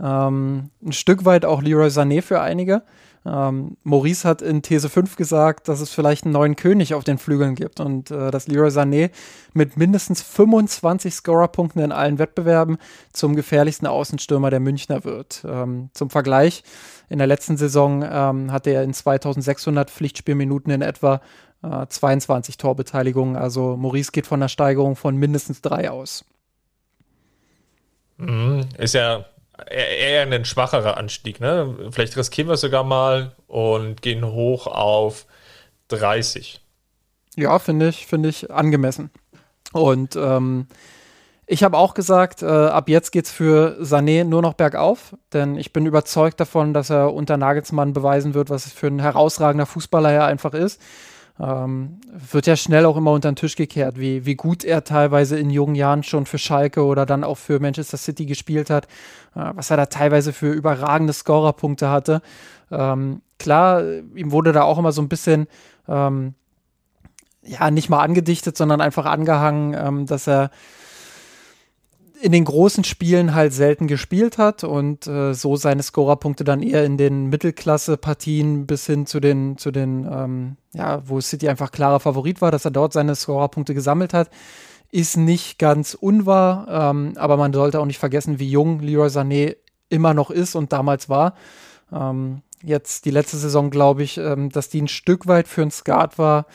ähm, 0.00 0.70
ein 0.84 0.92
Stück 0.92 1.24
weit 1.24 1.44
auch 1.44 1.62
Leroy 1.62 1.88
Sané 1.88 2.22
für 2.22 2.40
einige. 2.40 2.82
Ähm, 3.26 3.76
Maurice 3.82 4.28
hat 4.28 4.42
in 4.42 4.62
These 4.62 4.88
5 4.88 5.16
gesagt, 5.16 5.68
dass 5.68 5.80
es 5.80 5.90
vielleicht 5.90 6.24
einen 6.24 6.34
neuen 6.34 6.56
König 6.56 6.92
auf 6.94 7.04
den 7.04 7.16
Flügeln 7.16 7.54
gibt 7.54 7.80
und 7.80 8.10
äh, 8.10 8.30
dass 8.30 8.48
Leroy 8.48 8.68
Sané 8.68 9.10
mit 9.54 9.76
mindestens 9.76 10.20
25 10.22 11.14
Scorerpunkten 11.14 11.82
in 11.82 11.92
allen 11.92 12.18
Wettbewerben 12.18 12.76
zum 13.12 13.34
gefährlichsten 13.34 13.86
Außenstürmer 13.86 14.50
der 14.50 14.60
Münchner 14.60 15.04
wird. 15.04 15.44
Ähm, 15.48 15.88
zum 15.94 16.10
Vergleich, 16.10 16.64
in 17.08 17.18
der 17.18 17.26
letzten 17.26 17.56
Saison 17.56 18.02
ähm, 18.02 18.52
hatte 18.52 18.70
er 18.70 18.82
in 18.82 18.92
2600 18.92 19.90
Pflichtspielminuten 19.90 20.72
in 20.72 20.82
etwa 20.82 21.22
äh, 21.62 21.86
22 21.86 22.58
Torbeteiligungen. 22.58 23.36
Also 23.36 23.76
Maurice 23.76 24.12
geht 24.12 24.26
von 24.26 24.40
einer 24.40 24.48
Steigerung 24.50 24.96
von 24.96 25.16
mindestens 25.16 25.62
drei 25.62 25.90
aus. 25.90 26.26
Mhm, 28.18 28.66
ist 28.78 28.94
ja 28.94 29.24
eher 29.70 30.22
ein 30.22 30.44
schwacherer 30.44 30.96
Anstieg. 30.96 31.40
Ne? 31.40 31.90
Vielleicht 31.90 32.16
riskieren 32.16 32.48
wir 32.48 32.56
sogar 32.56 32.84
mal 32.84 33.32
und 33.46 34.02
gehen 34.02 34.24
hoch 34.24 34.66
auf 34.66 35.26
30. 35.88 36.60
Ja, 37.36 37.58
finde 37.58 37.88
ich, 37.88 38.06
finde 38.06 38.28
ich 38.28 38.50
angemessen. 38.50 39.10
Und 39.72 40.16
ähm, 40.16 40.66
ich 41.46 41.62
habe 41.62 41.76
auch 41.76 41.94
gesagt, 41.94 42.42
äh, 42.42 42.46
ab 42.46 42.88
jetzt 42.88 43.10
geht 43.10 43.26
es 43.26 43.32
für 43.32 43.76
Sané 43.80 44.24
nur 44.24 44.40
noch 44.40 44.54
bergauf, 44.54 45.16
denn 45.32 45.56
ich 45.56 45.72
bin 45.72 45.84
überzeugt 45.84 46.40
davon, 46.40 46.72
dass 46.72 46.90
er 46.90 47.12
unter 47.12 47.36
Nagelsmann 47.36 47.92
beweisen 47.92 48.34
wird, 48.34 48.50
was 48.50 48.72
für 48.72 48.86
ein 48.86 49.00
herausragender 49.00 49.66
Fußballer 49.66 50.12
er 50.12 50.26
einfach 50.26 50.54
ist 50.54 50.80
ähm, 51.40 52.00
wird 52.06 52.46
ja 52.46 52.56
schnell 52.56 52.86
auch 52.86 52.96
immer 52.96 53.12
unter 53.12 53.30
den 53.30 53.36
Tisch 53.36 53.56
gekehrt, 53.56 53.98
wie, 53.98 54.24
wie 54.24 54.36
gut 54.36 54.64
er 54.64 54.84
teilweise 54.84 55.38
in 55.38 55.50
jungen 55.50 55.74
Jahren 55.74 56.02
schon 56.02 56.26
für 56.26 56.38
Schalke 56.38 56.84
oder 56.84 57.06
dann 57.06 57.24
auch 57.24 57.38
für 57.38 57.58
Manchester 57.58 57.96
City 57.96 58.26
gespielt 58.26 58.70
hat, 58.70 58.86
äh, 59.34 59.50
was 59.54 59.70
er 59.70 59.76
da 59.76 59.86
teilweise 59.86 60.32
für 60.32 60.52
überragende 60.52 61.12
Scorerpunkte 61.12 61.90
hatte. 61.90 62.22
Ähm, 62.70 63.20
klar, 63.38 63.82
ihm 64.14 64.30
wurde 64.30 64.52
da 64.52 64.62
auch 64.62 64.78
immer 64.78 64.92
so 64.92 65.02
ein 65.02 65.08
bisschen, 65.08 65.48
ähm, 65.88 66.34
ja, 67.42 67.70
nicht 67.70 67.88
mal 67.88 68.00
angedichtet, 68.00 68.56
sondern 68.56 68.80
einfach 68.80 69.04
angehangen, 69.04 69.74
ähm, 69.74 70.06
dass 70.06 70.28
er 70.28 70.50
in 72.20 72.32
den 72.32 72.44
großen 72.44 72.84
Spielen 72.84 73.34
halt 73.34 73.52
selten 73.52 73.86
gespielt 73.86 74.38
hat 74.38 74.64
und 74.64 75.06
äh, 75.06 75.34
so 75.34 75.56
seine 75.56 75.82
Scorerpunkte 75.82 76.44
dann 76.44 76.62
eher 76.62 76.84
in 76.84 76.96
den 76.96 77.26
Mittelklasse-Partien 77.26 78.66
bis 78.66 78.86
hin 78.86 79.06
zu 79.06 79.20
den, 79.20 79.58
zu 79.58 79.70
den, 79.70 80.08
ähm, 80.10 80.56
ja, 80.72 81.02
wo 81.06 81.20
City 81.20 81.48
einfach 81.48 81.70
klarer 81.70 82.00
Favorit 82.00 82.40
war, 82.40 82.50
dass 82.50 82.64
er 82.64 82.70
dort 82.70 82.92
seine 82.92 83.14
Scorerpunkte 83.14 83.74
gesammelt 83.74 84.14
hat. 84.14 84.30
ist 84.90 85.16
nicht 85.16 85.58
ganz 85.58 85.94
unwahr, 85.94 86.68
ähm, 86.68 87.14
aber 87.16 87.36
man 87.36 87.52
sollte 87.52 87.80
auch 87.80 87.86
nicht 87.86 87.98
vergessen, 87.98 88.38
wie 88.38 88.48
jung 88.48 88.78
Leroy 88.78 89.08
Sané 89.08 89.56
immer 89.88 90.14
noch 90.14 90.30
ist 90.30 90.54
und 90.54 90.72
damals 90.72 91.08
war. 91.08 91.34
Ähm, 91.92 92.42
jetzt 92.62 93.04
die 93.04 93.10
letzte 93.10 93.36
Saison 93.36 93.70
glaube 93.70 94.04
ich, 94.04 94.18
ähm, 94.18 94.50
dass 94.50 94.68
die 94.68 94.82
ein 94.82 94.88
Stück 94.88 95.26
weit 95.26 95.48
für 95.48 95.62
ein 95.62 95.72
Skat 95.72 96.16
war. 96.18 96.46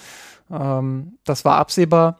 Ähm, 0.49 1.17
das 1.25 1.43
war 1.43 1.57
absehbar. 1.57 2.19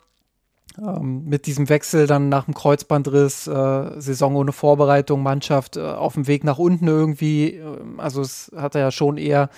Ähm, 0.78 1.26
mit 1.26 1.46
diesem 1.46 1.68
Wechsel 1.68 2.06
dann 2.06 2.30
nach 2.30 2.46
dem 2.46 2.54
Kreuzbandriss, 2.54 3.48
äh, 3.48 4.00
Saison 4.00 4.36
ohne 4.36 4.52
Vorbereitung, 4.52 5.24
Mannschaft 5.24 5.78
äh, 5.78 5.82
auf 5.82 6.14
dem 6.14 6.28
Weg 6.28 6.44
nach 6.44 6.60
unten 6.60 6.88
irgendwie. 6.88 7.56
Äh, 7.56 7.64
also 7.98 8.22
es 8.22 8.52
hat 8.56 8.76
ja 8.76 8.92
schon 8.92 9.18
eher 9.18 9.50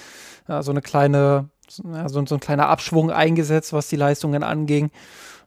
äh, 0.48 0.62
so 0.64 0.72
eine 0.72 0.82
kleine, 0.82 1.50
so, 1.68 1.84
so 2.26 2.36
ein 2.36 2.40
kleiner 2.40 2.70
Abschwung 2.70 3.12
eingesetzt, 3.12 3.74
was 3.74 3.90
die 3.90 3.98
Leistungen 3.98 4.44
anging. 4.44 4.90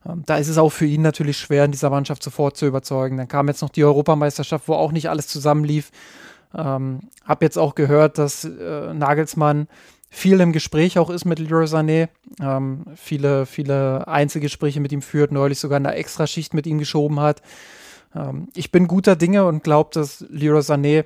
Ähm, 0.07 0.23
da 0.25 0.37
ist 0.37 0.49
es 0.49 0.57
auch 0.57 0.71
für 0.71 0.85
ihn 0.85 1.01
natürlich 1.01 1.37
schwer, 1.37 1.65
in 1.65 1.71
dieser 1.71 1.89
Mannschaft 1.89 2.21
sofort 2.23 2.57
zu 2.57 2.67
überzeugen. 2.67 3.17
Dann 3.17 3.27
kam 3.27 3.47
jetzt 3.47 3.61
noch 3.61 3.69
die 3.69 3.83
Europameisterschaft, 3.83 4.67
wo 4.67 4.73
auch 4.73 4.91
nicht 4.91 5.09
alles 5.09 5.27
zusammenlief. 5.27 5.91
Ähm, 6.53 7.01
hab 7.25 7.41
jetzt 7.41 7.57
auch 7.57 7.75
gehört, 7.75 8.17
dass 8.17 8.45
äh, 8.45 8.93
Nagelsmann 8.93 9.67
viel 10.15 10.39
im 10.39 10.53
Gespräch 10.53 10.97
auch 10.97 11.09
ist 11.09 11.25
mit 11.25 11.39
Leroy 11.39 11.65
Sané. 11.65 12.07
Ähm, 12.39 12.85
viele, 12.95 13.45
viele 13.45 14.07
Einzelgespräche 14.07 14.79
mit 14.79 14.93
ihm 14.93 15.01
führt, 15.01 15.33
neulich 15.33 15.59
sogar 15.59 15.75
eine 15.75 15.93
Extraschicht 15.93 16.53
mit 16.53 16.65
ihm 16.65 16.79
geschoben 16.79 17.19
hat. 17.19 17.41
Ähm, 18.15 18.47
ich 18.55 18.71
bin 18.71 18.87
guter 18.87 19.17
Dinge 19.17 19.45
und 19.45 19.63
glaube, 19.63 19.89
dass 19.93 20.25
Leroy 20.29 20.61
Sané 20.61 21.03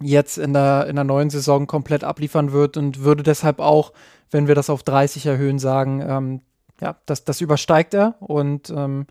jetzt 0.00 0.38
in 0.38 0.54
der, 0.54 0.86
in 0.88 0.96
der 0.96 1.04
neuen 1.04 1.28
Saison 1.28 1.66
komplett 1.66 2.04
abliefern 2.04 2.52
wird 2.52 2.78
und 2.78 3.00
würde 3.00 3.22
deshalb 3.22 3.60
auch, 3.60 3.92
wenn 4.30 4.48
wir 4.48 4.54
das 4.54 4.70
auf 4.70 4.82
30 4.82 5.26
erhöhen, 5.26 5.58
sagen, 5.58 6.02
ähm, 6.04 6.40
ja, 6.80 6.96
das, 7.04 7.24
das 7.24 7.42
übersteigt 7.42 7.92
er 7.92 8.14
und 8.20 8.70
ähm, 8.70 9.06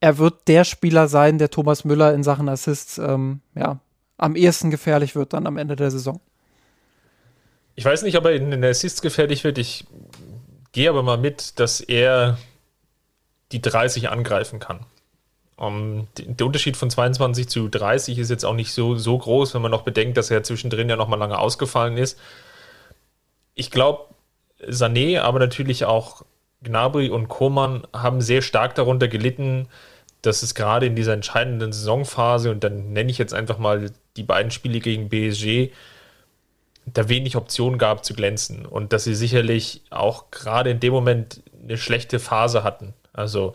er 0.00 0.18
wird 0.18 0.48
der 0.48 0.64
Spieler 0.64 1.06
sein, 1.06 1.38
der 1.38 1.50
Thomas 1.50 1.84
Müller 1.84 2.12
in 2.12 2.24
Sachen 2.24 2.48
Assists 2.48 2.98
ähm, 2.98 3.40
ja, 3.54 3.78
am 4.18 4.34
ehesten 4.34 4.70
gefährlich 4.70 5.14
wird 5.14 5.32
dann 5.32 5.46
am 5.46 5.56
Ende 5.56 5.76
der 5.76 5.92
Saison. 5.92 6.20
Ich 7.76 7.84
weiß 7.84 8.02
nicht, 8.02 8.16
ob 8.16 8.24
er 8.24 8.32
in 8.32 8.50
den 8.50 8.64
Assists 8.64 9.02
gefährlich 9.02 9.44
wird. 9.44 9.58
Ich 9.58 9.84
gehe 10.72 10.88
aber 10.88 11.02
mal 11.02 11.18
mit, 11.18 11.60
dass 11.60 11.80
er 11.80 12.38
die 13.52 13.62
30 13.62 14.08
angreifen 14.08 14.58
kann. 14.58 14.80
Um, 15.58 16.06
der 16.18 16.46
Unterschied 16.46 16.76
von 16.76 16.90
22 16.90 17.48
zu 17.48 17.68
30 17.68 18.18
ist 18.18 18.30
jetzt 18.30 18.44
auch 18.44 18.54
nicht 18.54 18.72
so, 18.72 18.96
so 18.96 19.16
groß, 19.16 19.54
wenn 19.54 19.62
man 19.62 19.70
noch 19.70 19.82
bedenkt, 19.82 20.18
dass 20.18 20.30
er 20.30 20.42
zwischendrin 20.42 20.90
ja 20.90 20.96
noch 20.96 21.08
mal 21.08 21.16
lange 21.16 21.38
ausgefallen 21.38 21.96
ist. 21.96 22.18
Ich 23.54 23.70
glaube, 23.70 24.14
Sané, 24.66 25.20
aber 25.20 25.38
natürlich 25.38 25.86
auch 25.86 26.24
Gnabry 26.62 27.08
und 27.08 27.28
Koman 27.28 27.86
haben 27.94 28.20
sehr 28.20 28.42
stark 28.42 28.74
darunter 28.74 29.08
gelitten, 29.08 29.68
dass 30.20 30.42
es 30.42 30.54
gerade 30.54 30.86
in 30.86 30.96
dieser 30.96 31.14
entscheidenden 31.14 31.72
Saisonphase, 31.72 32.50
und 32.50 32.64
dann 32.64 32.92
nenne 32.92 33.10
ich 33.10 33.18
jetzt 33.18 33.32
einfach 33.32 33.58
mal 33.58 33.90
die 34.16 34.22
beiden 34.22 34.50
Spiele 34.50 34.80
gegen 34.80 35.08
BSG, 35.08 35.70
da 36.86 37.08
wenig 37.08 37.36
Optionen 37.36 37.78
gab 37.78 38.04
zu 38.04 38.14
glänzen 38.14 38.64
und 38.64 38.92
dass 38.92 39.04
sie 39.04 39.14
sicherlich 39.14 39.82
auch 39.90 40.30
gerade 40.30 40.70
in 40.70 40.80
dem 40.80 40.92
Moment 40.92 41.42
eine 41.62 41.76
schlechte 41.76 42.18
Phase 42.18 42.62
hatten. 42.62 42.94
Also 43.12 43.54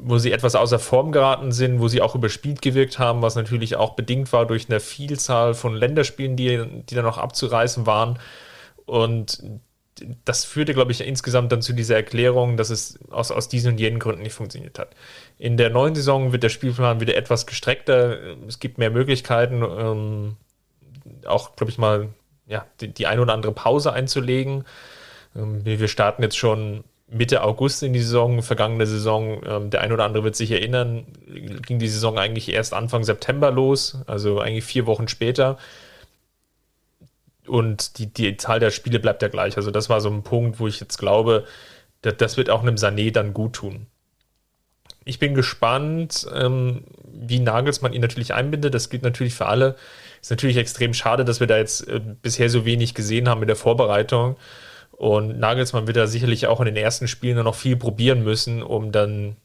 wo 0.00 0.18
sie 0.18 0.32
etwas 0.32 0.54
außer 0.54 0.78
Form 0.78 1.12
geraten 1.12 1.52
sind, 1.52 1.80
wo 1.80 1.88
sie 1.88 2.00
auch 2.00 2.14
überspielt 2.14 2.62
gewirkt 2.62 2.98
haben, 2.98 3.22
was 3.22 3.34
natürlich 3.34 3.76
auch 3.76 3.94
bedingt 3.94 4.32
war 4.32 4.46
durch 4.46 4.68
eine 4.68 4.80
Vielzahl 4.80 5.54
von 5.54 5.74
Länderspielen, 5.74 6.36
die, 6.36 6.64
die 6.88 6.94
dann 6.94 7.04
noch 7.04 7.18
abzureißen 7.18 7.86
waren. 7.86 8.18
Und 8.86 9.42
das 10.24 10.44
führte, 10.44 10.74
glaube 10.74 10.92
ich, 10.92 11.00
insgesamt 11.00 11.50
dann 11.50 11.62
zu 11.62 11.72
dieser 11.72 11.96
Erklärung, 11.96 12.56
dass 12.56 12.70
es 12.70 12.98
aus, 13.10 13.30
aus 13.30 13.48
diesen 13.48 13.72
und 13.72 13.80
jenen 13.80 13.98
Gründen 13.98 14.22
nicht 14.22 14.34
funktioniert 14.34 14.78
hat. 14.78 14.94
In 15.38 15.56
der 15.56 15.70
neuen 15.70 15.94
Saison 15.94 16.32
wird 16.32 16.42
der 16.42 16.48
Spielplan 16.48 17.00
wieder 17.00 17.16
etwas 17.16 17.46
gestreckter. 17.46 18.36
Es 18.46 18.60
gibt 18.60 18.78
mehr 18.78 18.90
Möglichkeiten, 18.90 19.62
ähm, 19.62 20.36
auch, 21.28 21.56
glaube 21.56 21.70
ich, 21.70 21.78
mal 21.78 22.08
ja, 22.46 22.66
die, 22.80 22.88
die 22.88 23.06
eine 23.06 23.20
oder 23.20 23.34
andere 23.34 23.52
Pause 23.52 23.92
einzulegen. 23.92 24.64
Ähm, 25.36 25.64
wir 25.64 25.88
starten 25.88 26.22
jetzt 26.22 26.38
schon 26.38 26.84
Mitte 27.10 27.42
August 27.42 27.82
in 27.82 27.92
die 27.92 28.00
Saison, 28.00 28.42
vergangene 28.42 28.86
Saison. 28.86 29.40
Ähm, 29.46 29.70
der 29.70 29.80
eine 29.80 29.94
oder 29.94 30.04
andere 30.04 30.24
wird 30.24 30.36
sich 30.36 30.50
erinnern, 30.50 31.06
ging 31.66 31.78
die 31.78 31.88
Saison 31.88 32.18
eigentlich 32.18 32.52
erst 32.52 32.74
Anfang 32.74 33.04
September 33.04 33.50
los, 33.50 33.98
also 34.06 34.40
eigentlich 34.40 34.64
vier 34.64 34.86
Wochen 34.86 35.08
später 35.08 35.58
und 37.48 37.98
die, 37.98 38.12
die 38.12 38.36
Zahl 38.36 38.60
der 38.60 38.70
Spiele 38.70 39.00
bleibt 39.00 39.22
ja 39.22 39.28
gleich. 39.28 39.56
Also 39.56 39.70
das 39.70 39.88
war 39.88 40.00
so 40.00 40.10
ein 40.10 40.22
Punkt, 40.22 40.60
wo 40.60 40.68
ich 40.68 40.80
jetzt 40.80 40.98
glaube, 40.98 41.44
das, 42.02 42.16
das 42.16 42.36
wird 42.36 42.50
auch 42.50 42.62
einem 42.62 42.76
Sané 42.76 43.10
dann 43.12 43.34
gut 43.34 43.54
tun. 43.54 43.86
Ich 45.04 45.18
bin 45.18 45.34
gespannt, 45.34 46.26
ähm, 46.34 46.84
wie 47.10 47.40
Nagelsmann 47.40 47.94
ihn 47.94 48.02
natürlich 48.02 48.34
einbindet. 48.34 48.74
Das 48.74 48.90
gilt 48.90 49.02
natürlich 49.02 49.34
für 49.34 49.46
alle. 49.46 49.76
Ist 50.20 50.30
natürlich 50.30 50.56
extrem 50.56 50.94
schade, 50.94 51.24
dass 51.24 51.40
wir 51.40 51.46
da 51.46 51.56
jetzt 51.56 51.88
äh, 51.88 52.00
bisher 52.22 52.50
so 52.50 52.64
wenig 52.64 52.94
gesehen 52.94 53.28
haben 53.28 53.42
in 53.42 53.48
der 53.48 53.56
Vorbereitung. 53.56 54.36
Und 54.92 55.38
Nagelsmann 55.38 55.86
wird 55.86 55.96
da 55.96 56.06
sicherlich 56.06 56.46
auch 56.48 56.60
in 56.60 56.66
den 56.66 56.76
ersten 56.76 57.06
Spielen 57.06 57.42
noch 57.44 57.54
viel 57.54 57.76
probieren 57.76 58.24
müssen, 58.24 58.62
um 58.62 58.90
dann 58.90 59.36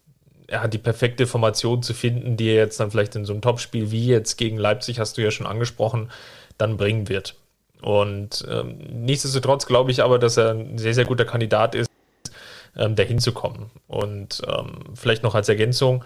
ja, 0.49 0.67
die 0.67 0.77
perfekte 0.79 1.27
Formation 1.27 1.83
zu 1.83 1.93
finden, 1.93 2.37
die 2.37 2.49
er 2.49 2.55
jetzt 2.55 2.79
dann 2.79 2.91
vielleicht 2.91 3.15
in 3.15 3.25
so 3.25 3.33
einem 3.33 3.41
Topspiel 3.41 3.91
wie 3.91 4.07
jetzt 4.07 4.37
gegen 4.37 4.57
Leipzig, 4.57 4.99
hast 4.99 5.17
du 5.17 5.21
ja 5.21 5.31
schon 5.31 5.47
angesprochen, 5.47 6.09
dann 6.57 6.77
bringen 6.77 7.07
wird. 7.07 7.35
Und 7.81 8.45
ähm, 8.49 8.77
nichtsdestotrotz 8.91 9.65
glaube 9.65 9.91
ich 9.91 10.01
aber, 10.01 10.17
dass 10.17 10.37
er 10.37 10.51
ein 10.51 10.77
sehr, 10.77 10.93
sehr 10.93 11.05
guter 11.05 11.25
Kandidat 11.25 11.75
ist, 11.75 11.89
ähm, 12.77 12.95
dahin 12.95 13.19
zu. 13.19 13.33
Und 13.87 14.41
ähm, 14.47 14.79
vielleicht 14.95 15.23
noch 15.23 15.35
als 15.35 15.49
Ergänzung, 15.49 16.03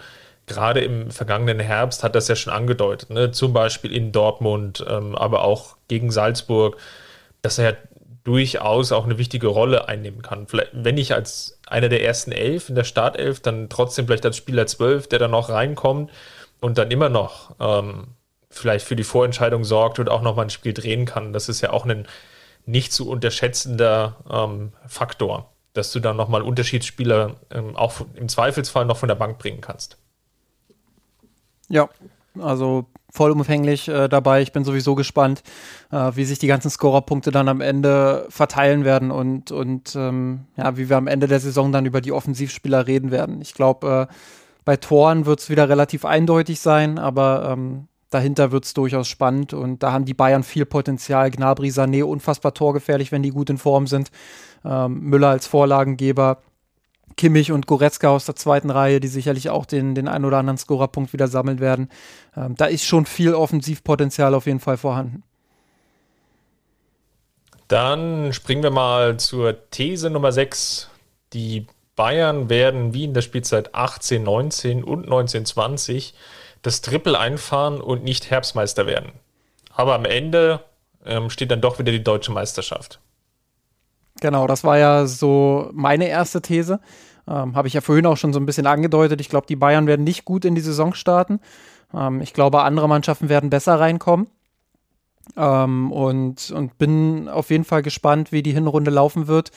gerade 0.48 0.80
im 0.80 1.10
vergangenen 1.10 1.60
Herbst 1.60 2.02
hat 2.02 2.14
das 2.14 2.28
ja 2.28 2.34
schon 2.34 2.52
angedeutet, 2.52 3.10
ne? 3.10 3.30
zum 3.30 3.52
Beispiel 3.52 3.92
in 3.92 4.10
Dortmund, 4.10 4.84
ähm, 4.88 5.14
aber 5.14 5.44
auch 5.44 5.76
gegen 5.86 6.10
Salzburg, 6.10 6.76
dass 7.42 7.58
er 7.58 7.76
durchaus 8.24 8.92
auch 8.92 9.04
eine 9.04 9.18
wichtige 9.18 9.46
Rolle 9.46 9.88
einnehmen 9.88 10.22
kann. 10.22 10.46
Vielleicht, 10.48 10.72
wenn 10.72 10.96
nicht 10.96 11.12
als 11.12 11.60
einer 11.66 11.88
der 11.88 12.04
ersten 12.04 12.32
elf 12.32 12.68
in 12.68 12.74
der 12.74 12.84
Startelf, 12.84 13.40
dann 13.40 13.68
trotzdem 13.68 14.06
vielleicht 14.06 14.26
als 14.26 14.36
Spieler 14.36 14.66
zwölf, 14.66 15.08
der 15.08 15.18
dann 15.18 15.30
noch 15.30 15.48
reinkommt 15.48 16.10
und 16.60 16.76
dann 16.76 16.90
immer 16.90 17.08
noch 17.08 17.54
ähm, 17.60 18.08
vielleicht 18.50 18.86
für 18.86 18.96
die 18.96 19.04
Vorentscheidung 19.04 19.64
sorgt 19.64 19.98
und 19.98 20.10
auch 20.10 20.22
nochmal 20.22 20.46
ein 20.46 20.50
Spiel 20.50 20.74
drehen 20.74 21.06
kann. 21.06 21.32
Das 21.32 21.48
ist 21.48 21.60
ja 21.60 21.70
auch 21.70 21.86
ein 21.86 22.06
nicht 22.66 22.92
zu 22.92 23.08
unterschätzender 23.08 24.16
ähm, 24.30 24.72
Faktor, 24.86 25.50
dass 25.72 25.90
du 25.92 26.00
dann 26.00 26.16
nochmal 26.16 26.42
Unterschiedsspieler 26.42 27.36
ähm, 27.50 27.76
auch 27.76 28.00
im 28.14 28.28
Zweifelsfall 28.28 28.84
noch 28.84 28.98
von 28.98 29.08
der 29.08 29.14
Bank 29.14 29.38
bringen 29.38 29.62
kannst. 29.62 29.96
Ja, 31.68 31.88
also 32.38 32.86
vollumfänglich 33.10 33.88
äh, 33.88 34.08
dabei. 34.08 34.42
Ich 34.42 34.52
bin 34.52 34.64
sowieso 34.64 34.94
gespannt, 34.94 35.42
äh, 35.90 36.12
wie 36.14 36.24
sich 36.24 36.38
die 36.38 36.46
ganzen 36.46 36.70
Scorerpunkte 36.70 37.30
dann 37.30 37.48
am 37.48 37.60
Ende 37.60 38.26
verteilen 38.28 38.84
werden 38.84 39.10
und, 39.10 39.50
und 39.50 39.94
ähm, 39.96 40.44
ja, 40.56 40.76
wie 40.76 40.88
wir 40.88 40.96
am 40.96 41.06
Ende 41.06 41.26
der 41.26 41.40
Saison 41.40 41.72
dann 41.72 41.86
über 41.86 42.00
die 42.00 42.12
Offensivspieler 42.12 42.86
reden 42.86 43.10
werden. 43.10 43.40
Ich 43.40 43.54
glaube, 43.54 44.08
äh, 44.10 44.14
bei 44.64 44.76
Toren 44.76 45.24
wird 45.24 45.40
es 45.40 45.50
wieder 45.50 45.68
relativ 45.68 46.04
eindeutig 46.04 46.60
sein, 46.60 46.98
aber 46.98 47.50
ähm, 47.52 47.88
dahinter 48.10 48.52
wird 48.52 48.66
es 48.66 48.74
durchaus 48.74 49.08
spannend 49.08 49.54
und 49.54 49.82
da 49.82 49.92
haben 49.92 50.04
die 50.04 50.14
Bayern 50.14 50.42
viel 50.42 50.66
Potenzial. 50.66 51.30
Gnabry, 51.30 51.68
Sané 51.68 52.04
unfassbar 52.04 52.52
torgefährlich, 52.54 53.10
wenn 53.10 53.22
die 53.22 53.30
gut 53.30 53.48
in 53.50 53.58
Form 53.58 53.86
sind. 53.86 54.10
Ähm, 54.64 55.00
Müller 55.00 55.28
als 55.28 55.46
Vorlagengeber. 55.46 56.42
Kimmich 57.18 57.52
und 57.52 57.66
Goretzka 57.66 58.08
aus 58.08 58.24
der 58.24 58.36
zweiten 58.36 58.70
Reihe, 58.70 59.00
die 59.00 59.08
sicherlich 59.08 59.50
auch 59.50 59.66
den, 59.66 59.94
den 59.94 60.08
ein 60.08 60.24
oder 60.24 60.38
anderen 60.38 60.56
Scorerpunkt 60.56 61.12
wieder 61.12 61.28
sammeln 61.28 61.60
werden. 61.60 61.90
Ähm, 62.34 62.54
da 62.56 62.64
ist 62.64 62.86
schon 62.86 63.04
viel 63.04 63.34
Offensivpotenzial 63.34 64.34
auf 64.34 64.46
jeden 64.46 64.60
Fall 64.60 64.78
vorhanden. 64.78 65.22
Dann 67.66 68.32
springen 68.32 68.62
wir 68.62 68.70
mal 68.70 69.18
zur 69.18 69.68
These 69.70 70.08
Nummer 70.08 70.32
6. 70.32 70.88
Die 71.34 71.66
Bayern 71.96 72.48
werden 72.48 72.94
wie 72.94 73.04
in 73.04 73.12
der 73.12 73.20
Spielzeit 73.20 73.74
18, 73.74 74.22
19 74.22 74.84
und 74.84 75.06
19, 75.06 75.44
20 75.44 76.14
das 76.62 76.80
Triple 76.80 77.18
einfahren 77.18 77.80
und 77.80 78.04
nicht 78.04 78.30
Herbstmeister 78.30 78.86
werden. 78.86 79.12
Aber 79.74 79.94
am 79.94 80.06
Ende 80.06 80.64
ähm, 81.04 81.28
steht 81.28 81.50
dann 81.50 81.60
doch 81.60 81.78
wieder 81.78 81.92
die 81.92 82.02
deutsche 82.02 82.32
Meisterschaft. 82.32 83.00
Genau, 84.20 84.46
das 84.46 84.64
war 84.64 84.78
ja 84.78 85.06
so 85.06 85.70
meine 85.72 86.08
erste 86.08 86.42
These. 86.42 86.80
Ähm, 87.28 87.54
Habe 87.54 87.68
ich 87.68 87.74
ja 87.74 87.80
vorhin 87.80 88.06
auch 88.06 88.16
schon 88.16 88.32
so 88.32 88.40
ein 88.40 88.46
bisschen 88.46 88.66
angedeutet. 88.66 89.20
Ich 89.20 89.28
glaube, 89.28 89.46
die 89.46 89.56
Bayern 89.56 89.86
werden 89.86 90.04
nicht 90.04 90.24
gut 90.24 90.44
in 90.44 90.54
die 90.54 90.60
Saison 90.60 90.94
starten. 90.94 91.40
Ähm, 91.94 92.20
ich 92.20 92.32
glaube, 92.32 92.62
andere 92.62 92.88
Mannschaften 92.88 93.28
werden 93.28 93.50
besser 93.50 93.78
reinkommen. 93.78 94.28
Ähm, 95.36 95.92
und, 95.92 96.50
und 96.50 96.78
bin 96.78 97.28
auf 97.28 97.50
jeden 97.50 97.64
Fall 97.64 97.82
gespannt, 97.82 98.32
wie 98.32 98.42
die 98.42 98.52
Hinrunde 98.52 98.90
laufen 98.90 99.26
wird. 99.26 99.50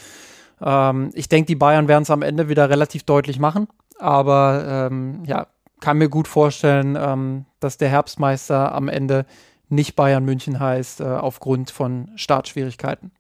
Ähm, 0.62 1.12
ich 1.14 1.30
denke, 1.30 1.48
die 1.48 1.56
Bayern 1.56 1.88
werden 1.88 2.04
es 2.04 2.12
am 2.12 2.22
Ende 2.22 2.50
wieder 2.50 2.70
relativ 2.70 3.04
deutlich 3.04 3.40
machen. 3.40 3.68
Aber 3.98 4.90
ähm, 4.92 5.24
ja, 5.26 5.48
kann 5.80 5.98
mir 5.98 6.10
gut 6.10 6.28
vorstellen, 6.28 6.98
ähm, 7.00 7.46
dass 7.60 7.78
der 7.78 7.90
Herbstmeister 7.90 8.74
am 8.74 8.88
Ende 8.88 9.26
nicht 9.70 9.96
Bayern 9.96 10.26
München 10.26 10.60
heißt, 10.60 11.02
äh, 11.02 11.06
aufgrund 11.06 11.72
von 11.72 12.12
Startschwierigkeiten. 12.16 13.12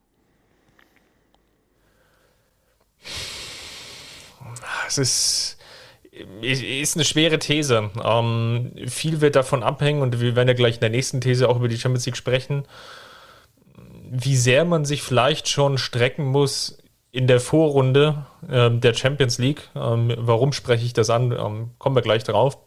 Es 4.87 4.97
ist 4.97 5.57
ist 6.41 6.97
eine 6.97 7.05
schwere 7.05 7.39
These. 7.39 7.89
Ähm, 8.03 8.73
viel 8.87 9.21
wird 9.21 9.35
davon 9.35 9.63
abhängen 9.63 10.01
und 10.01 10.19
wir 10.19 10.35
werden 10.35 10.49
ja 10.49 10.53
gleich 10.53 10.75
in 10.75 10.81
der 10.81 10.89
nächsten 10.89 11.21
These 11.21 11.47
auch 11.47 11.55
über 11.55 11.67
die 11.67 11.77
Champions 11.77 12.05
League 12.05 12.17
sprechen, 12.17 12.65
wie 14.09 14.35
sehr 14.35 14.65
man 14.65 14.83
sich 14.83 15.03
vielleicht 15.03 15.47
schon 15.47 15.77
strecken 15.77 16.25
muss 16.25 16.77
in 17.11 17.27
der 17.27 17.39
Vorrunde 17.39 18.25
ähm, 18.49 18.81
der 18.81 18.93
Champions 18.93 19.37
League. 19.37 19.69
Ähm, 19.75 20.13
warum 20.17 20.53
spreche 20.53 20.85
ich 20.85 20.93
das 20.93 21.09
an? 21.09 21.31
Ähm, 21.31 21.71
kommen 21.77 21.95
wir 21.95 22.01
gleich 22.01 22.23
drauf. 22.23 22.57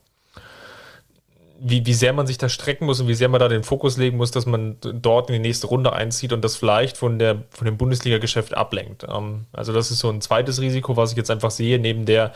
Wie, 1.61 1.87
wie 1.87 1.95
sehr 1.95 2.13
man 2.13 2.27
sich 2.27 2.37
da 2.37 2.49
strecken 2.49 2.87
muss 2.87 3.01
und 3.01 3.07
wie 3.07 3.15
sehr 3.15 3.29
man 3.29 3.39
da 3.39 3.49
den 3.49 3.63
Fokus 3.63 3.97
legen 3.97 4.17
muss, 4.17 4.33
dass 4.33 4.45
man 4.45 4.77
dort 4.81 5.31
in 5.31 5.35
die 5.35 5.49
nächste 5.49 5.69
Runde 5.69 5.93
einzieht 5.93 6.33
und 6.33 6.43
das 6.43 6.57
vielleicht 6.57 6.97
von, 6.97 7.19
der, 7.19 7.45
von 7.51 7.65
dem 7.67 7.77
Bundesliga-Geschäft 7.77 8.57
ablenkt. 8.57 9.07
Ähm, 9.09 9.47
also 9.53 9.73
das 9.73 9.91
ist 9.91 10.01
so 10.01 10.11
ein 10.11 10.21
zweites 10.21 10.61
Risiko, 10.61 10.97
was 10.97 11.13
ich 11.13 11.17
jetzt 11.17 11.31
einfach 11.31 11.53
sehe, 11.53 11.79
neben 11.79 12.07
der 12.07 12.33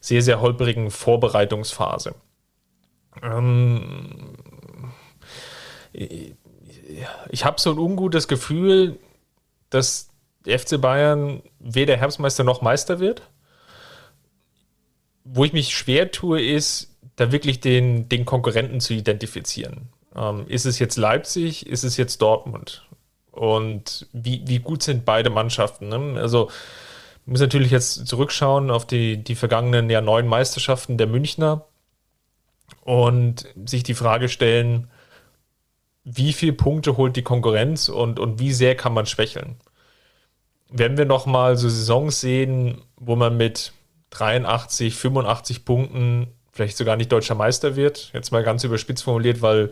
sehr, 0.00 0.22
sehr 0.22 0.40
holprigen 0.40 0.90
Vorbereitungsphase. 0.90 2.14
Ähm, 3.22 4.44
ich 5.92 7.44
habe 7.44 7.60
so 7.60 7.70
ein 7.70 7.78
ungutes 7.78 8.28
Gefühl, 8.28 8.98
dass 9.70 10.10
FC 10.46 10.80
Bayern 10.80 11.42
weder 11.58 11.96
Herbstmeister 11.96 12.44
noch 12.44 12.62
Meister 12.62 13.00
wird. 13.00 13.22
Wo 15.24 15.44
ich 15.44 15.52
mich 15.52 15.76
schwer 15.76 16.10
tue, 16.10 16.40
ist, 16.40 16.87
da 17.18 17.32
wirklich 17.32 17.60
den, 17.60 18.08
den 18.08 18.24
Konkurrenten 18.24 18.80
zu 18.80 18.94
identifizieren. 18.94 19.88
Ähm, 20.14 20.46
ist 20.46 20.66
es 20.66 20.78
jetzt 20.78 20.96
Leipzig? 20.96 21.66
Ist 21.66 21.82
es 21.82 21.96
jetzt 21.96 22.22
Dortmund? 22.22 22.88
Und 23.32 24.06
wie, 24.12 24.42
wie 24.46 24.60
gut 24.60 24.84
sind 24.84 25.04
beide 25.04 25.28
Mannschaften? 25.28 25.88
Ne? 25.88 26.20
Also, 26.20 26.48
muss 27.26 27.40
natürlich 27.40 27.72
jetzt 27.72 28.06
zurückschauen 28.06 28.70
auf 28.70 28.86
die, 28.86 29.22
die 29.22 29.34
vergangenen 29.34 29.90
ja, 29.90 30.00
neun 30.00 30.28
Meisterschaften 30.28 30.96
der 30.96 31.08
Münchner 31.08 31.66
und 32.84 33.46
sich 33.66 33.82
die 33.82 33.94
Frage 33.94 34.28
stellen, 34.28 34.88
wie 36.04 36.32
viele 36.32 36.52
Punkte 36.52 36.96
holt 36.96 37.16
die 37.16 37.22
Konkurrenz 37.22 37.88
und, 37.88 38.18
und 38.18 38.38
wie 38.38 38.52
sehr 38.52 38.76
kann 38.76 38.94
man 38.94 39.06
schwächeln? 39.06 39.56
Wenn 40.70 40.96
wir 40.96 41.04
nochmal 41.04 41.56
so 41.56 41.68
Saisons 41.68 42.20
sehen, 42.20 42.80
wo 42.96 43.16
man 43.16 43.36
mit 43.36 43.72
83, 44.10 44.94
85 44.94 45.64
Punkten 45.64 46.28
vielleicht 46.58 46.76
sogar 46.76 46.96
nicht 46.96 47.12
deutscher 47.12 47.36
Meister 47.36 47.76
wird, 47.76 48.10
jetzt 48.12 48.32
mal 48.32 48.42
ganz 48.42 48.64
überspitzt 48.64 49.04
formuliert, 49.04 49.42
weil 49.42 49.70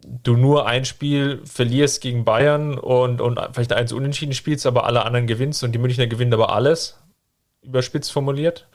du 0.00 0.34
nur 0.34 0.66
ein 0.66 0.86
Spiel 0.86 1.42
verlierst 1.44 2.00
gegen 2.00 2.24
Bayern 2.24 2.78
und, 2.78 3.20
und 3.20 3.38
vielleicht 3.52 3.74
eins 3.74 3.92
unentschieden 3.92 4.32
spielst, 4.32 4.64
aber 4.64 4.86
alle 4.86 5.04
anderen 5.04 5.26
gewinnst 5.26 5.62
und 5.62 5.72
die 5.72 5.78
Münchner 5.78 6.06
gewinnen 6.06 6.32
aber 6.32 6.54
alles, 6.54 6.98
überspitzt 7.62 8.10
formuliert. 8.10 8.66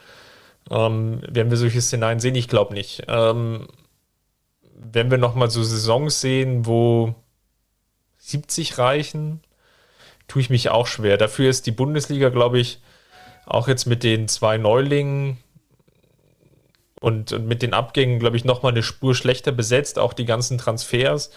Ähm, 0.70 1.24
werden 1.28 1.50
wir 1.50 1.58
solche 1.58 1.82
Szenarien 1.82 2.20
sehen? 2.20 2.36
Ich 2.36 2.48
glaube 2.48 2.76
nicht. 2.76 3.06
Ähm, 3.08 3.68
wenn 4.76 5.10
wir 5.10 5.18
nochmal 5.18 5.50
so 5.50 5.64
Saisons 5.64 6.22
sehen, 6.22 6.68
wo 6.68 7.16
70 8.20 8.78
reichen, 8.78 9.42
tue 10.28 10.44
ich 10.44 10.52
mich 10.52 10.70
auch 10.70 10.86
schwer. 10.86 11.18
Dafür 11.18 11.50
ist 11.50 11.66
die 11.66 11.72
Bundesliga, 11.72 12.30
glaube 12.30 12.60
ich, 12.60 12.82
auch 13.48 13.68
jetzt 13.68 13.88
mit 13.88 14.04
den 14.04 14.28
zwei 14.28 14.60
Neulingen 14.60 15.40
und, 17.02 17.34
und 17.34 17.48
mit 17.48 17.62
den 17.64 17.74
Abgängen, 17.74 18.20
glaube 18.20 18.38
ich, 18.38 18.46
nochmal 18.46 18.72
eine 18.72 18.84
Spur 18.84 19.16
schlechter 19.16 19.52
besetzt, 19.52 20.00
auch 20.00 20.14
die 20.14 20.26
ganzen 20.26 20.58
Transfers. 20.58 21.32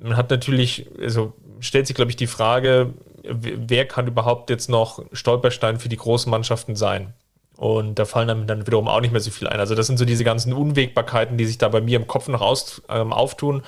Man 0.00 0.16
hat 0.16 0.30
natürlich, 0.30 0.86
also 0.98 1.34
stellt 1.60 1.86
sich, 1.86 1.94
glaube 1.94 2.10
ich, 2.10 2.16
die 2.16 2.26
Frage, 2.26 2.94
wer 3.22 3.86
kann 3.86 4.06
überhaupt 4.06 4.50
jetzt 4.50 4.68
noch 4.68 5.04
Stolperstein 5.12 5.78
für 5.78 5.90
die 5.90 5.98
großen 5.98 6.30
Mannschaften 6.30 6.74
sein? 6.74 7.12
Und 7.56 7.98
da 7.98 8.06
fallen 8.06 8.28
dann, 8.28 8.46
dann 8.46 8.66
wiederum 8.66 8.88
auch 8.88 9.00
nicht 9.00 9.12
mehr 9.12 9.20
so 9.20 9.30
viel 9.30 9.46
ein. 9.46 9.60
Also 9.60 9.74
das 9.74 9.86
sind 9.86 9.98
so 9.98 10.04
diese 10.06 10.24
ganzen 10.24 10.52
Unwägbarkeiten, 10.52 11.36
die 11.36 11.46
sich 11.46 11.58
da 11.58 11.68
bei 11.68 11.82
mir 11.82 11.98
im 11.98 12.06
Kopf 12.06 12.28
noch 12.28 12.40
aus, 12.40 12.82
ähm, 12.88 13.12
auftun, 13.12 13.62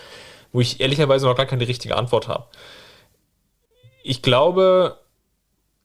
wo 0.53 0.61
ich 0.61 0.80
ehrlicherweise 0.80 1.26
noch 1.26 1.36
gar 1.36 1.47
keine 1.47 1.68
richtige 1.68 1.97
Antwort 1.97 2.28
habe. 2.28 2.47
Ich 4.03 4.22
glaube, 4.22 4.99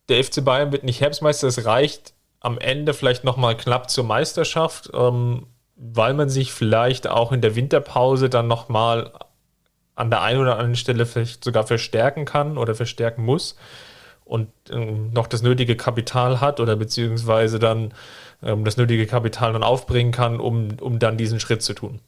der 0.07 0.23
FC 0.23 0.43
Bayern 0.43 0.71
wird 0.71 0.85
nicht 0.85 1.01
Herbstmeister. 1.01 1.47
Es 1.47 1.65
reicht 1.65 2.13
am 2.43 2.59
Ende 2.59 2.93
vielleicht 2.93 3.23
nochmal 3.23 3.57
knapp 3.57 3.89
zur 3.89 4.03
Meisterschaft, 4.03 4.91
ähm, 4.93 5.47
weil 5.75 6.13
man 6.13 6.29
sich 6.29 6.53
vielleicht 6.53 7.07
auch 7.07 7.31
in 7.31 7.41
der 7.41 7.55
Winterpause 7.55 8.29
dann 8.29 8.47
nochmal 8.47 9.11
an 9.95 10.09
der 10.09 10.21
einen 10.21 10.39
oder 10.39 10.53
anderen 10.53 10.75
Stelle 10.75 11.05
vielleicht 11.05 11.43
sogar 11.43 11.65
verstärken 11.65 12.25
kann 12.25 12.57
oder 12.57 12.75
verstärken 12.75 13.23
muss 13.23 13.55
und 14.25 14.49
ähm, 14.71 15.11
noch 15.13 15.27
das 15.27 15.41
nötige 15.41 15.75
Kapital 15.75 16.41
hat 16.41 16.59
oder 16.59 16.75
beziehungsweise 16.75 17.59
dann 17.59 17.93
ähm, 18.43 18.65
das 18.65 18.77
nötige 18.77 19.05
Kapital 19.05 19.53
dann 19.53 19.63
aufbringen 19.63 20.11
kann, 20.11 20.39
um, 20.39 20.69
um 20.81 20.99
dann 20.99 21.17
diesen 21.17 21.39
Schritt 21.39 21.61
zu 21.61 21.73
tun. 21.73 21.99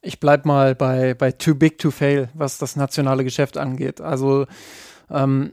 Ich 0.00 0.18
bleibe 0.18 0.48
mal 0.48 0.74
bei, 0.74 1.14
bei 1.14 1.30
Too 1.30 1.54
Big 1.54 1.78
to 1.78 1.92
Fail, 1.92 2.28
was 2.34 2.58
das 2.58 2.74
nationale 2.74 3.22
Geschäft 3.22 3.56
angeht. 3.56 4.00
Also 4.00 4.46
ähm, 5.10 5.52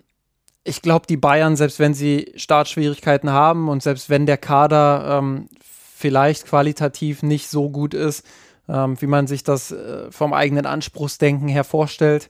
ich 0.64 0.82
glaube, 0.82 1.07
die 1.07 1.18
Bayern, 1.18 1.55
selbst 1.55 1.80
wenn 1.80 1.93
sie 1.93 2.32
Startschwierigkeiten 2.36 3.32
haben 3.32 3.70
und 3.70 3.82
selbst 3.82 4.10
wenn 4.10 4.26
der 4.26 4.38
Kader 4.38 5.20
ähm, 5.20 5.49
vielleicht 5.95 6.45
qualitativ 6.45 7.24
nicht 7.24 7.49
so 7.49 7.70
gut 7.70 7.93
ist, 7.93 8.26
ähm, 8.68 9.01
wie 9.01 9.07
man 9.07 9.28
sich 9.28 9.43
das 9.43 9.72
äh, 9.72 10.12
vom 10.12 10.34
eigenen 10.34 10.66
Anspruchsdenken 10.66 11.47
her 11.47 11.64
vorstellt, 11.64 12.30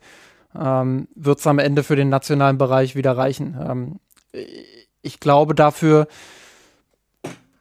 ähm, 0.58 1.08
wird 1.16 1.40
es 1.40 1.48
am 1.48 1.60
Ende 1.60 1.84
für 1.84 1.96
den 1.96 2.10
nationalen 2.10 2.58
Bereich 2.58 2.96
wieder 2.96 3.18
reichen. 3.18 3.58
Ähm, 3.62 4.00
ich 5.02 5.20
glaube 5.20 5.56
dafür, 5.56 6.08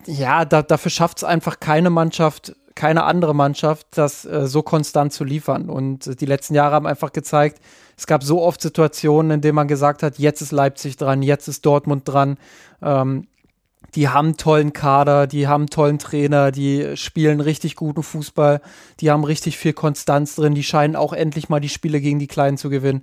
ja, 0.07 0.45
da, 0.45 0.63
dafür 0.63 0.91
schafft 0.91 1.19
es 1.19 1.25
einfach 1.25 1.61
keine 1.61 1.91
Mannschaft, 1.91 2.57
keine 2.75 3.05
andere 3.05 3.35
Mannschaft, 3.35 3.87
das 3.91 4.25
äh, 4.25 4.47
so 4.47 4.63
konstant 4.63 5.13
zu 5.13 5.25
liefern. 5.25 5.69
Und 5.69 6.07
äh, 6.07 6.17
die 6.17 6.27
letzten 6.27 6.55
Jahre 6.55 6.75
haben 6.75 6.87
einfach 6.87 7.13
gezeigt, 7.13 7.61
es 7.99 8.07
gab 8.07 8.23
so 8.23 8.41
oft 8.41 8.63
Situationen, 8.63 9.33
in 9.33 9.41
denen 9.41 9.57
man 9.57 9.67
gesagt 9.67 10.05
hat, 10.05 10.19
jetzt 10.21 10.41
ist 10.41 10.53
Leipzig 10.53 10.97
dran, 10.97 11.21
jetzt 11.21 11.49
ist 11.49 11.67
Dortmund 11.67 12.07
dran. 12.07 12.39
Ähm, 12.81 13.27
die 13.97 14.09
haben 14.09 14.37
tollen 14.37 14.73
Kader, 14.73 15.27
die 15.27 15.49
haben 15.49 15.67
tollen 15.67 15.99
Trainer, 15.99 16.53
die 16.53 16.97
spielen 16.97 17.41
richtig 17.41 17.75
guten 17.75 18.05
Fußball, 18.05 18.61
die 19.01 19.11
haben 19.11 19.25
richtig 19.25 19.59
viel 19.59 19.73
Konstanz 19.73 20.37
drin, 20.37 20.55
die 20.55 20.63
scheinen 20.63 20.95
auch 20.95 21.13
endlich 21.13 21.49
mal 21.49 21.59
die 21.59 21.69
Spiele 21.69 22.01
gegen 22.01 22.21
die 22.21 22.29
Kleinen 22.29 22.57
zu 22.57 22.71
gewinnen. 22.71 23.03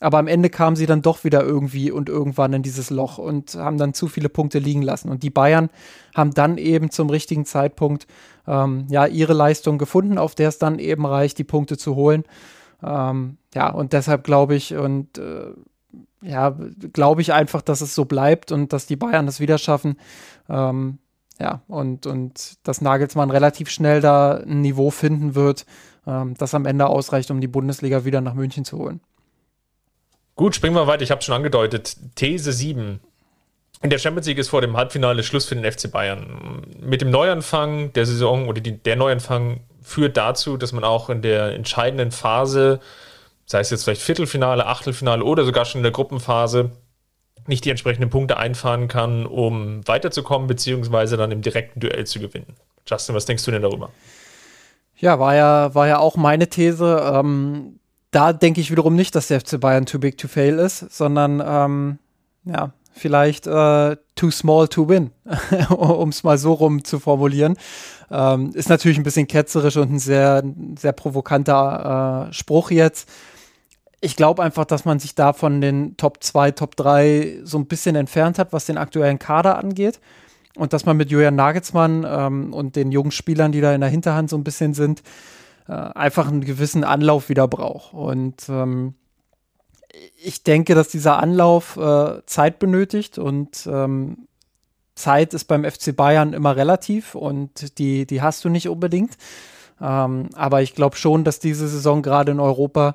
Aber 0.00 0.18
am 0.18 0.26
Ende 0.26 0.50
kamen 0.50 0.76
sie 0.76 0.86
dann 0.86 1.00
doch 1.00 1.24
wieder 1.24 1.42
irgendwie 1.42 1.90
und 1.90 2.10
irgendwann 2.10 2.52
in 2.52 2.62
dieses 2.62 2.90
Loch 2.90 3.16
und 3.16 3.54
haben 3.54 3.78
dann 3.78 3.94
zu 3.94 4.08
viele 4.08 4.28
Punkte 4.28 4.58
liegen 4.58 4.82
lassen. 4.82 5.08
Und 5.08 5.22
die 5.22 5.30
Bayern 5.30 5.70
haben 6.14 6.34
dann 6.34 6.58
eben 6.58 6.90
zum 6.90 7.08
richtigen 7.08 7.46
Zeitpunkt 7.46 8.06
ähm, 8.46 8.86
ja 8.90 9.06
ihre 9.06 9.32
Leistung 9.32 9.78
gefunden, 9.78 10.18
auf 10.18 10.34
der 10.34 10.48
es 10.50 10.58
dann 10.58 10.78
eben 10.78 11.06
reicht, 11.06 11.38
die 11.38 11.44
Punkte 11.44 11.78
zu 11.78 11.94
holen. 11.94 12.24
Ähm, 12.84 13.38
ja, 13.54 13.70
und 13.70 13.92
deshalb 13.92 14.24
glaube 14.24 14.54
ich 14.54 14.74
und 14.74 15.16
äh, 15.18 15.52
ja, 16.22 16.56
glaube 16.92 17.22
ich 17.22 17.32
einfach, 17.32 17.62
dass 17.62 17.80
es 17.80 17.94
so 17.94 18.04
bleibt 18.04 18.52
und 18.52 18.72
dass 18.72 18.86
die 18.86 18.96
Bayern 18.96 19.26
das 19.26 19.40
wieder 19.40 19.58
schaffen. 19.58 19.98
Ähm, 20.48 20.98
ja, 21.38 21.62
und, 21.68 22.06
und 22.06 22.56
dass 22.62 22.80
Nagelsmann 22.80 23.30
relativ 23.30 23.68
schnell 23.68 24.00
da 24.00 24.36
ein 24.36 24.60
Niveau 24.60 24.90
finden 24.90 25.34
wird, 25.34 25.66
ähm, 26.06 26.34
das 26.38 26.54
am 26.54 26.66
Ende 26.66 26.86
ausreicht, 26.86 27.30
um 27.30 27.40
die 27.40 27.48
Bundesliga 27.48 28.04
wieder 28.04 28.20
nach 28.20 28.34
München 28.34 28.64
zu 28.64 28.78
holen. 28.78 29.00
Gut, 30.36 30.54
springen 30.54 30.74
wir 30.74 30.86
weiter. 30.86 31.02
Ich 31.02 31.10
habe 31.10 31.22
schon 31.22 31.34
angedeutet. 31.34 31.96
These 32.16 32.52
7. 32.52 33.00
In 33.82 33.90
der 33.90 33.98
Champions 33.98 34.26
League 34.26 34.38
ist 34.38 34.48
vor 34.48 34.62
dem 34.62 34.76
Halbfinale 34.76 35.22
Schluss 35.22 35.44
für 35.44 35.54
den 35.54 35.70
FC 35.70 35.90
Bayern. 35.90 36.62
Mit 36.80 37.02
dem 37.02 37.10
Neuanfang 37.10 37.92
der 37.92 38.06
Saison 38.06 38.48
oder 38.48 38.60
die, 38.60 38.78
der 38.78 38.96
Neuanfang 38.96 39.60
führt 39.84 40.16
dazu, 40.16 40.56
dass 40.56 40.72
man 40.72 40.82
auch 40.82 41.08
in 41.10 41.22
der 41.22 41.54
entscheidenden 41.54 42.10
Phase 42.10 42.80
sei 43.46 43.60
es 43.60 43.70
jetzt 43.70 43.84
vielleicht 43.84 44.02
Viertelfinale, 44.02 44.66
Achtelfinale 44.66 45.24
oder 45.24 45.44
sogar 45.44 45.64
schon 45.64 45.80
in 45.80 45.82
der 45.82 45.92
Gruppenphase, 45.92 46.70
nicht 47.46 47.64
die 47.64 47.70
entsprechenden 47.70 48.08
Punkte 48.08 48.38
einfahren 48.38 48.88
kann, 48.88 49.26
um 49.26 49.86
weiterzukommen, 49.86 50.48
beziehungsweise 50.48 51.16
dann 51.16 51.30
im 51.30 51.42
direkten 51.42 51.80
Duell 51.80 52.06
zu 52.06 52.20
gewinnen. 52.20 52.54
Justin, 52.86 53.14
was 53.14 53.26
denkst 53.26 53.44
du 53.44 53.50
denn 53.50 53.62
darüber? 53.62 53.90
Ja, 54.96 55.18
war 55.18 55.34
ja, 55.34 55.74
war 55.74 55.86
ja 55.86 55.98
auch 55.98 56.16
meine 56.16 56.48
These. 56.48 57.02
Ähm, 57.12 57.80
da 58.10 58.32
denke 58.32 58.60
ich 58.60 58.70
wiederum 58.70 58.94
nicht, 58.94 59.14
dass 59.14 59.28
der 59.28 59.40
FC 59.40 59.60
Bayern 59.60 59.84
too 59.84 59.98
big 59.98 60.16
to 60.16 60.28
fail 60.28 60.58
ist, 60.58 60.78
sondern 60.78 61.42
ähm, 61.44 61.98
ja, 62.44 62.72
vielleicht 62.94 63.46
äh, 63.46 63.96
too 64.14 64.30
small 64.30 64.68
to 64.68 64.88
win, 64.88 65.10
um 65.68 66.08
es 66.08 66.22
mal 66.22 66.38
so 66.38 66.54
rum 66.54 66.84
zu 66.84 66.98
formulieren. 66.98 67.56
Ähm, 68.10 68.52
ist 68.54 68.68
natürlich 68.68 68.98
ein 68.98 69.04
bisschen 69.04 69.26
ketzerisch 69.26 69.76
und 69.76 69.92
ein 69.92 69.98
sehr, 69.98 70.42
sehr 70.78 70.92
provokanter 70.92 72.28
äh, 72.28 72.32
Spruch 72.32 72.70
jetzt 72.70 73.08
ich 74.04 74.16
glaube 74.16 74.42
einfach, 74.42 74.66
dass 74.66 74.84
man 74.84 74.98
sich 74.98 75.14
da 75.14 75.32
von 75.32 75.62
den 75.62 75.96
Top 75.96 76.22
2, 76.22 76.50
Top 76.50 76.76
3 76.76 77.40
so 77.42 77.56
ein 77.56 77.64
bisschen 77.64 77.96
entfernt 77.96 78.38
hat, 78.38 78.52
was 78.52 78.66
den 78.66 78.76
aktuellen 78.76 79.18
Kader 79.18 79.56
angeht. 79.56 79.98
Und 80.56 80.74
dass 80.74 80.84
man 80.84 80.98
mit 80.98 81.10
Julian 81.10 81.34
Nagelsmann 81.34 82.06
ähm, 82.06 82.52
und 82.52 82.76
den 82.76 82.92
jungen 82.92 83.12
Spielern, 83.12 83.50
die 83.50 83.62
da 83.62 83.74
in 83.74 83.80
der 83.80 83.88
Hinterhand 83.88 84.28
so 84.28 84.36
ein 84.36 84.44
bisschen 84.44 84.74
sind, 84.74 85.02
äh, 85.68 85.72
einfach 85.72 86.28
einen 86.28 86.42
gewissen 86.42 86.84
Anlauf 86.84 87.30
wieder 87.30 87.48
braucht. 87.48 87.94
Und 87.94 88.46
ähm, 88.50 88.94
ich 90.22 90.42
denke, 90.42 90.74
dass 90.74 90.88
dieser 90.88 91.18
Anlauf 91.18 91.76
äh, 91.76 92.24
Zeit 92.26 92.58
benötigt 92.58 93.18
und 93.18 93.66
ähm, 93.70 94.28
Zeit 94.94 95.34
ist 95.34 95.44
beim 95.44 95.64
FC 95.64 95.94
Bayern 95.94 96.32
immer 96.32 96.56
relativ 96.56 97.14
und 97.14 97.78
die, 97.78 98.06
die 98.06 98.22
hast 98.22 98.44
du 98.44 98.48
nicht 98.48 98.68
unbedingt. 98.68 99.16
Ähm, 99.80 100.28
aber 100.34 100.62
ich 100.62 100.74
glaube 100.74 100.96
schon, 100.96 101.24
dass 101.24 101.40
diese 101.40 101.68
Saison 101.68 102.02
gerade 102.02 102.32
in 102.32 102.40
Europa 102.40 102.94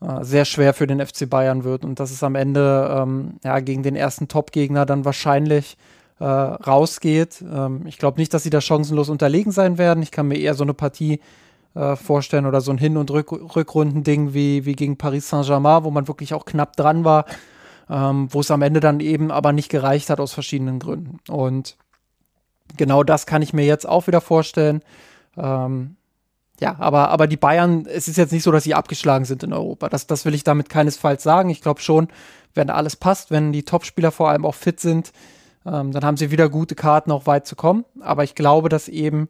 äh, 0.00 0.24
sehr 0.24 0.44
schwer 0.44 0.72
für 0.72 0.86
den 0.86 1.04
FC 1.04 1.28
Bayern 1.28 1.64
wird 1.64 1.84
und 1.84 1.98
dass 2.00 2.10
es 2.10 2.22
am 2.22 2.36
Ende 2.36 2.88
ähm, 2.96 3.34
ja, 3.42 3.60
gegen 3.60 3.82
den 3.82 3.96
ersten 3.96 4.28
Top-Gegner 4.28 4.86
dann 4.86 5.04
wahrscheinlich 5.04 5.76
äh, 6.20 6.24
rausgeht. 6.24 7.42
Ähm, 7.42 7.82
ich 7.86 7.98
glaube 7.98 8.20
nicht, 8.20 8.32
dass 8.32 8.44
sie 8.44 8.50
da 8.50 8.60
chancenlos 8.60 9.08
unterlegen 9.08 9.52
sein 9.52 9.78
werden. 9.78 10.02
Ich 10.02 10.12
kann 10.12 10.28
mir 10.28 10.38
eher 10.38 10.54
so 10.54 10.62
eine 10.62 10.74
Partie 10.74 11.20
äh, 11.74 11.96
vorstellen 11.96 12.46
oder 12.46 12.60
so 12.60 12.70
ein 12.70 12.78
Hin- 12.78 12.96
und 12.96 13.10
Rück 13.10 13.32
Rückrundending 13.32 14.34
wie, 14.34 14.64
wie 14.64 14.74
gegen 14.74 14.98
Paris 14.98 15.28
Saint-Germain, 15.28 15.84
wo 15.84 15.90
man 15.90 16.08
wirklich 16.08 16.34
auch 16.34 16.44
knapp 16.44 16.76
dran 16.76 17.04
war, 17.04 17.24
ähm, 17.88 18.28
wo 18.30 18.40
es 18.40 18.50
am 18.50 18.62
Ende 18.62 18.80
dann 18.80 19.00
eben 19.00 19.30
aber 19.30 19.52
nicht 19.52 19.68
gereicht 19.68 20.10
hat 20.10 20.20
aus 20.20 20.32
verschiedenen 20.32 20.78
Gründen. 20.78 21.18
Und 21.28 21.76
genau 22.76 23.02
das 23.02 23.26
kann 23.26 23.42
ich 23.42 23.52
mir 23.52 23.64
jetzt 23.64 23.88
auch 23.88 24.06
wieder 24.06 24.20
vorstellen. 24.20 24.82
Ähm, 25.36 25.96
ja, 26.60 26.76
aber, 26.78 27.08
aber 27.08 27.26
die 27.26 27.36
Bayern, 27.36 27.86
es 27.86 28.06
ist 28.06 28.18
jetzt 28.18 28.32
nicht 28.32 28.44
so, 28.44 28.52
dass 28.52 28.64
sie 28.64 28.74
abgeschlagen 28.74 29.24
sind 29.24 29.42
in 29.42 29.52
Europa. 29.52 29.88
Das, 29.88 30.06
das 30.06 30.24
will 30.24 30.34
ich 30.34 30.44
damit 30.44 30.68
keinesfalls 30.68 31.22
sagen. 31.22 31.50
Ich 31.50 31.60
glaube 31.60 31.80
schon, 31.80 32.08
wenn 32.54 32.70
alles 32.70 32.96
passt, 32.96 33.30
wenn 33.30 33.52
die 33.52 33.64
Topspieler 33.64 34.12
vor 34.12 34.28
allem 34.28 34.44
auch 34.44 34.54
fit 34.54 34.78
sind, 34.78 35.12
ähm, 35.66 35.92
dann 35.92 36.04
haben 36.04 36.16
sie 36.16 36.30
wieder 36.30 36.48
gute 36.48 36.74
Karten, 36.74 37.10
auch 37.10 37.26
weit 37.26 37.46
zu 37.46 37.56
kommen. 37.56 37.84
Aber 38.00 38.24
ich 38.24 38.34
glaube, 38.34 38.68
dass 38.68 38.88
eben 38.88 39.28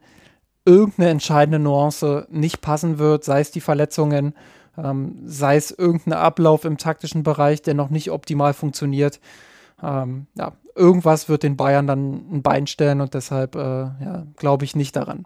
irgendeine 0.64 1.10
entscheidende 1.10 1.58
Nuance 1.58 2.26
nicht 2.30 2.60
passen 2.60 2.98
wird, 2.98 3.24
sei 3.24 3.40
es 3.40 3.50
die 3.50 3.60
Verletzungen, 3.60 4.34
ähm, 4.78 5.20
sei 5.24 5.56
es 5.56 5.70
irgendein 5.70 6.14
Ablauf 6.14 6.64
im 6.64 6.78
taktischen 6.78 7.22
Bereich, 7.22 7.62
der 7.62 7.74
noch 7.74 7.90
nicht 7.90 8.10
optimal 8.10 8.54
funktioniert. 8.54 9.20
Ähm, 9.82 10.26
ja, 10.34 10.52
irgendwas 10.74 11.28
wird 11.28 11.42
den 11.42 11.56
Bayern 11.56 11.86
dann 11.86 12.32
ein 12.32 12.42
Bein 12.42 12.66
stellen 12.66 13.00
und 13.00 13.14
deshalb 13.14 13.54
äh, 13.56 13.58
ja, 13.60 14.26
glaube 14.36 14.64
ich 14.64 14.76
nicht 14.76 14.96
daran. 14.96 15.24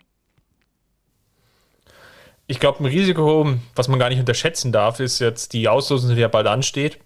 Ich 2.48 2.60
glaube, 2.60 2.82
ein 2.82 2.86
Risiko, 2.86 3.54
was 3.74 3.88
man 3.88 3.98
gar 3.98 4.08
nicht 4.08 4.20
unterschätzen 4.20 4.70
darf, 4.70 5.00
ist 5.00 5.18
jetzt 5.18 5.52
die 5.52 5.68
Auslosung, 5.68 6.14
die 6.14 6.20
ja 6.20 6.28
bald 6.28 6.46
ansteht. 6.46 6.98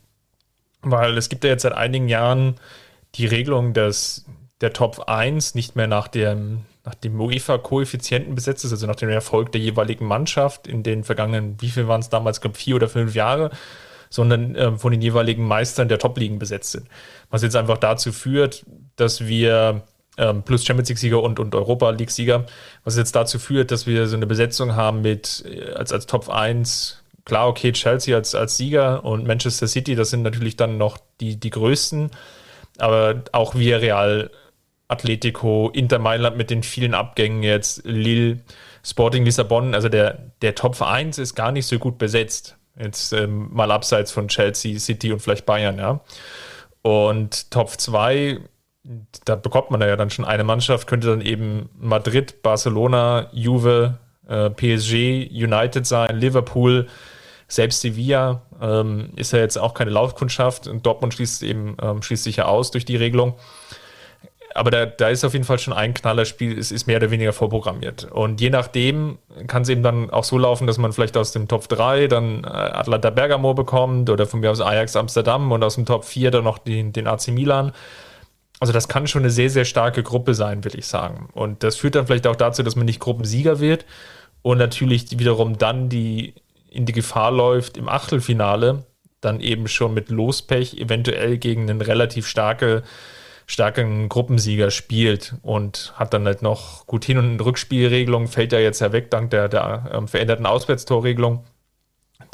Weil 0.82 1.16
es 1.16 1.28
gibt 1.28 1.44
ja 1.44 1.50
jetzt 1.50 1.62
seit 1.62 1.72
einigen 1.72 2.08
Jahren 2.08 2.56
die 3.14 3.26
Regelung, 3.26 3.72
dass 3.72 4.26
der 4.60 4.72
Top 4.72 5.08
1 5.08 5.54
nicht 5.54 5.76
mehr 5.76 5.86
nach 5.86 6.08
dem, 6.08 6.62
nach 6.90 6.94
dem 6.96 7.20
UEFA-Koeffizienten 7.20 8.34
besetzt 8.34 8.64
ist, 8.64 8.72
also 8.72 8.86
nach 8.86 8.96
dem 8.96 9.08
Erfolg 9.08 9.52
der 9.52 9.60
jeweiligen 9.60 10.06
Mannschaft 10.06 10.66
in 10.66 10.82
den 10.82 11.04
vergangenen, 11.04 11.56
wie 11.60 11.70
viel 11.70 11.86
waren 11.86 12.00
es 12.00 12.08
damals, 12.08 12.40
glaube 12.40 12.56
vier 12.56 12.76
oder 12.76 12.88
fünf 12.88 13.14
Jahre, 13.14 13.50
sondern 14.08 14.56
äh, 14.56 14.72
von 14.76 14.90
den 14.90 15.00
jeweiligen 15.00 15.46
Meistern 15.46 15.88
der 15.88 15.98
Top-Ligen 15.98 16.40
besetzt 16.40 16.72
sind. 16.72 16.88
Was 17.30 17.42
jetzt 17.42 17.54
einfach 17.54 17.78
dazu 17.78 18.10
führt, 18.10 18.66
dass 18.96 19.26
wir 19.26 19.82
ähm, 20.18 20.42
plus 20.42 20.64
Champions 20.64 20.88
League-Sieger 20.88 21.22
und, 21.22 21.38
und 21.38 21.54
Europa 21.54 21.90
League-Sieger, 21.90 22.46
was 22.82 22.96
jetzt 22.96 23.14
dazu 23.14 23.38
führt, 23.38 23.70
dass 23.70 23.86
wir 23.86 24.08
so 24.08 24.16
eine 24.16 24.26
Besetzung 24.26 24.74
haben 24.74 25.02
mit 25.02 25.44
äh, 25.46 25.72
als, 25.74 25.92
als 25.92 26.06
Top 26.06 26.28
1, 26.28 27.04
klar, 27.24 27.46
okay, 27.46 27.70
Chelsea 27.70 28.16
als, 28.16 28.34
als 28.34 28.56
Sieger 28.56 29.04
und 29.04 29.28
Manchester 29.28 29.68
City, 29.68 29.94
das 29.94 30.10
sind 30.10 30.22
natürlich 30.22 30.56
dann 30.56 30.76
noch 30.76 30.98
die, 31.20 31.38
die 31.38 31.50
größten, 31.50 32.10
aber 32.78 33.22
auch 33.30 33.54
Villarreal 33.54 34.30
Atletico, 34.90 35.70
Inter 35.72 35.98
Mailand 35.98 36.36
mit 36.36 36.50
den 36.50 36.62
vielen 36.62 36.94
Abgängen 36.94 37.42
jetzt, 37.42 37.84
Lille, 37.84 38.40
Sporting 38.82 39.24
Lissabon, 39.24 39.74
also 39.74 39.88
der, 39.88 40.32
der 40.42 40.54
Top 40.54 40.80
1 40.80 41.18
ist 41.18 41.34
gar 41.34 41.52
nicht 41.52 41.66
so 41.66 41.78
gut 41.78 41.98
besetzt. 41.98 42.56
Jetzt 42.78 43.12
ähm, 43.12 43.48
mal 43.52 43.70
abseits 43.70 44.10
von 44.10 44.28
Chelsea, 44.28 44.78
City 44.78 45.12
und 45.12 45.20
vielleicht 45.20 45.44
Bayern, 45.44 45.78
ja. 45.78 46.00
Und 46.82 47.50
Top 47.50 47.68
2, 47.70 48.40
da 49.24 49.36
bekommt 49.36 49.70
man 49.70 49.80
ja 49.82 49.96
dann 49.96 50.08
schon 50.08 50.24
eine 50.24 50.44
Mannschaft, 50.44 50.86
könnte 50.86 51.08
dann 51.08 51.20
eben 51.20 51.68
Madrid, 51.78 52.42
Barcelona, 52.42 53.28
Juve, 53.32 53.98
äh, 54.28 54.48
PSG, 54.48 55.28
United 55.30 55.86
sein, 55.86 56.16
Liverpool, 56.16 56.86
selbst 57.48 57.80
Sevilla 57.80 58.42
ähm, 58.62 59.10
ist 59.16 59.32
ja 59.32 59.40
jetzt 59.40 59.58
auch 59.58 59.74
keine 59.74 59.90
Laufkundschaft 59.90 60.68
und 60.68 60.86
Dortmund 60.86 61.14
schließt 61.14 61.42
eben 61.42 61.76
ähm, 61.82 62.00
schließt 62.00 62.24
sich 62.24 62.36
ja 62.36 62.44
aus 62.46 62.70
durch 62.70 62.84
die 62.84 62.96
Regelung 62.96 63.34
aber 64.60 64.70
da, 64.70 64.84
da 64.84 65.08
ist 65.08 65.24
auf 65.24 65.32
jeden 65.32 65.46
Fall 65.46 65.58
schon 65.58 65.72
ein 65.72 65.94
Knallerspiel, 65.94 66.58
es 66.58 66.70
ist 66.70 66.86
mehr 66.86 66.98
oder 66.98 67.10
weniger 67.10 67.32
vorprogrammiert. 67.32 68.04
Und 68.12 68.42
je 68.42 68.50
nachdem 68.50 69.16
kann 69.46 69.62
es 69.62 69.70
eben 69.70 69.82
dann 69.82 70.10
auch 70.10 70.24
so 70.24 70.36
laufen, 70.36 70.66
dass 70.66 70.76
man 70.76 70.92
vielleicht 70.92 71.16
aus 71.16 71.32
dem 71.32 71.48
Top 71.48 71.66
3 71.66 72.08
dann 72.08 72.44
äh, 72.44 72.48
Atlanta 72.48 73.08
Bergamo 73.08 73.54
bekommt 73.54 74.10
oder 74.10 74.26
von 74.26 74.40
mir 74.40 74.50
aus 74.50 74.60
Ajax 74.60 74.96
Amsterdam 74.96 75.50
und 75.50 75.64
aus 75.64 75.76
dem 75.76 75.86
Top 75.86 76.04
4 76.04 76.30
dann 76.30 76.44
noch 76.44 76.58
den, 76.58 76.92
den 76.92 77.06
AC 77.06 77.28
Milan. 77.28 77.72
Also 78.58 78.74
das 78.74 78.86
kann 78.86 79.06
schon 79.06 79.22
eine 79.22 79.30
sehr, 79.30 79.48
sehr 79.48 79.64
starke 79.64 80.02
Gruppe 80.02 80.34
sein, 80.34 80.62
will 80.62 80.78
ich 80.78 80.86
sagen. 80.86 81.30
Und 81.32 81.62
das 81.62 81.76
führt 81.76 81.94
dann 81.94 82.06
vielleicht 82.06 82.26
auch 82.26 82.36
dazu, 82.36 82.62
dass 82.62 82.76
man 82.76 82.84
nicht 82.84 83.00
Gruppensieger 83.00 83.60
wird 83.60 83.86
und 84.42 84.58
natürlich 84.58 85.18
wiederum 85.18 85.56
dann 85.56 85.88
die 85.88 86.34
in 86.68 86.84
die 86.84 86.92
Gefahr 86.92 87.32
läuft, 87.32 87.78
im 87.78 87.88
Achtelfinale 87.88 88.84
dann 89.22 89.40
eben 89.40 89.68
schon 89.68 89.94
mit 89.94 90.10
Lospech 90.10 90.74
eventuell 90.74 91.38
gegen 91.38 91.70
eine 91.70 91.86
relativ 91.86 92.26
starke 92.26 92.82
starken 93.50 94.08
Gruppensieger 94.08 94.70
spielt 94.70 95.34
und 95.42 95.92
hat 95.96 96.14
dann 96.14 96.24
halt 96.24 96.40
noch 96.40 96.86
gut 96.86 97.04
hin 97.04 97.18
und 97.18 97.40
Rückspielregelung 97.40 98.28
fällt 98.28 98.52
ja 98.52 98.60
jetzt 98.60 98.80
ja 98.80 98.92
weg 98.92 99.10
dank 99.10 99.30
der, 99.30 99.48
der 99.48 99.90
ähm, 99.92 100.06
veränderten 100.06 100.46
Auswärtstorregelung. 100.46 101.44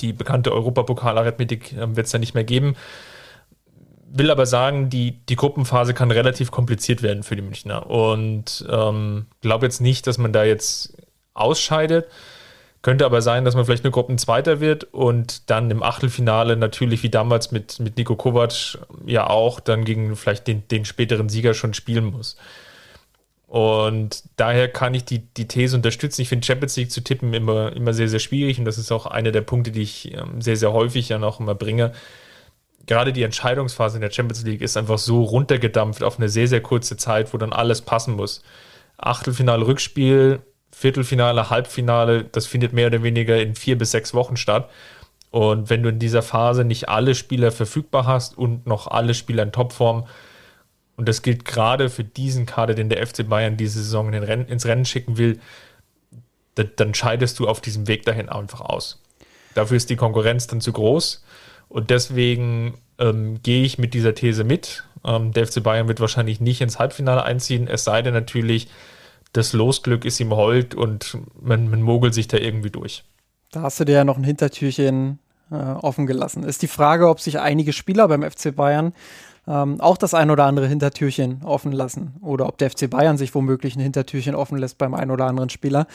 Die 0.01 0.13
bekannte 0.13 0.53
Europapokalarithmetik 0.53 1.73
ähm, 1.73 1.97
wird 1.97 2.07
es 2.07 2.13
ja 2.13 2.19
nicht 2.19 2.35
mehr 2.35 2.45
geben. 2.45 2.77
Will 4.09 4.31
aber 4.31 4.45
sagen, 4.45 4.91
die, 4.91 5.13
die 5.27 5.37
Gruppenphase 5.37 5.95
kann 5.95 6.11
relativ 6.11 6.51
kompliziert 6.51 7.03
werden 7.03 7.23
für 7.23 7.35
die 7.35 7.41
Münchner 7.41 7.89
und 7.89 8.67
ähm, 8.71 9.25
glaube 9.41 9.65
jetzt 9.65 9.81
nicht, 9.81 10.07
dass 10.07 10.19
man 10.19 10.35
da 10.35 10.45
jetzt 10.45 10.99
ausscheidet. 11.33 12.09
Könnte 12.83 13.05
aber 13.05 13.21
sein, 13.21 13.45
dass 13.45 13.57
man 13.57 13.65
vielleicht 13.65 13.85
eine 13.85 13.91
Gruppenzweiter 13.91 14.61
wird 14.61 14.85
und 14.85 15.51
dann 15.51 15.71
im 15.71 15.83
Achtelfinale 15.83 16.57
natürlich 16.57 17.03
wie 17.03 17.11
damals 17.11 17.51
mit, 17.51 17.81
mit 17.81 17.97
Nico 17.97 18.15
Kovac 18.15 18.79
ja 19.05 19.29
auch 19.29 19.61
dann 19.61 19.85
gegen 19.85 20.15
vielleicht 20.15 20.47
den, 20.47 20.69
den 20.69 20.85
späteren 20.85 21.29
Sieger 21.29 21.55
schon 21.55 21.75
spielen 21.75 22.05
muss. 22.05 22.37
Und 23.49 24.25
daher 24.37 24.69
kann 24.69 24.95
ich 24.95 25.05
die, 25.05 25.21
die 25.21 25.47
These 25.47 25.77
unterstützen. 25.77 26.21
Ich 26.21 26.29
finde 26.29 26.47
Champions 26.47 26.77
League 26.77 26.91
zu 26.91 27.03
tippen 27.03 27.33
immer, 27.33 27.73
immer 27.75 27.93
sehr, 27.93 28.09
sehr 28.09 28.19
schwierig 28.19 28.59
und 28.59 28.65
das 28.65 28.79
ist 28.79 28.91
auch 28.91 29.07
einer 29.07 29.31
der 29.31 29.41
Punkte, 29.41 29.71
die 29.71 29.83
ich 29.83 30.13
ähm, 30.15 30.41
sehr, 30.41 30.57
sehr 30.57 30.73
häufig 30.73 31.09
ja 31.09 31.19
noch 31.19 31.41
immer 31.41 31.55
bringe. 31.55 31.93
Gerade 32.87 33.13
die 33.13 33.23
Entscheidungsphase 33.23 33.97
in 33.97 34.01
der 34.01 34.11
Champions 34.11 34.45
League 34.45 34.63
ist 34.63 34.77
einfach 34.77 34.99
so 34.99 35.23
runtergedampft 35.23 36.03
auf 36.03 36.19
eine 36.19 36.29
sehr, 36.29 36.49
sehr 36.49 36.61
kurze 36.61 36.97
Zeit, 36.97 37.33
wo 37.33 37.39
dann 37.39 37.53
alles 37.53 37.83
passen 37.83 38.15
muss. 38.15 38.43
Achtelfinale, 38.97 39.67
Rückspiel, 39.67 40.41
Viertelfinale, 40.79 41.49
Halbfinale, 41.49 42.25
das 42.25 42.45
findet 42.45 42.75
mehr 42.75 42.89
oder 42.89 43.03
weniger 43.03 43.41
in 43.41 43.55
vier 43.55 43.79
bis 43.79 43.93
sechs 43.93 44.13
Wochen 44.13 44.37
statt. 44.37 44.69
Und 45.31 45.71
wenn 45.71 45.83
du 45.83 45.89
in 45.89 45.99
dieser 45.99 46.21
Phase 46.21 46.65
nicht 46.65 46.91
alle 46.91 47.15
Spieler 47.15 47.51
verfügbar 47.51 48.05
hast 48.05 48.37
und 48.37 48.67
noch 48.67 48.87
alle 48.87 49.15
Spieler 49.15 49.43
in 49.43 49.53
Topform, 49.53 50.07
und 50.99 51.09
das 51.09 51.23
gilt 51.23 51.47
gerade 51.47 51.89
für 51.89 52.05
diesen 52.05 52.45
Kader, 52.45 52.75
den 52.75 52.91
der 52.91 53.07
FC 53.07 53.27
Bayern 53.27 53.57
diese 53.57 53.83
Saison 53.83 54.13
in 54.13 54.23
Rennen, 54.23 54.49
ins 54.49 54.67
Rennen 54.67 54.85
schicken 54.85 55.17
will, 55.17 55.41
dann 56.55 56.93
scheidest 56.93 57.39
du 57.39 57.49
auf 57.49 57.63
diesem 57.63 57.89
Weg 57.89 58.05
dahin 58.05 58.29
einfach 58.29 58.61
aus. 58.61 59.03
Dafür 59.55 59.79
ist 59.79 59.89
die 59.89 59.97
Konkurrenz 59.97 60.47
dann 60.47 60.61
zu 60.61 60.73
groß. 60.73 61.25
Und 61.71 61.89
deswegen 61.89 62.75
ähm, 62.99 63.41
gehe 63.43 63.65
ich 63.65 63.79
mit 63.79 63.95
dieser 63.95 64.15
These 64.15 64.45
mit. 64.45 64.85
Ähm, 65.07 65.33
der 65.33 65.47
FC 65.47 65.63
Bayern 65.63 65.89
wird 65.89 66.01
wahrscheinlich 66.01 66.39
nicht 66.39 66.61
ins 66.61 66.79
Halbfinale 66.79 67.23
einziehen, 67.23 67.67
es 67.67 67.85
sei 67.85 68.03
denn 68.03 68.13
natürlich, 68.13 68.69
das 69.37 69.53
Losglück 69.53 70.05
ist 70.05 70.21
ihm 70.21 70.35
hold 70.35 70.75
und 70.75 71.19
man, 71.41 71.69
man 71.69 71.83
mogelt 71.83 72.15
sich 72.15 72.29
da 72.29 72.39
irgendwie 72.39 72.71
durch. 72.71 73.05
Da 73.53 73.63
hast 73.63 73.79
du 73.81 73.85
dir 73.85 73.93
ja 73.93 74.05
noch 74.05 74.17
ein 74.17 74.25
Hintertürchen 74.25 75.19
äh, 75.51 75.55
offen 75.55 76.07
gelassen. 76.07 76.43
Ist 76.43 76.63
die 76.63 76.69
Frage, 76.69 77.09
ob 77.09 77.21
sich 77.21 77.39
einige 77.39 77.73
Spieler 77.73 78.09
beim 78.09 78.23
FC 78.23 78.55
Bayern 78.55 78.93
ähm, 79.49 79.81
auch 79.81 79.97
das 79.97 80.15
ein 80.15 80.31
oder 80.31 80.45
andere 80.45 80.67
Hintertürchen 80.67 81.43
offen 81.45 81.71
lassen 81.71 82.15
oder 82.21 82.47
ob 82.47 82.59
der 82.59 82.71
FC 82.71 82.91
Bayern 82.91 83.17
sich 83.17 83.35
womöglich 83.35 83.77
ein 83.77 83.81
Hintertürchen 83.81 84.35
offen 84.35 84.59
lässt 84.59 84.79
beim 84.79 84.95
einen 84.95 85.11
oder 85.11 85.27
anderen 85.27 85.51
Spieler. 85.51 85.87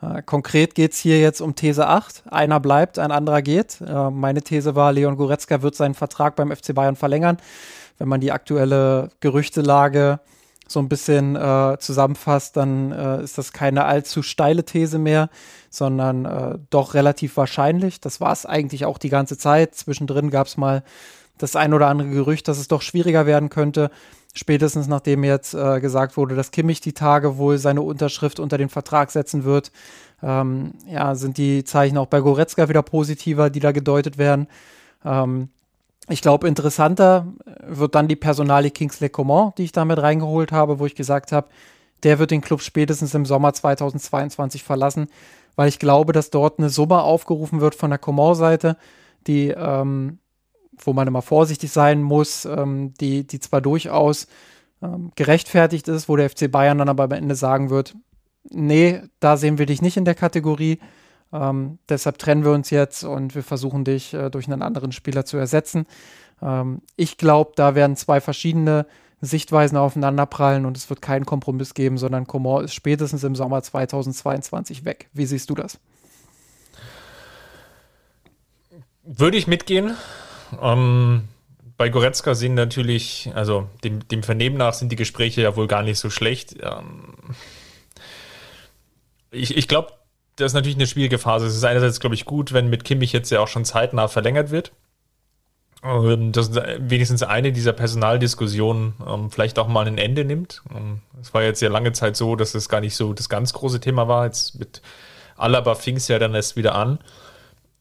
Äh, 0.00 0.22
konkret 0.22 0.74
geht 0.74 0.92
es 0.92 0.98
hier 0.98 1.20
jetzt 1.20 1.40
um 1.40 1.56
These 1.56 1.86
8. 1.86 2.24
Einer 2.30 2.60
bleibt, 2.60 2.98
ein 2.98 3.10
anderer 3.10 3.42
geht. 3.42 3.80
Äh, 3.80 4.10
meine 4.10 4.42
These 4.42 4.76
war, 4.76 4.92
Leon 4.92 5.16
Goretzka 5.16 5.62
wird 5.62 5.74
seinen 5.74 5.94
Vertrag 5.94 6.36
beim 6.36 6.54
FC 6.54 6.74
Bayern 6.74 6.96
verlängern. 6.96 7.38
Wenn 7.98 8.08
man 8.08 8.20
die 8.20 8.32
aktuelle 8.32 9.10
Gerüchtelage 9.20 10.20
so 10.70 10.78
ein 10.78 10.88
bisschen 10.88 11.34
äh, 11.34 11.76
zusammenfasst, 11.80 12.56
dann 12.56 12.92
äh, 12.92 13.22
ist 13.24 13.38
das 13.38 13.52
keine 13.52 13.86
allzu 13.86 14.22
steile 14.22 14.64
These 14.64 14.98
mehr, 14.98 15.28
sondern 15.68 16.24
äh, 16.24 16.58
doch 16.70 16.94
relativ 16.94 17.36
wahrscheinlich. 17.36 18.00
Das 18.00 18.20
war 18.20 18.32
es 18.32 18.46
eigentlich 18.46 18.84
auch 18.84 18.98
die 18.98 19.08
ganze 19.08 19.36
Zeit. 19.36 19.74
Zwischendrin 19.74 20.30
gab 20.30 20.46
es 20.46 20.56
mal 20.56 20.84
das 21.38 21.56
ein 21.56 21.74
oder 21.74 21.88
andere 21.88 22.10
Gerücht, 22.10 22.46
dass 22.46 22.58
es 22.58 22.68
doch 22.68 22.82
schwieriger 22.82 23.26
werden 23.26 23.48
könnte. 23.48 23.90
Spätestens 24.32 24.86
nachdem 24.86 25.24
jetzt 25.24 25.54
äh, 25.54 25.80
gesagt 25.80 26.16
wurde, 26.16 26.36
dass 26.36 26.52
Kimmich 26.52 26.80
die 26.80 26.92
Tage 26.92 27.36
wohl 27.36 27.58
seine 27.58 27.82
Unterschrift 27.82 28.38
unter 28.38 28.56
den 28.56 28.68
Vertrag 28.68 29.10
setzen 29.10 29.42
wird, 29.42 29.72
ähm, 30.22 30.74
ja, 30.86 31.16
sind 31.16 31.36
die 31.36 31.64
Zeichen 31.64 31.98
auch 31.98 32.06
bei 32.06 32.20
Goretzka 32.20 32.68
wieder 32.68 32.82
positiver, 32.82 33.50
die 33.50 33.60
da 33.60 33.72
gedeutet 33.72 34.18
werden. 34.18 34.46
Ähm, 35.04 35.48
Ich 36.08 36.22
glaube, 36.22 36.48
interessanter 36.48 37.26
wird 37.62 37.94
dann 37.94 38.08
die 38.08 38.16
Personalie 38.16 38.70
Kingsley 38.70 39.10
Coman, 39.10 39.52
die 39.58 39.64
ich 39.64 39.72
damit 39.72 39.98
reingeholt 39.98 40.50
habe, 40.50 40.78
wo 40.78 40.86
ich 40.86 40.94
gesagt 40.94 41.30
habe, 41.30 41.48
der 42.02 42.18
wird 42.18 42.30
den 42.30 42.40
Club 42.40 42.62
spätestens 42.62 43.14
im 43.14 43.26
Sommer 43.26 43.52
2022 43.52 44.64
verlassen, 44.64 45.08
weil 45.56 45.68
ich 45.68 45.78
glaube, 45.78 46.12
dass 46.12 46.30
dort 46.30 46.58
eine 46.58 46.70
Summe 46.70 47.02
aufgerufen 47.02 47.60
wird 47.60 47.74
von 47.74 47.90
der 47.90 47.98
Coman-Seite, 47.98 48.76
die, 49.26 49.48
ähm, 49.48 50.18
wo 50.82 50.92
man 50.92 51.06
immer 51.06 51.22
vorsichtig 51.22 51.70
sein 51.70 52.02
muss, 52.02 52.44
ähm, 52.46 52.94
die, 53.00 53.26
die 53.26 53.38
zwar 53.38 53.60
durchaus 53.60 54.26
ähm, 54.82 55.12
gerechtfertigt 55.14 55.88
ist, 55.88 56.08
wo 56.08 56.16
der 56.16 56.30
FC 56.30 56.50
Bayern 56.50 56.78
dann 56.78 56.88
aber 56.88 57.04
am 57.04 57.12
Ende 57.12 57.34
sagen 57.34 57.70
wird, 57.70 57.94
nee, 58.48 59.02
da 59.20 59.36
sehen 59.36 59.58
wir 59.58 59.66
dich 59.66 59.82
nicht 59.82 59.96
in 59.96 60.04
der 60.06 60.14
Kategorie. 60.14 60.78
Ähm, 61.32 61.78
deshalb 61.88 62.18
trennen 62.18 62.44
wir 62.44 62.52
uns 62.52 62.70
jetzt 62.70 63.04
und 63.04 63.34
wir 63.34 63.42
versuchen 63.42 63.84
dich 63.84 64.14
äh, 64.14 64.30
durch 64.30 64.46
einen 64.46 64.62
anderen 64.62 64.92
Spieler 64.92 65.24
zu 65.24 65.36
ersetzen. 65.36 65.86
Ähm, 66.42 66.82
ich 66.96 67.18
glaube, 67.18 67.52
da 67.54 67.74
werden 67.74 67.96
zwei 67.96 68.20
verschiedene 68.20 68.86
Sichtweisen 69.20 69.76
aufeinanderprallen 69.76 70.64
und 70.64 70.76
es 70.76 70.88
wird 70.88 71.02
keinen 71.02 71.26
Kompromiss 71.26 71.74
geben, 71.74 71.98
sondern 71.98 72.26
Coman 72.26 72.64
ist 72.64 72.74
spätestens 72.74 73.22
im 73.22 73.36
Sommer 73.36 73.62
2022 73.62 74.84
weg. 74.84 75.08
Wie 75.12 75.26
siehst 75.26 75.50
du 75.50 75.54
das? 75.54 75.78
Würde 79.04 79.36
ich 79.36 79.46
mitgehen. 79.46 79.94
Ähm, 80.60 81.28
bei 81.76 81.88
Goretzka 81.88 82.34
sind 82.34 82.54
natürlich, 82.54 83.30
also 83.34 83.68
dem, 83.84 84.06
dem, 84.08 84.22
Vernehmen 84.22 84.56
nach 84.56 84.74
sind 84.74 84.90
die 84.90 84.96
Gespräche 84.96 85.42
ja 85.42 85.56
wohl 85.56 85.66
gar 85.66 85.82
nicht 85.82 85.98
so 85.98 86.10
schlecht. 86.10 86.56
Ähm, 86.62 87.14
ich 89.30 89.56
ich 89.56 89.68
glaube, 89.68 89.92
das 90.40 90.52
ist 90.52 90.54
natürlich 90.54 90.76
eine 90.76 90.86
schwierige 90.86 91.18
Phase. 91.18 91.46
Es 91.46 91.54
ist 91.54 91.64
einerseits, 91.64 92.00
glaube 92.00 92.14
ich, 92.14 92.24
gut, 92.24 92.52
wenn 92.52 92.70
mit 92.70 92.84
Kimmich 92.84 93.12
jetzt 93.12 93.30
ja 93.30 93.40
auch 93.40 93.48
schon 93.48 93.64
zeitnah 93.64 94.08
verlängert 94.08 94.50
wird. 94.50 94.72
Dass 95.82 96.54
wenigstens 96.54 97.22
eine 97.22 97.52
dieser 97.52 97.72
Personaldiskussionen 97.72 98.94
ähm, 99.06 99.30
vielleicht 99.30 99.58
auch 99.58 99.66
mal 99.66 99.86
ein 99.86 99.96
Ende 99.96 100.26
nimmt. 100.26 100.62
Ähm, 100.74 101.00
es 101.22 101.32
war 101.32 101.42
jetzt 101.42 101.62
ja 101.62 101.70
lange 101.70 101.92
Zeit 101.92 102.16
so, 102.16 102.36
dass 102.36 102.54
es 102.54 102.68
gar 102.68 102.82
nicht 102.82 102.94
so 102.94 103.14
das 103.14 103.30
ganz 103.30 103.54
große 103.54 103.80
Thema 103.80 104.06
war. 104.06 104.26
Jetzt 104.26 104.58
mit 104.58 104.82
Alaba 105.36 105.74
fing 105.74 105.96
es 105.96 106.06
ja 106.08 106.18
dann 106.18 106.34
erst 106.34 106.56
wieder 106.56 106.74
an. 106.74 106.98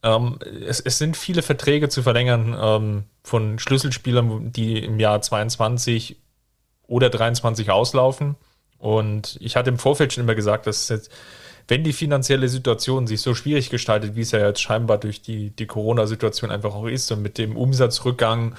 Ähm, 0.02 0.40
es, 0.66 0.80
es, 0.80 0.98
sind 0.98 1.18
viele 1.18 1.42
Verträge 1.42 1.90
zu 1.90 2.02
verlängern 2.02 2.58
ähm, 2.58 3.04
von 3.22 3.60
Schlüsselspielern, 3.60 4.54
die 4.54 4.80
im 4.82 4.98
Jahr 4.98 5.22
22 5.22 6.16
oder 6.88 7.10
23 7.10 7.70
auslaufen. 7.70 8.38
Und 8.78 9.38
ich 9.42 9.58
hatte 9.58 9.70
im 9.70 9.78
Vorfeld 9.78 10.14
schon 10.14 10.24
immer 10.24 10.36
gesagt, 10.36 10.68
dass 10.68 10.88
jetzt 10.88 11.12
wenn 11.70 11.84
die 11.84 11.94
finanzielle 11.94 12.50
Situation 12.50 13.06
sich 13.06 13.22
so 13.22 13.36
schwierig 13.36 13.70
gestaltet, 13.70 14.16
wie 14.16 14.22
es 14.22 14.32
ja 14.32 14.46
jetzt 14.46 14.62
scheinbar 14.62 14.98
durch 14.98 15.22
die, 15.22 15.52
die 15.52 15.68
Corona-Situation 15.68 16.50
einfach 16.50 16.74
auch 16.74 16.88
ist 16.88 17.12
und 17.12 17.22
mit 17.22 17.38
dem 17.38 17.56
Umsatzrückgang, 17.56 18.56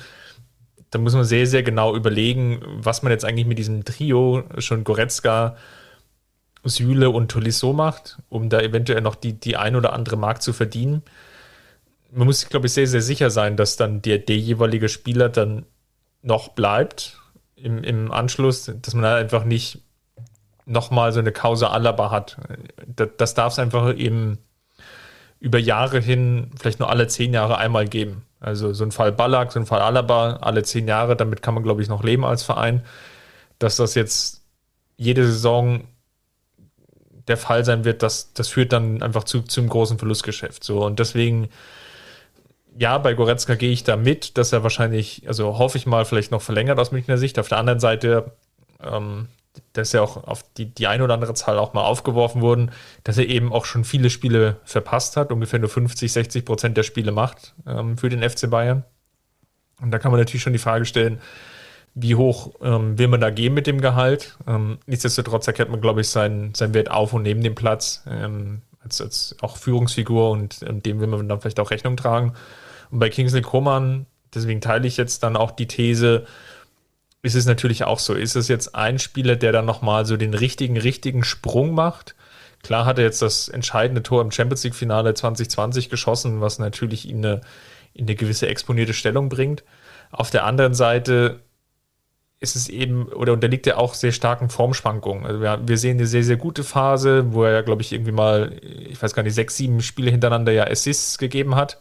dann 0.91 1.03
muss 1.03 1.15
man 1.15 1.25
sehr, 1.25 1.47
sehr 1.47 1.65
genau 1.65 1.97
überlegen, 1.97 2.61
was 2.65 3.03
man 3.03 3.11
jetzt 3.11 3.25
eigentlich 3.25 3.47
mit 3.47 3.59
diesem 3.59 3.85
Trio 3.85 4.45
schon 4.59 4.85
Goretzka, 4.85 5.57
Süle 6.63 7.11
und 7.11 7.31
Tolisso 7.31 7.73
macht, 7.73 8.19
um 8.29 8.49
da 8.49 8.61
eventuell 8.61 9.01
noch 9.01 9.17
die, 9.17 9.33
die 9.33 9.57
ein 9.57 9.75
oder 9.75 9.93
andere 9.93 10.17
Mark 10.17 10.41
zu 10.41 10.53
verdienen. 10.53 11.03
Man 12.13 12.27
muss, 12.27 12.49
glaube 12.49 12.67
ich, 12.67 12.73
sehr, 12.73 12.87
sehr 12.87 13.03
sicher 13.03 13.31
sein, 13.31 13.57
dass 13.57 13.77
dann 13.77 14.03
der, 14.03 14.19
der 14.19 14.37
jeweilige 14.37 14.89
Spieler 14.89 15.29
dann 15.29 15.67
noch 16.23 16.49
bleibt 16.49 17.19
im, 17.57 17.83
im 17.83 18.13
Anschluss, 18.13 18.71
dass 18.83 18.95
man 18.95 19.05
halt 19.05 19.23
einfach 19.23 19.45
nicht 19.45 19.81
nochmal 20.71 21.13
so 21.13 21.21
eine 21.21 21.33
Causa 21.33 21.69
Alaba 21.69 22.11
hat. 22.11 22.37
Das, 22.87 23.09
das 23.17 23.35
darf 23.35 23.53
es 23.53 23.59
einfach 23.59 23.95
eben 23.97 24.39
über 25.41 25.59
Jahre 25.59 26.01
hin, 26.01 26.51
vielleicht 26.59 26.81
nur 26.81 26.91
alle 26.91 27.09
zehn 27.09 27.33
Jahre 27.33 27.59
einmal 27.59 27.89
geben. 27.89 28.25
Also 28.41 28.73
so 28.73 28.85
ein 28.85 28.93
Fall 28.93 29.13
Ballack, 29.13 29.53
so 29.53 29.61
ein 29.61 29.67
Fall 29.67 29.81
Alaba, 29.81 30.39
alle 30.41 30.63
zehn 30.63 30.87
Jahre, 30.87 31.17
damit 31.17 31.43
kann 31.43 31.55
man, 31.55 31.63
glaube 31.63 31.83
ich, 31.83 31.89
noch 31.89 32.05
leben 32.05 32.25
als 32.25 32.43
Verein. 32.43 32.83
Dass 33.59 33.77
das 33.77 33.95
jetzt 33.95 34.43
jede 34.97 35.27
Saison 35.27 35.85
der 37.27 37.37
Fall 37.37 37.65
sein 37.65 37.85
wird, 37.85 38.03
das, 38.03 38.33
das 38.33 38.49
führt 38.49 38.73
dann 38.73 39.03
einfach 39.03 39.25
zu, 39.25 39.43
zum 39.43 39.69
großen 39.69 39.99
Verlustgeschäft. 39.99 40.65
So, 40.65 40.85
und 40.85 40.99
deswegen, 40.99 41.49
ja, 42.79 42.99
bei 42.99 43.15
Goretzka 43.15 43.55
gehe 43.55 43.73
ich 43.73 43.85
da 43.85 43.97
mit, 43.97 44.37
dass 44.39 44.53
er 44.53 44.63
wahrscheinlich, 44.63 45.27
also 45.27 45.59
hoffe 45.59 45.79
ich 45.79 45.87
mal, 45.87 46.05
vielleicht 46.05 46.33
noch 46.33 46.43
verlängert 46.43 46.79
aus 46.79 46.93
Münchner 46.93 47.19
Sicht. 47.19 47.39
Auf 47.39 47.49
der 47.49 47.59
anderen 47.59 47.81
Seite, 47.81 48.33
ähm, 48.83 49.29
dass 49.73 49.93
ja 49.93 50.03
auch 50.03 50.25
auf 50.25 50.45
die, 50.55 50.67
die 50.67 50.87
eine 50.87 51.05
oder 51.05 51.15
andere 51.15 51.35
Zahl 51.35 51.59
auch 51.59 51.75
mal 51.75 51.83
aufgeworfen 51.83 52.43
worden, 52.43 52.71
dass 53.05 53.19
er 53.19 53.29
eben 53.29 53.53
auch 53.53 53.65
schon 53.65 53.85
viele 53.85 54.11
Spiele 54.11 54.57
verpasst 54.65 55.17
hat, 55.17 55.33
ungefähr 55.33 55.59
nur 55.59 55.69
50, 55.69 56.13
60 56.13 56.45
Prozent 56.45 56.77
der 56.77 56.83
Spiele 56.83 57.13
macht 57.13 57.55
ähm, 57.67 57.97
für 57.97 58.09
den 58.09 58.29
FC 58.29 58.51
Bayern. 58.51 58.85
Und 59.81 59.91
da 59.91 59.99
kann 59.99 60.11
man 60.11 60.21
natürlich 60.21 60.43
schon 60.43 60.53
die 60.53 60.59
Frage 60.59 60.85
stellen, 60.85 61.21
wie 61.95 62.15
hoch 62.15 62.53
ähm, 62.63 62.99
will 62.99 63.09
man 63.09 63.21
da 63.21 63.31
gehen 63.31 63.55
mit 63.55 63.67
dem 63.67 63.81
Gehalt? 63.81 64.37
Ähm, 64.47 64.79
nichtsdestotrotz 64.87 65.47
erkennt 65.47 65.71
man, 65.71 65.81
glaube 65.81 66.03
ich, 66.03 66.09
seinen, 66.09 66.55
seinen 66.55 66.75
Wert 66.75 66.91
auf 66.91 67.13
und 67.13 67.23
neben 67.23 67.43
dem 67.43 67.55
Platz 67.55 68.05
ähm, 68.09 68.63
als, 68.83 69.01
als 69.01 69.37
auch 69.41 69.57
Führungsfigur 69.57 70.31
und, 70.31 70.63
und 70.63 70.87
dem 70.87 71.01
will 71.01 71.09
man 71.09 71.29
dann 71.29 71.41
vielleicht 71.41 71.61
auch 71.61 71.71
Rechnung 71.71 71.97
tragen. 71.97 72.35
Und 72.91 73.01
bei 73.01 73.09
Kingsley 73.09 73.43
Coman, 73.43 74.07
deswegen 74.35 74.61
teile 74.61 74.87
ich 74.87 74.97
jetzt 74.97 75.23
dann 75.23 75.37
auch 75.37 75.51
die 75.51 75.67
These, 75.67 76.27
ist 77.23 77.35
es 77.35 77.47
natürlich 77.47 77.85
auch 77.85 77.99
so. 77.99 78.15
Ist 78.15 78.37
es 78.37 78.49
jetzt 78.49 78.75
ein 78.75 78.99
Spieler, 78.99 79.37
der 79.37 79.53
dann 79.53 79.67
nochmal 79.67 80.07
so 80.07 80.17
den 80.17 80.35
richtigen, 80.35 80.77
richtigen 80.77 81.25
Sprung 81.25 81.73
macht? 81.73 82.15
Klar 82.63 82.85
hat 82.85 82.99
er 82.99 83.05
jetzt 83.05 83.23
das 83.23 83.49
entscheidende 83.49 84.03
Tor 84.03 84.23
im 84.23 84.31
Champions 84.31 84.65
League-Finale 84.65 85.15
2020 85.15 85.91
geschossen, 85.91 86.41
was 86.41 86.59
natürlich 86.59 87.09
ihn 87.09 87.25
eine, 87.25 87.41
in 87.95 88.07
eine 88.07 88.15
gewisse 88.15 88.49
exponierte 88.49 88.95
Stellung 88.95 89.29
bringt. 89.29 89.65
Auf 90.11 90.31
der 90.31 90.45
anderen 90.45 90.75
Seite 90.75 91.41
ist 92.41 92.57
es 92.57 92.69
eben, 92.69 93.09
oder 93.09 93.35
unterliegt 93.35 93.67
er 93.67 93.79
auch 93.79 93.93
sehr 93.93 94.13
starken 94.13 94.49
Formschwankungen. 94.49 95.27
Also 95.27 95.41
wir, 95.43 95.61
wir 95.67 95.79
sehen 95.79 95.99
eine 95.99 96.07
sehr, 96.07 96.25
sehr 96.25 96.37
gute 96.37 96.65
Phase, 96.65 97.33
wo 97.35 97.45
er 97.45 97.53
ja, 97.53 97.61
glaube 97.61 97.83
ich, 97.83 97.93
irgendwie 97.93 98.13
mal, 98.13 98.59
ich 98.63 99.01
weiß 99.01 99.13
gar 99.15 99.23
nicht, 99.23 99.35
sechs, 99.35 99.57
sieben 99.57 99.83
Spiele 99.83 100.11
hintereinander 100.11 100.53
ja 100.53 100.67
Assists 100.67 101.19
gegeben 101.19 101.55
hat. 101.55 101.81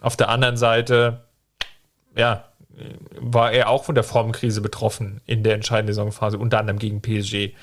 Auf 0.00 0.16
der 0.16 0.30
anderen 0.30 0.56
Seite, 0.56 1.24
ja, 2.16 2.51
war 3.18 3.52
er 3.52 3.68
auch 3.68 3.84
von 3.84 3.94
der 3.94 4.04
Formkrise 4.04 4.60
betroffen 4.60 5.20
in 5.26 5.42
der 5.42 5.54
entscheidenden 5.54 5.94
Saisonphase, 5.94 6.38
unter 6.38 6.58
anderem 6.58 6.78
gegen 6.78 7.00
PSG. 7.00 7.54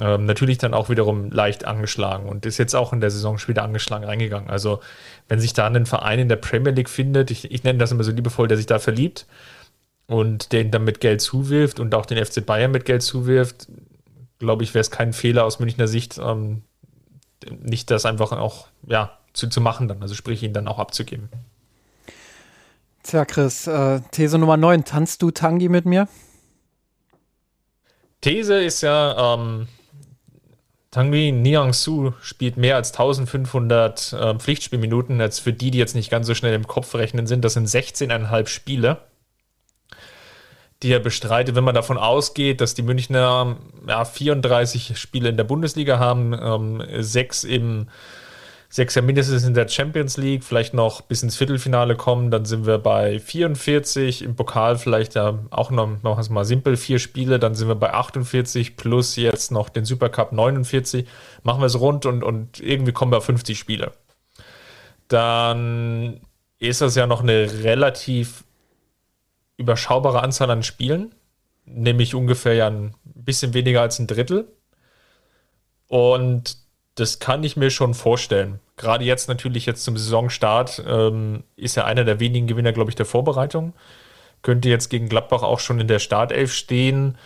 Ähm, 0.00 0.26
natürlich 0.26 0.58
dann 0.58 0.74
auch 0.74 0.88
wiederum 0.88 1.30
leicht 1.30 1.64
angeschlagen 1.64 2.28
und 2.28 2.46
ist 2.46 2.58
jetzt 2.58 2.74
auch 2.74 2.92
in 2.92 3.00
der 3.00 3.10
Saison 3.10 3.38
wieder 3.46 3.62
angeschlagen 3.62 4.04
reingegangen. 4.04 4.50
Also, 4.50 4.80
wenn 5.28 5.38
sich 5.38 5.52
da 5.52 5.66
ein 5.66 5.86
Verein 5.86 6.18
in 6.18 6.28
der 6.28 6.36
Premier 6.36 6.72
League 6.72 6.90
findet, 6.90 7.30
ich, 7.30 7.50
ich 7.50 7.62
nenne 7.62 7.78
das 7.78 7.92
immer 7.92 8.02
so 8.02 8.10
liebevoll, 8.10 8.48
der 8.48 8.56
sich 8.56 8.66
da 8.66 8.80
verliebt 8.80 9.26
und 10.06 10.52
den 10.52 10.70
dann 10.72 10.84
mit 10.84 11.00
Geld 11.00 11.20
zuwirft 11.20 11.78
und 11.78 11.94
auch 11.94 12.06
den 12.06 12.22
FC 12.24 12.44
Bayern 12.44 12.72
mit 12.72 12.84
Geld 12.84 13.02
zuwirft, 13.02 13.68
glaube 14.40 14.64
ich, 14.64 14.74
wäre 14.74 14.80
es 14.80 14.90
kein 14.90 15.12
Fehler 15.12 15.44
aus 15.44 15.60
Münchner 15.60 15.86
Sicht, 15.86 16.18
ähm, 16.18 16.62
nicht 17.50 17.90
das 17.90 18.04
einfach 18.04 18.32
auch 18.32 18.66
ja, 18.86 19.16
zu, 19.32 19.48
zu 19.48 19.60
machen 19.60 19.86
dann, 19.86 20.02
also 20.02 20.14
sprich 20.14 20.42
ihn 20.42 20.52
dann 20.52 20.66
auch 20.66 20.78
abzugeben. 20.78 21.28
Tja, 23.04 23.26
Chris, 23.26 23.66
äh, 23.66 24.00
These 24.12 24.38
Nummer 24.38 24.56
9. 24.56 24.84
Tanzt 24.84 25.20
du 25.20 25.30
Tangi 25.30 25.68
mit 25.68 25.84
mir? 25.84 26.08
These 28.22 28.64
ist 28.64 28.80
ja, 28.80 29.34
ähm, 29.34 29.68
Tanguy 30.90 31.30
Niangsu 31.30 32.12
spielt 32.22 32.56
mehr 32.56 32.76
als 32.76 32.92
1500 32.92 34.12
äh, 34.14 34.34
Pflichtspielminuten. 34.38 35.20
Jetzt 35.20 35.40
für 35.40 35.52
die, 35.52 35.70
die 35.70 35.76
jetzt 35.76 35.94
nicht 35.94 36.10
ganz 36.10 36.26
so 36.26 36.34
schnell 36.34 36.54
im 36.54 36.66
Kopf 36.66 36.94
rechnen 36.94 37.26
sind, 37.26 37.44
das 37.44 37.52
sind 37.52 37.68
16,5 37.68 38.46
Spiele, 38.46 39.02
die 40.82 40.90
er 40.90 41.00
bestreitet. 41.00 41.54
Wenn 41.54 41.64
man 41.64 41.74
davon 41.74 41.98
ausgeht, 41.98 42.62
dass 42.62 42.72
die 42.72 42.82
Münchner 42.82 43.58
ja, 43.86 44.06
34 44.06 44.96
Spiele 44.98 45.28
in 45.28 45.36
der 45.36 45.44
Bundesliga 45.44 45.98
haben, 45.98 46.32
ähm, 46.32 46.82
sechs 47.02 47.44
im 47.44 47.88
sechs 48.74 48.96
ja 48.96 49.02
mindestens 49.02 49.44
in 49.44 49.54
der 49.54 49.68
Champions 49.68 50.16
League, 50.16 50.42
vielleicht 50.42 50.74
noch 50.74 51.00
bis 51.02 51.22
ins 51.22 51.36
Viertelfinale 51.36 51.94
kommen, 51.94 52.32
dann 52.32 52.44
sind 52.44 52.66
wir 52.66 52.78
bei 52.78 53.20
44, 53.20 54.22
im 54.22 54.34
Pokal 54.34 54.78
vielleicht 54.78 55.14
ja 55.14 55.38
auch 55.50 55.70
noch, 55.70 56.02
machen 56.02 56.24
wir 56.26 56.32
mal 56.32 56.44
simpel, 56.44 56.76
vier 56.76 56.98
Spiele, 56.98 57.38
dann 57.38 57.54
sind 57.54 57.68
wir 57.68 57.76
bei 57.76 57.94
48 57.94 58.76
plus 58.76 59.14
jetzt 59.14 59.52
noch 59.52 59.68
den 59.68 59.84
Supercup 59.84 60.32
49, 60.32 61.06
machen 61.44 61.60
wir 61.60 61.66
es 61.66 61.78
rund 61.78 62.04
und, 62.04 62.24
und 62.24 62.58
irgendwie 62.58 62.90
kommen 62.90 63.12
wir 63.12 63.18
auf 63.18 63.26
50 63.26 63.56
Spiele. 63.56 63.92
Dann 65.06 66.20
ist 66.58 66.80
das 66.80 66.96
ja 66.96 67.06
noch 67.06 67.22
eine 67.22 67.62
relativ 67.62 68.42
überschaubare 69.56 70.20
Anzahl 70.20 70.50
an 70.50 70.64
Spielen, 70.64 71.14
nämlich 71.64 72.16
ungefähr 72.16 72.54
ja 72.54 72.66
ein 72.66 72.92
bisschen 73.04 73.54
weniger 73.54 73.82
als 73.82 74.00
ein 74.00 74.08
Drittel. 74.08 74.48
Und 75.86 76.56
das 76.96 77.20
kann 77.20 77.44
ich 77.44 77.56
mir 77.56 77.70
schon 77.70 77.94
vorstellen 77.94 78.58
gerade 78.76 79.04
jetzt 79.04 79.28
natürlich 79.28 79.66
jetzt 79.66 79.84
zum 79.84 79.96
Saisonstart 79.96 80.82
ähm, 80.86 81.44
ist 81.56 81.76
er 81.76 81.86
einer 81.86 82.04
der 82.04 82.20
wenigen 82.20 82.46
Gewinner, 82.46 82.72
glaube 82.72 82.90
ich, 82.90 82.96
der 82.96 83.06
Vorbereitung. 83.06 83.72
Könnte 84.42 84.68
jetzt 84.68 84.90
gegen 84.90 85.08
Gladbach 85.08 85.42
auch 85.42 85.60
schon 85.60 85.80
in 85.80 85.88
der 85.88 85.98
Startelf 85.98 86.52
stehen. 86.52 87.16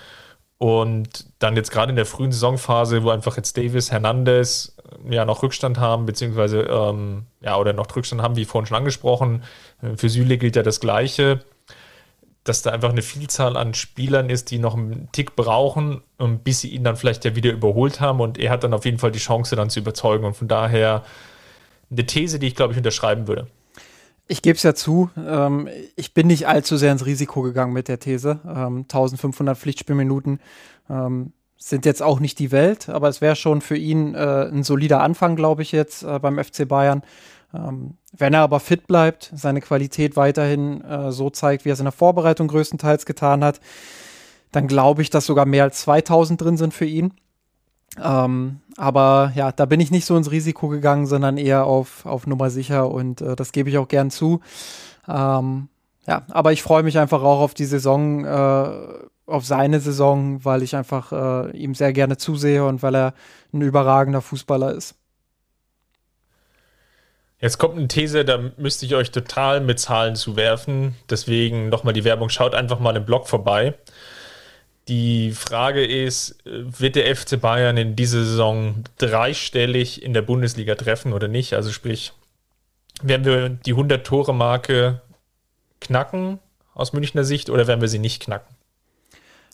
Und 0.58 1.26
dann 1.38 1.54
jetzt 1.54 1.70
gerade 1.70 1.90
in 1.90 1.96
der 1.96 2.06
frühen 2.06 2.32
Saisonphase, 2.32 3.04
wo 3.04 3.10
einfach 3.10 3.36
jetzt 3.36 3.56
Davis, 3.56 3.92
Hernandez, 3.92 4.76
ja 5.08 5.24
noch 5.24 5.42
Rückstand 5.42 5.78
haben, 5.78 6.04
beziehungsweise 6.04 6.62
ähm, 6.62 7.26
ja, 7.40 7.56
oder 7.56 7.72
noch 7.72 7.94
Rückstand 7.94 8.20
haben, 8.22 8.34
wie 8.36 8.44
vorhin 8.44 8.66
schon 8.66 8.76
angesprochen. 8.76 9.44
Äh, 9.82 9.96
für 9.96 10.08
Süle 10.08 10.36
gilt 10.36 10.56
ja 10.56 10.64
das 10.64 10.80
Gleiche, 10.80 11.40
dass 12.42 12.62
da 12.62 12.70
einfach 12.70 12.90
eine 12.90 13.02
Vielzahl 13.02 13.56
an 13.56 13.74
Spielern 13.74 14.30
ist, 14.30 14.50
die 14.50 14.58
noch 14.58 14.74
einen 14.74 15.08
Tick 15.12 15.36
brauchen, 15.36 16.02
bis 16.42 16.62
sie 16.62 16.70
ihn 16.70 16.82
dann 16.82 16.96
vielleicht 16.96 17.24
ja 17.24 17.36
wieder 17.36 17.52
überholt 17.52 18.00
haben. 18.00 18.20
Und 18.20 18.38
er 18.38 18.50
hat 18.50 18.64
dann 18.64 18.74
auf 18.74 18.84
jeden 18.84 18.98
Fall 18.98 19.12
die 19.12 19.18
Chance, 19.18 19.54
dann 19.54 19.70
zu 19.70 19.80
überzeugen. 19.80 20.24
Und 20.24 20.34
von 20.34 20.48
daher 20.48 21.04
eine 21.90 22.06
These, 22.06 22.38
die 22.38 22.48
ich, 22.48 22.54
glaube 22.54 22.72
ich, 22.72 22.78
unterschreiben 22.78 23.28
würde. 23.28 23.46
Ich 24.26 24.42
gebe 24.42 24.56
es 24.56 24.62
ja 24.62 24.74
zu, 24.74 25.10
ähm, 25.16 25.68
ich 25.96 26.12
bin 26.12 26.26
nicht 26.26 26.46
allzu 26.46 26.76
sehr 26.76 26.92
ins 26.92 27.06
Risiko 27.06 27.40
gegangen 27.42 27.72
mit 27.72 27.88
der 27.88 27.98
These. 27.98 28.40
Ähm, 28.44 28.80
1500 28.82 29.56
Pflichtspielminuten 29.56 30.40
ähm, 30.90 31.32
sind 31.56 31.86
jetzt 31.86 32.02
auch 32.02 32.20
nicht 32.20 32.38
die 32.38 32.52
Welt, 32.52 32.88
aber 32.88 33.08
es 33.08 33.20
wäre 33.20 33.36
schon 33.36 33.62
für 33.62 33.76
ihn 33.76 34.14
äh, 34.14 34.48
ein 34.52 34.64
solider 34.64 35.00
Anfang, 35.00 35.34
glaube 35.34 35.62
ich, 35.62 35.72
jetzt 35.72 36.02
äh, 36.02 36.18
beim 36.18 36.42
FC 36.42 36.68
Bayern. 36.68 37.02
Ähm, 37.54 37.96
wenn 38.16 38.34
er 38.34 38.42
aber 38.42 38.60
fit 38.60 38.86
bleibt, 38.86 39.32
seine 39.34 39.60
Qualität 39.60 40.14
weiterhin 40.16 40.82
äh, 40.82 41.10
so 41.10 41.30
zeigt, 41.30 41.64
wie 41.64 41.70
er 41.70 41.72
es 41.72 41.80
in 41.80 41.86
der 41.86 41.92
Vorbereitung 41.92 42.48
größtenteils 42.48 43.06
getan 43.06 43.42
hat, 43.42 43.60
dann 44.52 44.66
glaube 44.66 45.02
ich, 45.02 45.10
dass 45.10 45.26
sogar 45.26 45.46
mehr 45.46 45.64
als 45.64 45.80
2000 45.80 46.40
drin 46.40 46.56
sind 46.56 46.74
für 46.74 46.84
ihn. 46.84 47.14
Ähm, 48.02 48.60
aber 48.78 49.32
ja, 49.34 49.52
da 49.52 49.66
bin 49.66 49.80
ich 49.80 49.90
nicht 49.90 50.06
so 50.06 50.16
ins 50.16 50.30
Risiko 50.30 50.68
gegangen, 50.68 51.06
sondern 51.06 51.36
eher 51.36 51.66
auf, 51.66 52.06
auf 52.06 52.26
Nummer 52.26 52.48
sicher 52.50 52.90
und 52.90 53.20
äh, 53.20 53.36
das 53.36 53.52
gebe 53.52 53.68
ich 53.68 53.78
auch 53.78 53.88
gern 53.88 54.10
zu. 54.10 54.40
Ähm, 55.08 55.68
ja, 56.06 56.22
aber 56.30 56.52
ich 56.52 56.62
freue 56.62 56.82
mich 56.82 56.98
einfach 56.98 57.22
auch 57.22 57.40
auf 57.40 57.54
die 57.54 57.64
Saison, 57.64 58.24
äh, 58.24 58.70
auf 59.26 59.44
seine 59.44 59.80
Saison, 59.80 60.44
weil 60.44 60.62
ich 60.62 60.76
einfach 60.76 61.12
äh, 61.12 61.56
ihm 61.56 61.74
sehr 61.74 61.92
gerne 61.92 62.16
zusehe 62.16 62.64
und 62.64 62.82
weil 62.82 62.94
er 62.94 63.14
ein 63.52 63.62
überragender 63.62 64.22
Fußballer 64.22 64.72
ist. 64.72 64.94
Jetzt 67.40 67.58
kommt 67.58 67.76
eine 67.76 67.88
These, 67.88 68.24
da 68.24 68.38
müsste 68.56 68.86
ich 68.86 68.94
euch 68.94 69.10
total 69.10 69.60
mit 69.60 69.78
Zahlen 69.78 70.16
zuwerfen. 70.16 70.96
Deswegen 71.08 71.68
nochmal 71.68 71.94
die 71.94 72.04
Werbung. 72.04 72.30
Schaut 72.30 72.54
einfach 72.54 72.80
mal 72.80 72.96
im 72.96 73.04
Blog 73.04 73.28
vorbei. 73.28 73.74
Die 74.88 75.32
Frage 75.32 75.84
ist, 75.84 76.38
wird 76.44 76.96
der 76.96 77.14
FC 77.14 77.38
Bayern 77.38 77.76
in 77.76 77.94
dieser 77.94 78.24
Saison 78.24 78.84
dreistellig 78.96 80.02
in 80.02 80.14
der 80.14 80.22
Bundesliga 80.22 80.74
treffen 80.74 81.12
oder 81.12 81.28
nicht? 81.28 81.52
Also 81.52 81.70
sprich, 81.70 82.12
werden 83.02 83.26
wir 83.26 83.48
die 83.50 83.74
100-Tore-Marke 83.74 85.02
knacken 85.80 86.38
aus 86.74 86.94
Münchner 86.94 87.24
Sicht 87.24 87.50
oder 87.50 87.66
werden 87.66 87.82
wir 87.82 87.88
sie 87.88 87.98
nicht 87.98 88.22
knacken? 88.22 88.56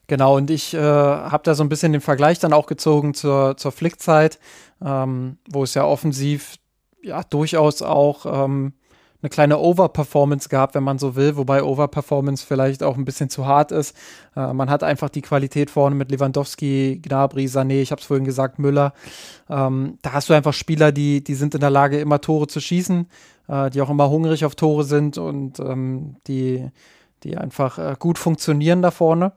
Genau, 0.06 0.36
und 0.36 0.50
ich 0.50 0.74
äh, 0.74 0.78
habe 0.78 1.42
da 1.44 1.54
so 1.54 1.64
ein 1.64 1.68
bisschen 1.68 1.92
den 1.92 2.00
Vergleich 2.00 2.38
dann 2.38 2.52
auch 2.52 2.66
gezogen 2.66 3.14
zur, 3.14 3.56
zur 3.56 3.72
Flickzeit, 3.72 4.38
ähm, 4.84 5.38
wo 5.48 5.64
es 5.64 5.74
ja 5.74 5.84
offensiv 5.84 6.56
ja 7.02 7.22
durchaus 7.24 7.82
auch 7.82 8.44
ähm, 8.44 8.74
eine 9.24 9.30
kleine 9.30 9.58
Overperformance 9.58 10.50
gehabt, 10.50 10.74
wenn 10.74 10.82
man 10.82 10.98
so 10.98 11.16
will, 11.16 11.36
wobei 11.36 11.62
Overperformance 11.62 12.44
vielleicht 12.44 12.82
auch 12.82 12.98
ein 12.98 13.06
bisschen 13.06 13.30
zu 13.30 13.46
hart 13.46 13.72
ist. 13.72 13.96
Äh, 14.36 14.52
man 14.52 14.68
hat 14.68 14.82
einfach 14.82 15.08
die 15.08 15.22
Qualität 15.22 15.70
vorne 15.70 15.96
mit 15.96 16.10
Lewandowski, 16.10 17.00
Gnabry, 17.02 17.46
Sané, 17.46 17.80
ich 17.80 17.90
habe 17.90 18.02
es 18.02 18.06
vorhin 18.06 18.26
gesagt, 18.26 18.58
Müller. 18.58 18.92
Ähm, 19.48 19.98
da 20.02 20.12
hast 20.12 20.28
du 20.28 20.34
einfach 20.34 20.52
Spieler, 20.52 20.92
die, 20.92 21.24
die 21.24 21.34
sind 21.34 21.54
in 21.54 21.62
der 21.62 21.70
Lage, 21.70 21.98
immer 22.00 22.20
Tore 22.20 22.48
zu 22.48 22.60
schießen, 22.60 23.08
äh, 23.48 23.70
die 23.70 23.80
auch 23.80 23.88
immer 23.88 24.10
hungrig 24.10 24.44
auf 24.44 24.56
Tore 24.56 24.84
sind 24.84 25.16
und 25.16 25.58
ähm, 25.58 26.16
die, 26.26 26.68
die 27.22 27.38
einfach 27.38 27.78
äh, 27.78 27.96
gut 27.98 28.18
funktionieren 28.18 28.82
da 28.82 28.90
vorne. 28.90 29.32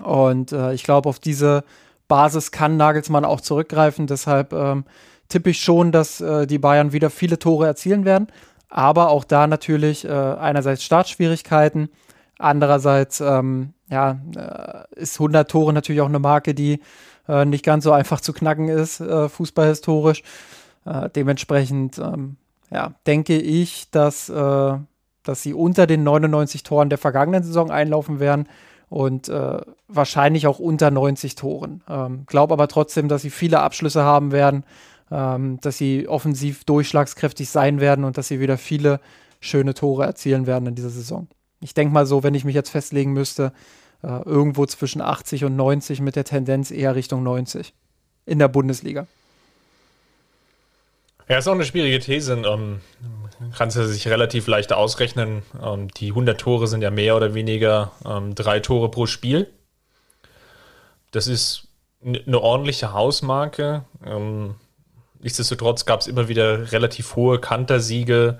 Und 0.00 0.52
äh, 0.52 0.74
ich 0.74 0.84
glaube, 0.84 1.08
auf 1.08 1.18
diese 1.18 1.64
Basis 2.06 2.52
kann 2.52 2.76
Nagelsmann 2.76 3.24
auch 3.24 3.40
zurückgreifen. 3.40 4.06
Deshalb 4.06 4.52
ähm, 4.52 4.84
tippe 5.28 5.50
ich 5.50 5.60
schon, 5.60 5.90
dass 5.90 6.20
äh, 6.20 6.46
die 6.46 6.58
Bayern 6.58 6.92
wieder 6.92 7.10
viele 7.10 7.40
Tore 7.40 7.66
erzielen 7.66 8.04
werden. 8.04 8.28
Aber 8.72 9.10
auch 9.10 9.24
da 9.24 9.46
natürlich 9.46 10.06
äh, 10.06 10.08
einerseits 10.08 10.82
Startschwierigkeiten, 10.82 11.90
andererseits 12.38 13.20
ähm, 13.20 13.74
ja, 13.90 14.18
äh, 14.34 14.98
ist 14.98 15.16
100 15.16 15.50
Tore 15.50 15.74
natürlich 15.74 16.00
auch 16.00 16.08
eine 16.08 16.18
Marke, 16.18 16.54
die 16.54 16.80
äh, 17.28 17.44
nicht 17.44 17.66
ganz 17.66 17.84
so 17.84 17.92
einfach 17.92 18.22
zu 18.22 18.32
knacken 18.32 18.68
ist, 18.68 19.00
äh, 19.00 19.28
fußballhistorisch. 19.28 20.22
Äh, 20.86 21.10
dementsprechend 21.10 21.98
ähm, 21.98 22.38
ja, 22.70 22.94
denke 23.06 23.38
ich, 23.38 23.90
dass, 23.90 24.30
äh, 24.30 24.72
dass 25.22 25.42
sie 25.42 25.52
unter 25.52 25.86
den 25.86 26.02
99 26.02 26.62
Toren 26.62 26.88
der 26.88 26.98
vergangenen 26.98 27.42
Saison 27.42 27.70
einlaufen 27.70 28.20
werden 28.20 28.48
und 28.88 29.28
äh, 29.28 29.60
wahrscheinlich 29.88 30.46
auch 30.46 30.60
unter 30.60 30.90
90 30.90 31.34
Toren. 31.34 31.82
Ähm, 31.90 32.24
Glaube 32.26 32.54
aber 32.54 32.68
trotzdem, 32.68 33.08
dass 33.08 33.20
sie 33.20 33.30
viele 33.30 33.60
Abschlüsse 33.60 34.02
haben 34.02 34.32
werden 34.32 34.64
ähm, 35.12 35.60
dass 35.60 35.76
sie 35.76 36.08
offensiv 36.08 36.64
durchschlagskräftig 36.64 37.50
sein 37.50 37.80
werden 37.80 38.04
und 38.04 38.16
dass 38.16 38.28
sie 38.28 38.40
wieder 38.40 38.56
viele 38.56 39.00
schöne 39.40 39.74
Tore 39.74 40.04
erzielen 40.04 40.46
werden 40.46 40.66
in 40.66 40.74
dieser 40.74 40.90
Saison. 40.90 41.28
Ich 41.60 41.74
denke 41.74 41.92
mal 41.92 42.06
so, 42.06 42.22
wenn 42.22 42.34
ich 42.34 42.44
mich 42.44 42.54
jetzt 42.54 42.70
festlegen 42.70 43.12
müsste, 43.12 43.52
äh, 44.02 44.22
irgendwo 44.24 44.64
zwischen 44.66 45.02
80 45.02 45.44
und 45.44 45.54
90 45.54 46.00
mit 46.00 46.16
der 46.16 46.24
Tendenz 46.24 46.70
eher 46.70 46.94
Richtung 46.94 47.22
90 47.22 47.74
in 48.24 48.38
der 48.38 48.48
Bundesliga. 48.48 49.06
Ja, 51.28 51.38
ist 51.38 51.46
auch 51.46 51.52
eine 51.52 51.64
schwierige 51.64 52.00
These. 52.00 52.34
Ähm, 52.34 52.80
kannst 53.56 53.76
du 53.76 53.86
sich 53.86 54.08
relativ 54.08 54.46
leicht 54.46 54.72
ausrechnen. 54.72 55.42
Ähm, 55.62 55.88
die 55.88 56.08
100 56.08 56.40
Tore 56.40 56.66
sind 56.66 56.82
ja 56.82 56.90
mehr 56.90 57.16
oder 57.16 57.34
weniger 57.34 57.92
ähm, 58.04 58.34
drei 58.34 58.60
Tore 58.60 58.90
pro 58.90 59.06
Spiel. 59.06 59.48
Das 61.10 61.26
ist 61.26 61.68
eine 62.04 62.40
ordentliche 62.40 62.92
Hausmarke. 62.92 63.84
Ähm, 64.04 64.56
Nichtsdestotrotz 65.22 65.86
gab 65.86 66.00
es 66.00 66.06
immer 66.06 66.28
wieder 66.28 66.72
relativ 66.72 67.16
hohe 67.16 67.40
Kantersiege. 67.40 68.38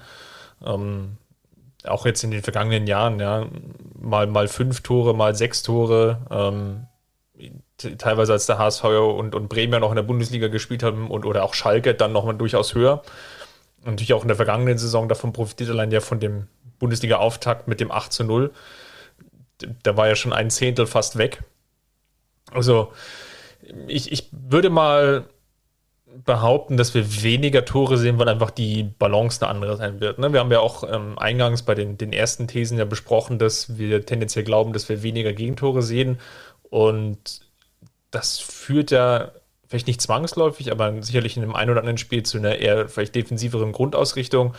Ähm, 0.65 1.17
auch 1.85 2.07
jetzt 2.07 2.23
in 2.23 2.31
den 2.31 2.43
vergangenen 2.43 2.87
Jahren, 2.87 3.19
ja, 3.19 3.47
mal, 3.99 4.27
mal 4.27 4.49
fünf 4.49 4.83
Tore, 4.83 5.15
mal 5.15 5.35
sechs 5.35 5.63
Tore. 5.63 6.27
Ähm, 6.31 6.87
teilweise 7.99 8.33
als 8.33 8.47
der 8.47 8.59
HSV 8.59 8.85
und, 8.85 9.35
und 9.35 9.49
Bremen 9.49 9.81
noch 9.81 9.91
in 9.91 9.97
der 9.97 10.03
Bundesliga 10.03 10.49
gespielt 10.49 10.83
haben 10.83 11.11
und 11.11 11.25
oder 11.25 11.43
auch 11.45 11.55
Schalke 11.55 11.95
dann 11.95 12.13
nochmal 12.13 12.37
durchaus 12.37 12.75
höher. 12.75 13.03
Und 13.85 13.93
natürlich 13.93 14.15
auch 14.15 14.23
in 14.23 14.29
der 14.29 14.37
vergangenen 14.37 14.79
Saison 14.79 15.09
davon 15.09 15.33
profitiert 15.33 15.71
allein 15.71 15.91
ja 15.91 16.01
von 16.01 16.21
dem 16.21 16.47
Bundesliga-Auftakt 16.79 17.69
mit 17.69 17.81
dem 17.81 17.91
8 17.91 18.13
zu 18.13 18.25
0. 18.25 18.53
Da 19.83 19.97
war 19.97 20.09
ja 20.09 20.17
schon 20.17 20.33
ein 20.33 20.51
Zehntel 20.51 20.87
fast 20.87 21.19
weg. 21.19 21.43
Also 22.53 22.93
ich, 23.87 24.13
ich 24.13 24.29
würde 24.33 24.71
mal 24.71 25.25
behaupten, 26.25 26.77
dass 26.77 26.95
wir 26.95 27.23
weniger 27.23 27.65
Tore 27.65 27.97
sehen, 27.97 28.19
weil 28.19 28.29
einfach 28.29 28.51
die 28.51 28.83
Balance 28.83 29.41
eine 29.41 29.51
andere 29.51 29.77
sein 29.77 30.01
wird. 30.01 30.19
Ne? 30.19 30.33
Wir 30.33 30.41
haben 30.41 30.53
ja 30.53 30.61
auch 30.61 30.85
ähm, 30.91 31.19
eingangs 31.19 31.63
bei 31.63 31.75
den, 31.75 31.97
den 31.99 32.13
ersten 32.13 32.49
Thesen 32.49 32.79
ja 32.79 32.85
besprochen, 32.85 33.39
dass 33.39 33.79
wir 33.79 34.05
tendenziell 34.05 34.45
glauben, 34.45 34.73
dass 34.73 34.89
wir 34.89 35.03
weniger 35.03 35.33
Gegentore 35.33 35.83
sehen. 35.83 36.19
Und 36.71 37.41
das 38.11 38.39
führt 38.39 38.91
ja 38.91 39.33
vielleicht 39.67 39.87
nicht 39.87 40.03
zwangsläufig, 40.03 40.71
aber 40.71 41.03
sicherlich 41.03 41.37
in 41.37 41.43
einem 41.43 41.55
ein 41.55 41.71
oder 41.71 41.81
anderen 41.81 41.99
Spiel 41.99 42.23
zu 42.23 42.39
einer 42.39 42.57
eher 42.57 42.89
vielleicht 42.89 43.15
defensiveren 43.15 43.73
Grundausrichtung, 43.73 44.55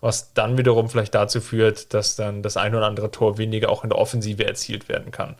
was 0.00 0.32
dann 0.32 0.56
wiederum 0.56 0.88
vielleicht 0.88 1.14
dazu 1.14 1.40
führt, 1.40 1.92
dass 1.92 2.16
dann 2.16 2.42
das 2.42 2.56
ein 2.56 2.74
oder 2.74 2.86
andere 2.86 3.10
Tor 3.10 3.36
weniger 3.36 3.68
auch 3.68 3.84
in 3.84 3.90
der 3.90 3.98
Offensive 3.98 4.46
erzielt 4.46 4.88
werden 4.88 5.10
kann. 5.10 5.36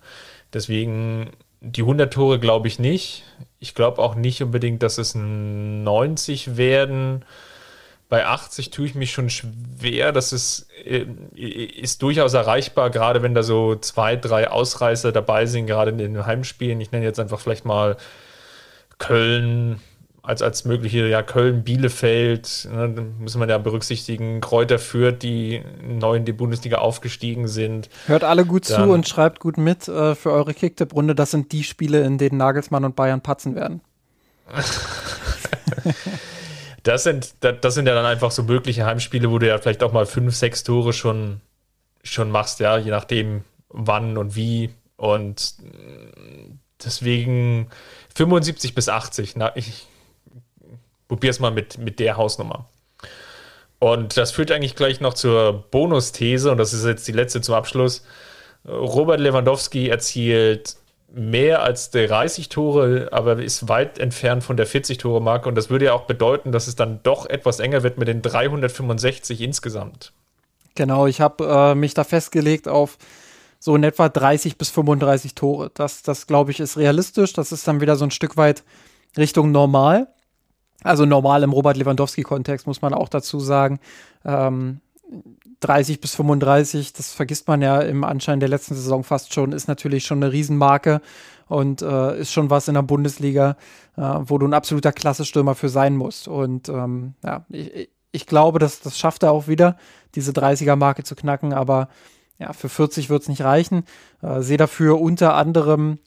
Deswegen 0.53 1.31
die 1.65 1.83
100 1.83 2.12
Tore 2.12 2.39
glaube 2.39 2.69
ich 2.69 2.79
nicht. 2.79 3.25
Ich 3.59 3.75
glaube 3.75 4.03
auch 4.03 4.15
nicht 4.15 4.43
unbedingt, 4.43 4.83
dass 4.83 4.99
es 4.99 5.15
90 5.15 6.57
werden. 6.57 7.25
Bei 8.11 8.27
80 8.27 8.71
tue 8.71 8.87
ich 8.87 8.95
mich 8.95 9.12
schon 9.12 9.31
schwer. 9.31 10.12
Das 10.12 10.33
ist, 10.33 10.69
äh, 10.85 11.07
ist 11.35 12.03
durchaus 12.03 12.35
erreichbar, 12.35 12.91
gerade 12.91 13.23
wenn 13.23 13.35
da 13.35 13.43
so 13.43 13.77
zwei, 13.77 14.17
drei 14.17 14.51
Ausreißer 14.51 15.11
dabei 15.11 15.47
sind, 15.47 15.67
gerade 15.67 15.91
in 15.91 15.99
den 15.99 16.27
Heimspielen. 16.27 16.81
Ich 16.81 16.93
nenne 16.93 17.05
jetzt 17.05 17.19
einfach 17.19 17.41
vielleicht 17.41 17.65
mal 17.65 17.97
Köln, 18.99 19.81
als, 20.25 20.41
als 20.41 20.64
mögliche, 20.64 21.07
ja, 21.07 21.22
Köln, 21.22 21.64
Bielefeld, 21.64 22.66
ne, 22.72 23.12
muss 23.18 23.37
man 23.37 23.51
ja 23.51 23.59
berücksichtigen, 23.59 24.41
Kräuter 24.41 24.79
führt, 24.79 25.22
die 25.22 25.62
neu 25.83 26.16
in 26.16 26.25
die 26.25 26.33
Bundesliga 26.33 26.79
aufgestiegen 26.79 27.47
sind. 27.47 27.91
Hört 28.07 28.25
alle 28.25 28.47
gut 28.47 28.68
Dann, 28.70 28.85
zu 28.85 28.91
und 28.91 29.07
schreibt 29.07 29.39
gut 29.39 29.59
mit 29.59 29.87
äh, 29.87 30.14
für 30.14 30.33
eure 30.33 30.55
Kicktipp-Runde. 30.55 31.14
Das 31.14 31.31
sind 31.31 31.53
die 31.53 31.62
Spiele, 31.62 32.03
in 32.05 32.16
denen 32.16 32.39
Nagelsmann 32.39 32.87
und 32.87 32.97
Bayern 32.97 33.20
patzen 33.20 33.55
werden. 33.55 33.83
das, 36.83 37.03
sind, 37.03 37.35
das, 37.41 37.57
das 37.61 37.75
sind 37.75 37.87
ja 37.87 37.95
dann 37.95 38.07
einfach 38.07 38.31
so 38.31 38.45
mögliche 38.45 38.87
Heimspiele, 38.87 39.31
wo 39.31 39.39
du 39.39 39.47
ja 39.47 39.59
vielleicht 39.59 39.83
auch 39.83 39.93
mal 39.93 40.07
fünf, 40.07 40.35
sechs 40.35 40.64
Tore 40.64 40.95
schon, 40.95 41.43
schon 42.03 42.31
machst, 42.31 42.61
ja, 42.61 42.79
je 42.79 42.91
nachdem 42.91 43.45
wann 43.68 44.16
und 44.16 44.37
wie. 44.37 44.70
Und 44.97 45.57
deswegen 46.83 47.68
75 48.14 48.75
bis 48.75 48.89
80. 48.89 49.37
Na, 49.37 49.55
ich, 49.55 49.87
probier's 51.09 51.41
mal 51.41 51.51
mit, 51.51 51.79
mit 51.79 51.99
der 52.01 52.17
Hausnummer. 52.17 52.67
Und 53.79 54.17
das 54.17 54.31
führt 54.31 54.51
eigentlich 54.51 54.77
gleich 54.77 55.01
noch 55.01 55.15
zur 55.15 55.65
Bonusthese, 55.71 56.51
und 56.51 56.59
das 56.59 56.73
ist 56.73 56.85
jetzt 56.85 57.07
die 57.07 57.13
letzte 57.13 57.41
zum 57.41 57.55
Abschluss. 57.55 58.05
Robert 58.67 59.21
Lewandowski 59.21 59.89
erzielt 59.89 60.77
mehr 61.15 61.63
als 61.63 61.91
30 61.91 62.49
Tore, 62.49 63.09
aber 63.13 63.43
ist 63.43 63.69
weit 63.69 63.99
entfernt 63.99 64.43
von 64.43 64.57
der 64.57 64.67
40-Tore-Marke. 64.67 65.49
Und 65.49 65.55
das 65.55 65.71
würde 65.71 65.87
ja 65.87 65.93
auch 65.93 66.05
bedeuten, 66.05 66.51
dass 66.51 66.67
es 66.67 66.77
dann 66.77 67.01
doch 67.03 67.27
etwas 67.27 67.61
enger 67.61 67.83
wird 67.83 67.99
mit 67.99 68.09
den 68.09 68.23
365 68.23 69.41
insgesamt. 69.41 70.13
Genau, 70.75 71.07
ich 71.07 71.21
habe 71.21 71.45
äh, 71.47 71.75
mich 71.75 71.95
da 71.95 72.03
festgelegt 72.03 72.67
auf 72.67 72.99
so 73.61 73.77
in 73.77 73.85
etwa 73.85 74.09
30 74.09 74.59
bis 74.59 74.71
35 74.71 75.35
Tore. 75.35 75.71
Das, 75.73 76.03
das 76.03 76.27
glaube 76.27 76.51
ich, 76.51 76.61
ist 76.61 76.77
realistisch. 76.77 77.33
Das 77.33 77.53
ist 77.53 77.67
dann 77.69 77.81
wieder 77.81 77.97
so 77.97 78.05
ein 78.05 78.11
Stück 78.11 78.37
weit 78.37 78.65
Richtung 79.17 79.53
normal. 79.53 80.09
Also 80.85 81.07
normal 81.07 81.43
im 81.43 81.53
Robert 81.53 81.76
Lewandowski-Kontext, 81.76 82.68
muss 82.68 82.82
man 82.82 82.95
auch 82.95 83.09
dazu 83.09 83.41
sagen. 83.41 83.80
Ähm, 84.24 84.80
30 85.61 86.01
bis 86.01 86.14
35, 86.14 86.93
das 86.93 87.12
vergisst 87.12 87.49
man 87.49 87.62
ja 87.62 87.80
im 87.80 88.05
Anschein 88.05 88.39
der 88.39 88.49
letzten 88.49 88.74
Saison 88.74 89.03
fast 89.03 89.32
schon, 89.32 89.53
ist 89.53 89.66
natürlich 89.66 90.05
schon 90.05 90.22
eine 90.22 90.32
Riesenmarke 90.32 91.01
und 91.49 91.82
äh, 91.82 92.20
ist 92.20 92.32
schon 92.32 92.51
was 92.51 92.68
in 92.68 92.74
der 92.74 92.82
Bundesliga, 92.82 93.57
äh, 93.97 94.03
wo 94.03 94.39
du 94.39 94.47
ein 94.47 94.55
absoluter 94.55 94.93
Klassestürmer 94.93 95.55
für 95.55 95.68
sein 95.68 95.97
musst. 95.97 96.28
Und 96.28 96.68
ähm, 96.68 97.14
ja, 97.24 97.47
ich, 97.49 97.89
ich 98.12 98.26
glaube, 98.26 98.59
dass 98.59 98.80
das 98.80 98.99
schafft 98.99 99.22
er 99.22 99.32
auch 99.32 99.49
wieder, 99.49 99.76
diese 100.14 100.32
30er-Marke 100.32 101.03
zu 101.03 101.14
knacken, 101.14 101.53
aber 101.53 101.89
ja, 102.39 102.53
für 102.53 102.68
40 102.68 103.09
wird 103.09 103.22
es 103.22 103.28
nicht 103.28 103.43
reichen. 103.43 103.85
Äh, 104.22 104.43
sehe 104.43 104.59
dafür 104.59 105.01
unter 105.01 105.35
anderem 105.35 105.99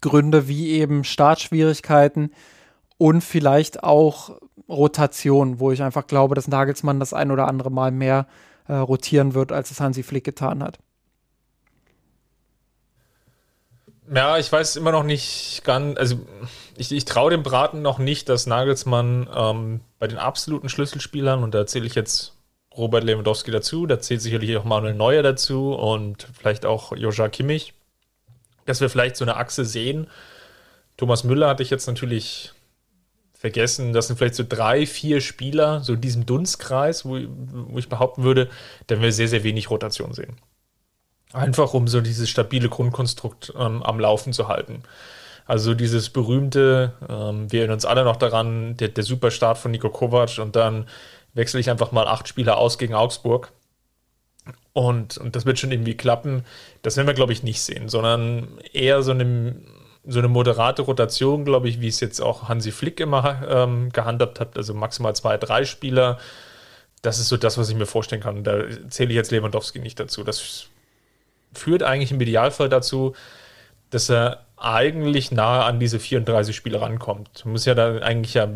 Gründe 0.00 0.48
wie 0.48 0.70
eben 0.70 1.04
Startschwierigkeiten 1.04 2.32
und 3.02 3.20
vielleicht 3.20 3.82
auch 3.82 4.38
Rotation, 4.68 5.58
wo 5.58 5.72
ich 5.72 5.82
einfach 5.82 6.06
glaube, 6.06 6.36
dass 6.36 6.46
Nagelsmann 6.46 7.00
das 7.00 7.12
ein 7.12 7.32
oder 7.32 7.48
andere 7.48 7.68
Mal 7.68 7.90
mehr 7.90 8.28
äh, 8.68 8.74
rotieren 8.74 9.34
wird, 9.34 9.50
als 9.50 9.72
es 9.72 9.80
Hansi 9.80 10.04
Flick 10.04 10.22
getan 10.22 10.62
hat. 10.62 10.78
Ja, 14.14 14.38
ich 14.38 14.52
weiß 14.52 14.76
immer 14.76 14.92
noch 14.92 15.02
nicht 15.02 15.62
ganz, 15.64 15.98
also 15.98 16.14
ich, 16.76 16.92
ich 16.92 17.04
traue 17.04 17.32
dem 17.32 17.42
Braten 17.42 17.82
noch 17.82 17.98
nicht, 17.98 18.28
dass 18.28 18.46
Nagelsmann 18.46 19.28
ähm, 19.34 19.80
bei 19.98 20.06
den 20.06 20.18
absoluten 20.18 20.68
Schlüsselspielern, 20.68 21.42
und 21.42 21.56
da 21.56 21.66
zähle 21.66 21.86
ich 21.86 21.96
jetzt 21.96 22.36
Robert 22.76 23.02
Lewandowski 23.02 23.50
dazu, 23.50 23.86
da 23.86 23.98
zählt 23.98 24.22
sicherlich 24.22 24.56
auch 24.56 24.64
Manuel 24.64 24.94
Neuer 24.94 25.24
dazu 25.24 25.74
und 25.74 26.28
vielleicht 26.38 26.66
auch 26.66 26.96
Joja 26.96 27.28
Kimmich, 27.28 27.74
dass 28.64 28.80
wir 28.80 28.88
vielleicht 28.88 29.16
so 29.16 29.24
eine 29.24 29.38
Achse 29.38 29.64
sehen. 29.64 30.06
Thomas 30.96 31.24
Müller 31.24 31.48
hatte 31.48 31.64
ich 31.64 31.70
jetzt 31.70 31.88
natürlich 31.88 32.52
vergessen. 33.42 33.92
Das 33.92 34.06
sind 34.06 34.16
vielleicht 34.16 34.36
so 34.36 34.44
drei, 34.48 34.86
vier 34.86 35.20
Spieler, 35.20 35.80
so 35.80 35.94
in 35.94 36.00
diesem 36.00 36.26
Dunstkreis, 36.26 37.04
wo, 37.04 37.18
wo 37.18 37.76
ich 37.76 37.88
behaupten 37.88 38.22
würde, 38.22 38.48
da 38.86 38.94
werden 38.94 39.02
wir 39.02 39.12
sehr, 39.12 39.26
sehr 39.26 39.42
wenig 39.42 39.68
Rotation 39.68 40.14
sehen. 40.14 40.36
Einfach 41.32 41.74
um 41.74 41.88
so 41.88 42.00
dieses 42.00 42.30
stabile 42.30 42.68
Grundkonstrukt 42.68 43.52
ähm, 43.58 43.82
am 43.82 43.98
Laufen 43.98 44.32
zu 44.32 44.46
halten. 44.46 44.84
Also 45.44 45.74
dieses 45.74 46.10
berühmte, 46.10 46.92
ähm, 47.08 47.50
wir 47.50 47.60
erinnern 47.60 47.74
uns 47.74 47.84
alle 47.84 48.04
noch 48.04 48.16
daran, 48.16 48.76
der, 48.76 48.88
der 48.88 49.02
Superstart 49.02 49.58
von 49.58 49.72
Nico 49.72 49.90
Kovac 49.90 50.38
und 50.38 50.54
dann 50.54 50.86
wechsle 51.34 51.58
ich 51.58 51.68
einfach 51.68 51.90
mal 51.90 52.06
acht 52.06 52.28
Spieler 52.28 52.58
aus 52.58 52.78
gegen 52.78 52.94
Augsburg. 52.94 53.50
Und, 54.72 55.18
und 55.18 55.34
das 55.34 55.46
wird 55.46 55.58
schon 55.58 55.72
irgendwie 55.72 55.96
klappen. 55.96 56.44
Das 56.82 56.96
werden 56.96 57.08
wir, 57.08 57.14
glaube 57.14 57.32
ich, 57.32 57.42
nicht 57.42 57.60
sehen, 57.60 57.88
sondern 57.88 58.58
eher 58.72 59.02
so 59.02 59.10
eine 59.10 59.56
so 60.04 60.18
eine 60.18 60.28
moderate 60.28 60.82
Rotation, 60.82 61.44
glaube 61.44 61.68
ich, 61.68 61.80
wie 61.80 61.88
es 61.88 62.00
jetzt 62.00 62.20
auch 62.20 62.48
Hansi 62.48 62.72
Flick 62.72 62.98
immer 63.00 63.42
ähm, 63.48 63.90
gehandhabt 63.92 64.40
hat, 64.40 64.56
also 64.56 64.74
maximal 64.74 65.14
zwei, 65.14 65.36
drei 65.36 65.64
Spieler. 65.64 66.18
Das 67.02 67.18
ist 67.18 67.28
so 67.28 67.36
das, 67.36 67.58
was 67.58 67.68
ich 67.68 67.76
mir 67.76 67.86
vorstellen 67.86 68.22
kann. 68.22 68.44
Da 68.44 68.64
zähle 68.88 69.10
ich 69.10 69.16
jetzt 69.16 69.30
Lewandowski 69.30 69.78
nicht 69.78 70.00
dazu. 70.00 70.24
Das 70.24 70.66
führt 71.52 71.82
eigentlich 71.82 72.10
im 72.10 72.20
Idealfall 72.20 72.68
dazu, 72.68 73.14
dass 73.90 74.08
er 74.10 74.46
eigentlich 74.56 75.30
nahe 75.30 75.64
an 75.64 75.80
diese 75.80 76.00
34 76.00 76.54
Spiele 76.54 76.80
rankommt. 76.80 77.44
Man 77.44 77.52
muss 77.52 77.64
ja 77.64 77.74
da 77.74 77.98
eigentlich 77.98 78.34
ja 78.34 78.48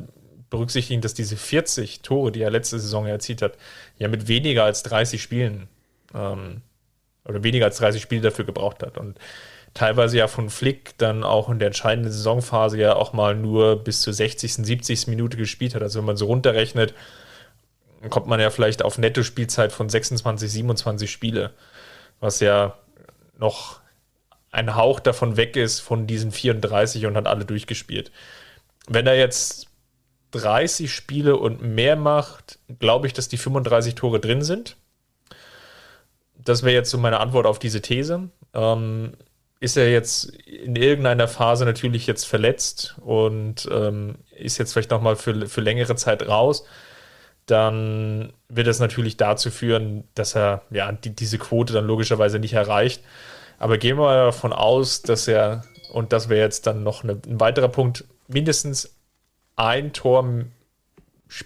berücksichtigen, 0.51 1.01
dass 1.01 1.14
diese 1.14 1.36
40 1.36 2.03
Tore, 2.03 2.32
die 2.32 2.40
er 2.40 2.51
letzte 2.51 2.78
Saison 2.78 3.07
erzielt 3.07 3.42
hat, 3.42 3.59
ja 3.99 4.09
mit 4.09 4.28
weniger 4.28 4.64
als 4.64 4.82
30 4.84 5.20
Spielen 5.20 5.68
ähm, 6.14 6.62
oder 7.24 7.42
weniger 7.42 7.66
als 7.66 7.78
30 7.78 8.01
Spiele 8.01 8.22
dafür 8.22 8.44
gebraucht 8.44 8.82
hat. 8.82 8.99
Und 8.99 9.18
teilweise 9.77 10.16
ja 10.16 10.27
von 10.27 10.49
Flick 10.49 10.97
dann 10.97 11.22
auch 11.22 11.51
in 11.51 11.59
der 11.59 11.66
entscheidenden 11.66 12.11
Saisonphase 12.11 12.79
ja 12.79 12.97
auch 12.97 13.12
mal 13.12 13.35
nur 13.35 13.77
bis 13.77 14.01
zur 14.01 14.14
60., 14.14 14.55
70. 14.55 15.07
Minute 15.07 15.37
gespielt 15.37 15.74
hat. 15.74 15.83
Also 15.83 15.99
wenn 15.99 16.07
man 16.07 16.16
so 16.16 16.27
runterrechnet, 16.27 16.95
kommt 18.09 18.27
man 18.27 18.41
ja 18.41 18.51
vielleicht 18.51 18.83
auf 18.83 18.97
Netto-Spielzeit 18.97 19.72
von 19.72 19.89
26, 19.89 20.51
27 20.51 21.11
Spiele, 21.11 21.53
was 22.20 22.41
ja 22.41 22.74
noch 23.39 23.81
ein 24.51 24.74
Hauch 24.74 24.99
davon 24.99 25.37
weg 25.37 25.57
ist 25.57 25.81
von 25.81 26.07
diesen 26.07 26.33
34 26.33 27.05
und 27.05 27.14
hat 27.14 27.27
alle 27.27 27.45
durchgespielt. 27.45 28.11
Wenn 28.89 29.07
er 29.07 29.18
jetzt 29.18 29.66
30 30.31 30.93
Spiele 30.93 31.37
und 31.37 31.61
mehr 31.61 31.97
macht, 31.97 32.59
glaube 32.79 33.07
ich, 33.07 33.12
dass 33.12 33.29
die 33.29 33.37
35 33.37 33.95
Tore 33.95 34.20
drin 34.20 34.43
sind. 34.43 34.77
Das 36.35 36.62
wäre 36.62 36.74
jetzt 36.74 36.91
so 36.91 36.99
meine 36.99 37.20
Antwort 37.20 37.47
auf 37.47 37.59
diese 37.59 37.83
These. 37.83 38.31
Ähm, 38.55 39.12
ist 39.61 39.76
er 39.76 39.90
jetzt 39.90 40.24
in 40.46 40.76
irgendeiner 40.76 41.28
Phase 41.28 41.64
natürlich 41.64 42.07
jetzt 42.07 42.24
verletzt 42.24 42.96
und 43.00 43.68
ähm, 43.72 44.16
ist 44.36 44.59
jetzt 44.59 44.72
vielleicht 44.72 44.90
nochmal 44.90 45.16
für, 45.16 45.46
für 45.46 45.61
längere 45.61 45.96
Zeit 45.96 46.28
raus, 46.28 46.64
dann 47.46 48.32
wird 48.48 48.66
das 48.66 48.80
natürlich 48.80 49.16
dazu 49.16 49.50
führen, 49.50 50.04
dass 50.14 50.34
er 50.34 50.62
ja 50.70 50.92
die, 50.92 51.14
diese 51.14 51.38
Quote 51.38 51.72
dann 51.72 51.86
logischerweise 51.86 52.38
nicht 52.38 52.52
erreicht. 52.52 53.02
Aber 53.59 53.78
gehen 53.78 53.96
wir 53.96 54.26
davon 54.26 54.52
aus, 54.52 55.02
dass 55.02 55.26
er, 55.28 55.64
und 55.90 56.12
das 56.12 56.28
wäre 56.28 56.44
jetzt 56.44 56.66
dann 56.66 56.82
noch 56.82 57.04
eine, 57.04 57.12
ein 57.26 57.40
weiterer 57.40 57.68
Punkt, 57.68 58.04
mindestens 58.28 58.96
ein 59.54 59.92
Tor 59.92 60.44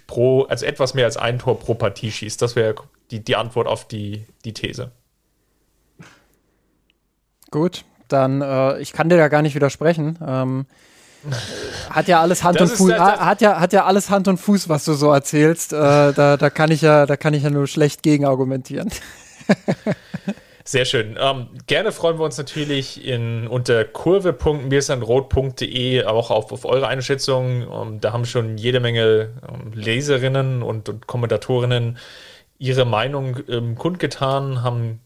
pro, 0.07 0.43
also 0.43 0.65
etwas 0.65 0.93
mehr 0.93 1.05
als 1.05 1.17
ein 1.17 1.39
Tor 1.39 1.59
pro 1.59 1.75
Partie 1.75 2.11
schießt. 2.11 2.41
Das 2.41 2.55
wäre 2.55 2.75
die, 3.11 3.23
die 3.23 3.35
Antwort 3.35 3.67
auf 3.67 3.87
die, 3.87 4.25
die 4.43 4.53
These. 4.53 4.91
Gut, 7.51 7.85
dann 8.11 8.41
äh, 8.41 8.79
ich 8.79 8.93
kann 8.93 9.09
dir 9.09 9.17
da 9.17 9.27
gar 9.27 9.41
nicht 9.41 9.55
widersprechen. 9.55 10.17
Ähm, 10.25 10.65
hat 11.89 12.07
ja 12.07 12.21
alles 12.21 12.43
Hand 12.43 12.59
das 12.59 12.71
und 12.71 12.77
Fuß, 12.77 12.93
hat 12.93 13.41
ja 13.41 13.59
hat 13.59 13.73
ja 13.73 13.85
alles 13.85 14.09
Hand 14.09 14.27
und 14.27 14.37
Fuß, 14.37 14.69
was 14.69 14.85
du 14.85 14.93
so 14.93 15.11
erzählst. 15.11 15.73
Äh, 15.73 16.13
da, 16.13 16.37
da 16.37 16.49
kann 16.49 16.71
ich 16.71 16.81
ja 16.81 17.05
da 17.05 17.17
kann 17.17 17.33
ich 17.33 17.43
ja 17.43 17.49
nur 17.49 17.67
schlecht 17.67 18.03
gegen 18.03 18.25
argumentieren. 18.25 18.89
Sehr 20.63 20.85
schön. 20.85 21.17
Ähm, 21.19 21.47
gerne 21.65 21.91
freuen 21.91 22.19
wir 22.19 22.23
uns 22.23 22.37
natürlich 22.37 23.03
in, 23.05 23.47
unter 23.47 23.83
kurve.mirsanrot.de 23.83 26.05
auch 26.05 26.29
auf, 26.29 26.51
auf 26.51 26.65
eure 26.65 26.87
Einschätzung. 26.87 27.63
Ähm, 27.63 27.99
da 27.99 28.13
haben 28.13 28.25
schon 28.25 28.57
jede 28.57 28.79
Menge 28.79 29.31
ähm, 29.47 29.71
Leserinnen 29.73 30.61
und, 30.61 30.87
und 30.87 31.07
Kommentatorinnen 31.07 31.97
ihre 32.59 32.85
Meinung 32.85 33.39
ähm, 33.49 33.73
kundgetan, 33.75 34.61
haben 34.63 34.99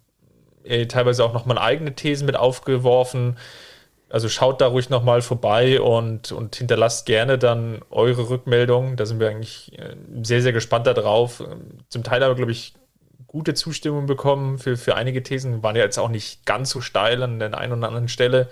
äh, 0.66 0.88
teilweise 0.88 1.24
auch 1.24 1.34
nochmal 1.34 1.58
eigene 1.58 1.96
Thesen 1.96 2.26
mit 2.26 2.36
aufgeworfen. 2.36 3.38
Also 4.10 4.30
schaut 4.30 4.62
da 4.62 4.68
ruhig 4.68 4.90
nochmal 4.90 5.22
vorbei 5.22 5.82
und, 5.82 6.32
und 6.32 6.56
hinterlasst 6.56 7.06
gerne 7.06 7.38
dann 7.38 7.82
eure 7.90 8.30
Rückmeldungen. 8.30 8.96
Da 8.98 9.06
sind 9.06 9.20
wir 9.20 9.30
eigentlich 9.30 9.78
äh, 9.78 9.96
sehr, 10.22 10.42
sehr 10.42 10.54
gespannt 10.54 10.88
darauf. 10.88 11.44
Zum 11.90 12.04
Teil 12.04 12.24
aber, 12.24 12.36
glaube 12.36 12.52
ich, 12.52 12.74
gute 13.28 13.54
Zustimmung 13.54 14.06
bekommen 14.06 14.60
für, 14.60 14.78
für 14.78 14.96
einige 14.96 15.24
Thesen. 15.24 15.64
Waren 15.64 15.76
ja 15.76 15.84
jetzt 15.84 15.98
auch 15.98 16.10
nicht 16.10 16.46
ganz 16.46 16.70
so 16.70 16.82
steil 16.82 17.22
an 17.24 17.40
der 17.40 17.58
einen 17.58 17.74
oder 17.74 17.88
anderen 17.88 18.08
Stelle. 18.08 18.48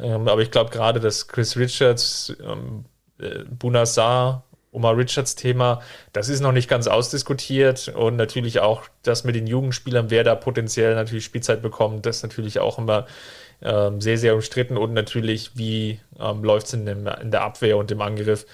Ähm, 0.00 0.26
aber 0.28 0.42
ich 0.42 0.50
glaube 0.50 0.70
gerade, 0.70 1.00
dass 1.00 1.28
Chris 1.28 1.56
Richards, 1.56 2.36
ähm, 2.42 2.84
äh, 3.20 3.44
Bunasar 3.44 4.44
Omar 4.78 4.96
Richards 4.96 5.34
Thema, 5.34 5.82
das 6.12 6.28
ist 6.28 6.40
noch 6.40 6.52
nicht 6.52 6.68
ganz 6.68 6.86
ausdiskutiert 6.86 7.88
und 7.88 8.14
natürlich 8.16 8.60
auch 8.60 8.84
das 9.02 9.24
mit 9.24 9.34
den 9.34 9.48
Jugendspielern, 9.48 10.10
wer 10.10 10.22
da 10.22 10.36
potenziell 10.36 10.94
natürlich 10.94 11.24
Spielzeit 11.24 11.62
bekommt, 11.62 12.06
das 12.06 12.18
ist 12.18 12.22
natürlich 12.22 12.60
auch 12.60 12.78
immer 12.78 13.06
ähm, 13.60 14.00
sehr, 14.00 14.18
sehr 14.18 14.36
umstritten 14.36 14.76
und 14.76 14.92
natürlich, 14.92 15.50
wie 15.56 16.00
ähm, 16.20 16.44
läuft 16.44 16.68
es 16.68 16.74
in, 16.74 16.86
in, 16.86 17.30
der 17.30 17.42
Abwehr 17.42 17.76
und 17.76 17.90
im 17.90 18.00
Angriff. 18.00 18.46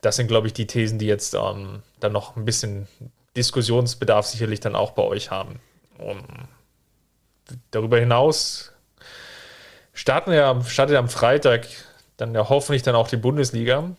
Das 0.00 0.16
sind, 0.16 0.28
glaube 0.28 0.46
ich, 0.46 0.54
die 0.54 0.66
Thesen, 0.66 0.98
die 0.98 1.06
jetzt 1.06 1.34
ähm, 1.34 1.82
dann 2.00 2.12
noch 2.12 2.36
ein 2.36 2.46
bisschen 2.46 2.88
Diskussionsbedarf 3.36 4.26
sicherlich 4.26 4.60
dann 4.60 4.74
auch 4.74 4.92
bei 4.92 5.02
euch 5.02 5.30
haben. 5.30 5.60
Und 5.98 6.24
darüber 7.70 7.98
hinaus 7.98 8.72
starten 9.92 10.30
wir, 10.30 10.62
startet 10.66 10.96
am 10.96 11.08
Freitag 11.08 11.66
dann 12.16 12.34
ja 12.34 12.48
hoffentlich 12.48 12.82
dann 12.82 12.94
auch 12.94 13.08
die 13.08 13.16
Bundesliga. 13.16 13.90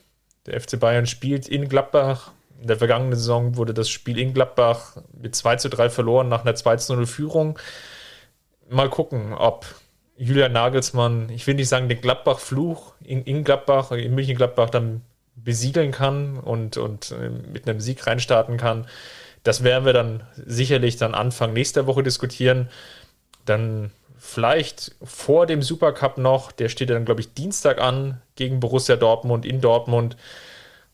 Der 0.49 0.59
FC 0.59 0.79
Bayern 0.79 1.05
spielt 1.05 1.47
in 1.47 1.69
Gladbach. 1.69 2.31
In 2.59 2.67
der 2.67 2.77
vergangenen 2.77 3.15
Saison 3.15 3.55
wurde 3.55 3.73
das 3.73 3.87
Spiel 3.87 4.17
in 4.17 4.33
Gladbach 4.33 4.97
mit 5.13 5.35
2 5.35 5.57
zu 5.57 5.69
3 5.69 5.89
verloren 5.89 6.27
nach 6.27 6.41
einer 6.41 6.55
2 6.55 6.77
zu 6.77 6.95
0 6.95 7.05
Führung. 7.05 7.59
Mal 8.67 8.89
gucken, 8.89 9.33
ob 9.33 9.67
Julian 10.17 10.51
Nagelsmann, 10.51 11.29
ich 11.29 11.45
will 11.45 11.53
nicht 11.53 11.69
sagen 11.69 11.87
den 11.87 12.01
Gladbach-Fluch 12.01 12.93
in, 13.03 13.23
in 13.23 13.43
Gladbach, 13.43 13.91
in 13.91 14.15
München-Gladbach 14.15 14.71
dann 14.71 15.01
besiegeln 15.35 15.91
kann 15.91 16.37
und, 16.39 16.77
und 16.77 17.11
äh, 17.11 17.29
mit 17.29 17.69
einem 17.69 17.79
Sieg 17.79 18.05
reinstarten 18.05 18.57
kann. 18.57 18.87
Das 19.43 19.63
werden 19.63 19.85
wir 19.85 19.93
dann 19.93 20.23
sicherlich 20.35 20.97
dann 20.97 21.13
Anfang 21.13 21.53
nächster 21.53 21.85
Woche 21.85 22.03
diskutieren. 22.03 22.69
Dann 23.45 23.91
vielleicht 24.19 24.95
vor 25.01 25.45
dem 25.45 25.61
Supercup 25.61 26.17
noch. 26.17 26.51
Der 26.51 26.69
steht 26.69 26.89
dann, 26.89 27.05
glaube 27.05 27.21
ich, 27.21 27.33
Dienstag 27.33 27.79
an 27.79 28.21
gegen 28.35 28.59
Borussia 28.59 28.95
Dortmund 28.95 29.45
in 29.45 29.61
Dortmund. 29.61 30.17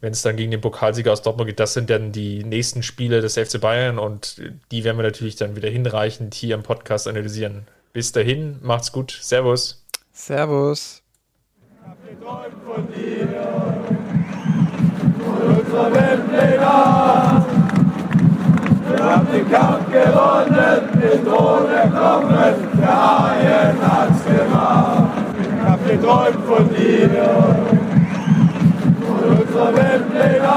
Wenn 0.02 0.14
es 0.14 0.22
dann 0.22 0.36
gegen 0.36 0.52
den 0.52 0.62
Pokalsieger 0.62 1.12
aus 1.12 1.24
Dortmund 1.24 1.48
geht, 1.48 1.60
das 1.60 1.74
sind 1.74 1.90
dann 1.90 2.12
die 2.12 2.44
nächsten 2.44 2.84
Spiele 2.84 3.22
des 3.22 3.38
FC 3.38 3.60
Bayern 3.60 3.98
und 3.98 4.42
die 4.72 4.84
werden 4.84 4.98
wir 4.98 5.04
natürlich 5.04 5.36
dann 5.36 5.56
wieder 5.56 5.70
hinreichend 5.70 6.36
hier 6.36 6.54
im 6.56 6.64
Podcast 6.64 7.08
analysieren. 7.08 7.68
Bis 7.92 8.12
dahin, 8.12 8.60
macht's 8.62 8.92
gut. 8.92 9.18
Servus. 9.22 9.84
Servus. 10.12 11.02
Ich 11.58 11.88
hab 11.88 12.10
geträumt 12.10 12.56
von 12.66 12.88
dir, 12.94 13.28
von 15.24 15.58
unserer 15.58 15.94
Weltpläne. 15.94 17.66
Wir 18.88 19.04
haben 19.04 19.28
den 19.32 19.50
Kampf 19.50 19.92
gewonnen, 19.92 20.85
den 21.02 21.26
Thron 21.26 21.70
erkommen, 21.70 22.54
der 22.80 22.88
Haien 22.88 23.78
hat's 23.82 24.24
gemacht. 24.26 25.04
Ich 25.40 25.70
hab 25.70 25.88
geträumt 25.88 26.46
von 26.48 26.70
dir, 26.70 27.10
von 29.06 29.38
unserer 29.38 29.74
Weltpläne. 29.76 30.56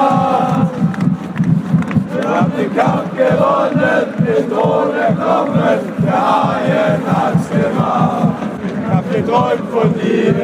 Wir 2.15 2.29
haben 2.29 2.53
den 2.57 2.77
Kampf 2.77 3.11
gewonnen, 3.17 4.07
den 4.27 4.51
Thron 4.51 4.95
erkommen, 4.95 5.79
der 6.05 6.21
Haien 6.21 7.03
hat's 7.07 7.49
gemacht. 7.51 8.37
Ich 8.65 8.95
hab 8.95 9.05
geträumt 9.13 9.69
von 9.73 9.95
dir, 9.95 10.35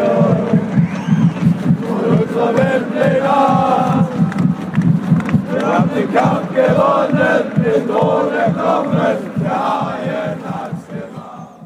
von 1.87 2.19
unserer 2.19 2.57
Weltpläne. 2.57 4.14
Wir 5.65 5.79
haben 5.79 5.95
den 5.95 6.13
Kampf 6.13 6.49
gewonnen, 6.55 7.65
den 7.65 7.89
Thron 7.89 8.33
erkommen, 8.35 9.43
der 9.43 9.87
Haien 9.87 10.45
hat's 10.45 10.87
gemacht. 10.89 11.61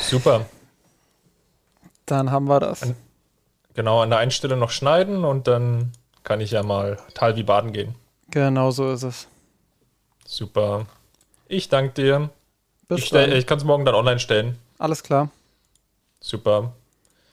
Super. 0.00 0.46
Dann 2.06 2.30
haben 2.30 2.48
wir 2.48 2.60
das. 2.60 2.94
Genau, 3.74 4.00
an 4.00 4.08
der 4.08 4.20
einen 4.20 4.30
Stelle 4.30 4.56
noch 4.56 4.70
schneiden 4.70 5.24
und 5.24 5.46
dann 5.48 5.92
kann 6.24 6.40
ich 6.40 6.52
ja 6.52 6.62
mal 6.62 6.96
Tal 7.12 7.36
wie 7.36 7.42
baden 7.42 7.74
gehen. 7.74 7.94
Genau 8.30 8.70
so 8.70 8.90
ist 8.90 9.02
es. 9.02 9.28
Super. 10.26 10.86
Ich 11.46 11.68
danke 11.68 11.92
dir. 11.92 12.30
Bis 12.88 13.00
Ich, 13.00 13.12
ich 13.12 13.46
kann 13.46 13.58
es 13.58 13.64
morgen 13.64 13.84
dann 13.84 13.94
online 13.94 14.18
stellen. 14.18 14.58
Alles 14.78 15.02
klar. 15.02 15.28
Super. 16.20 16.72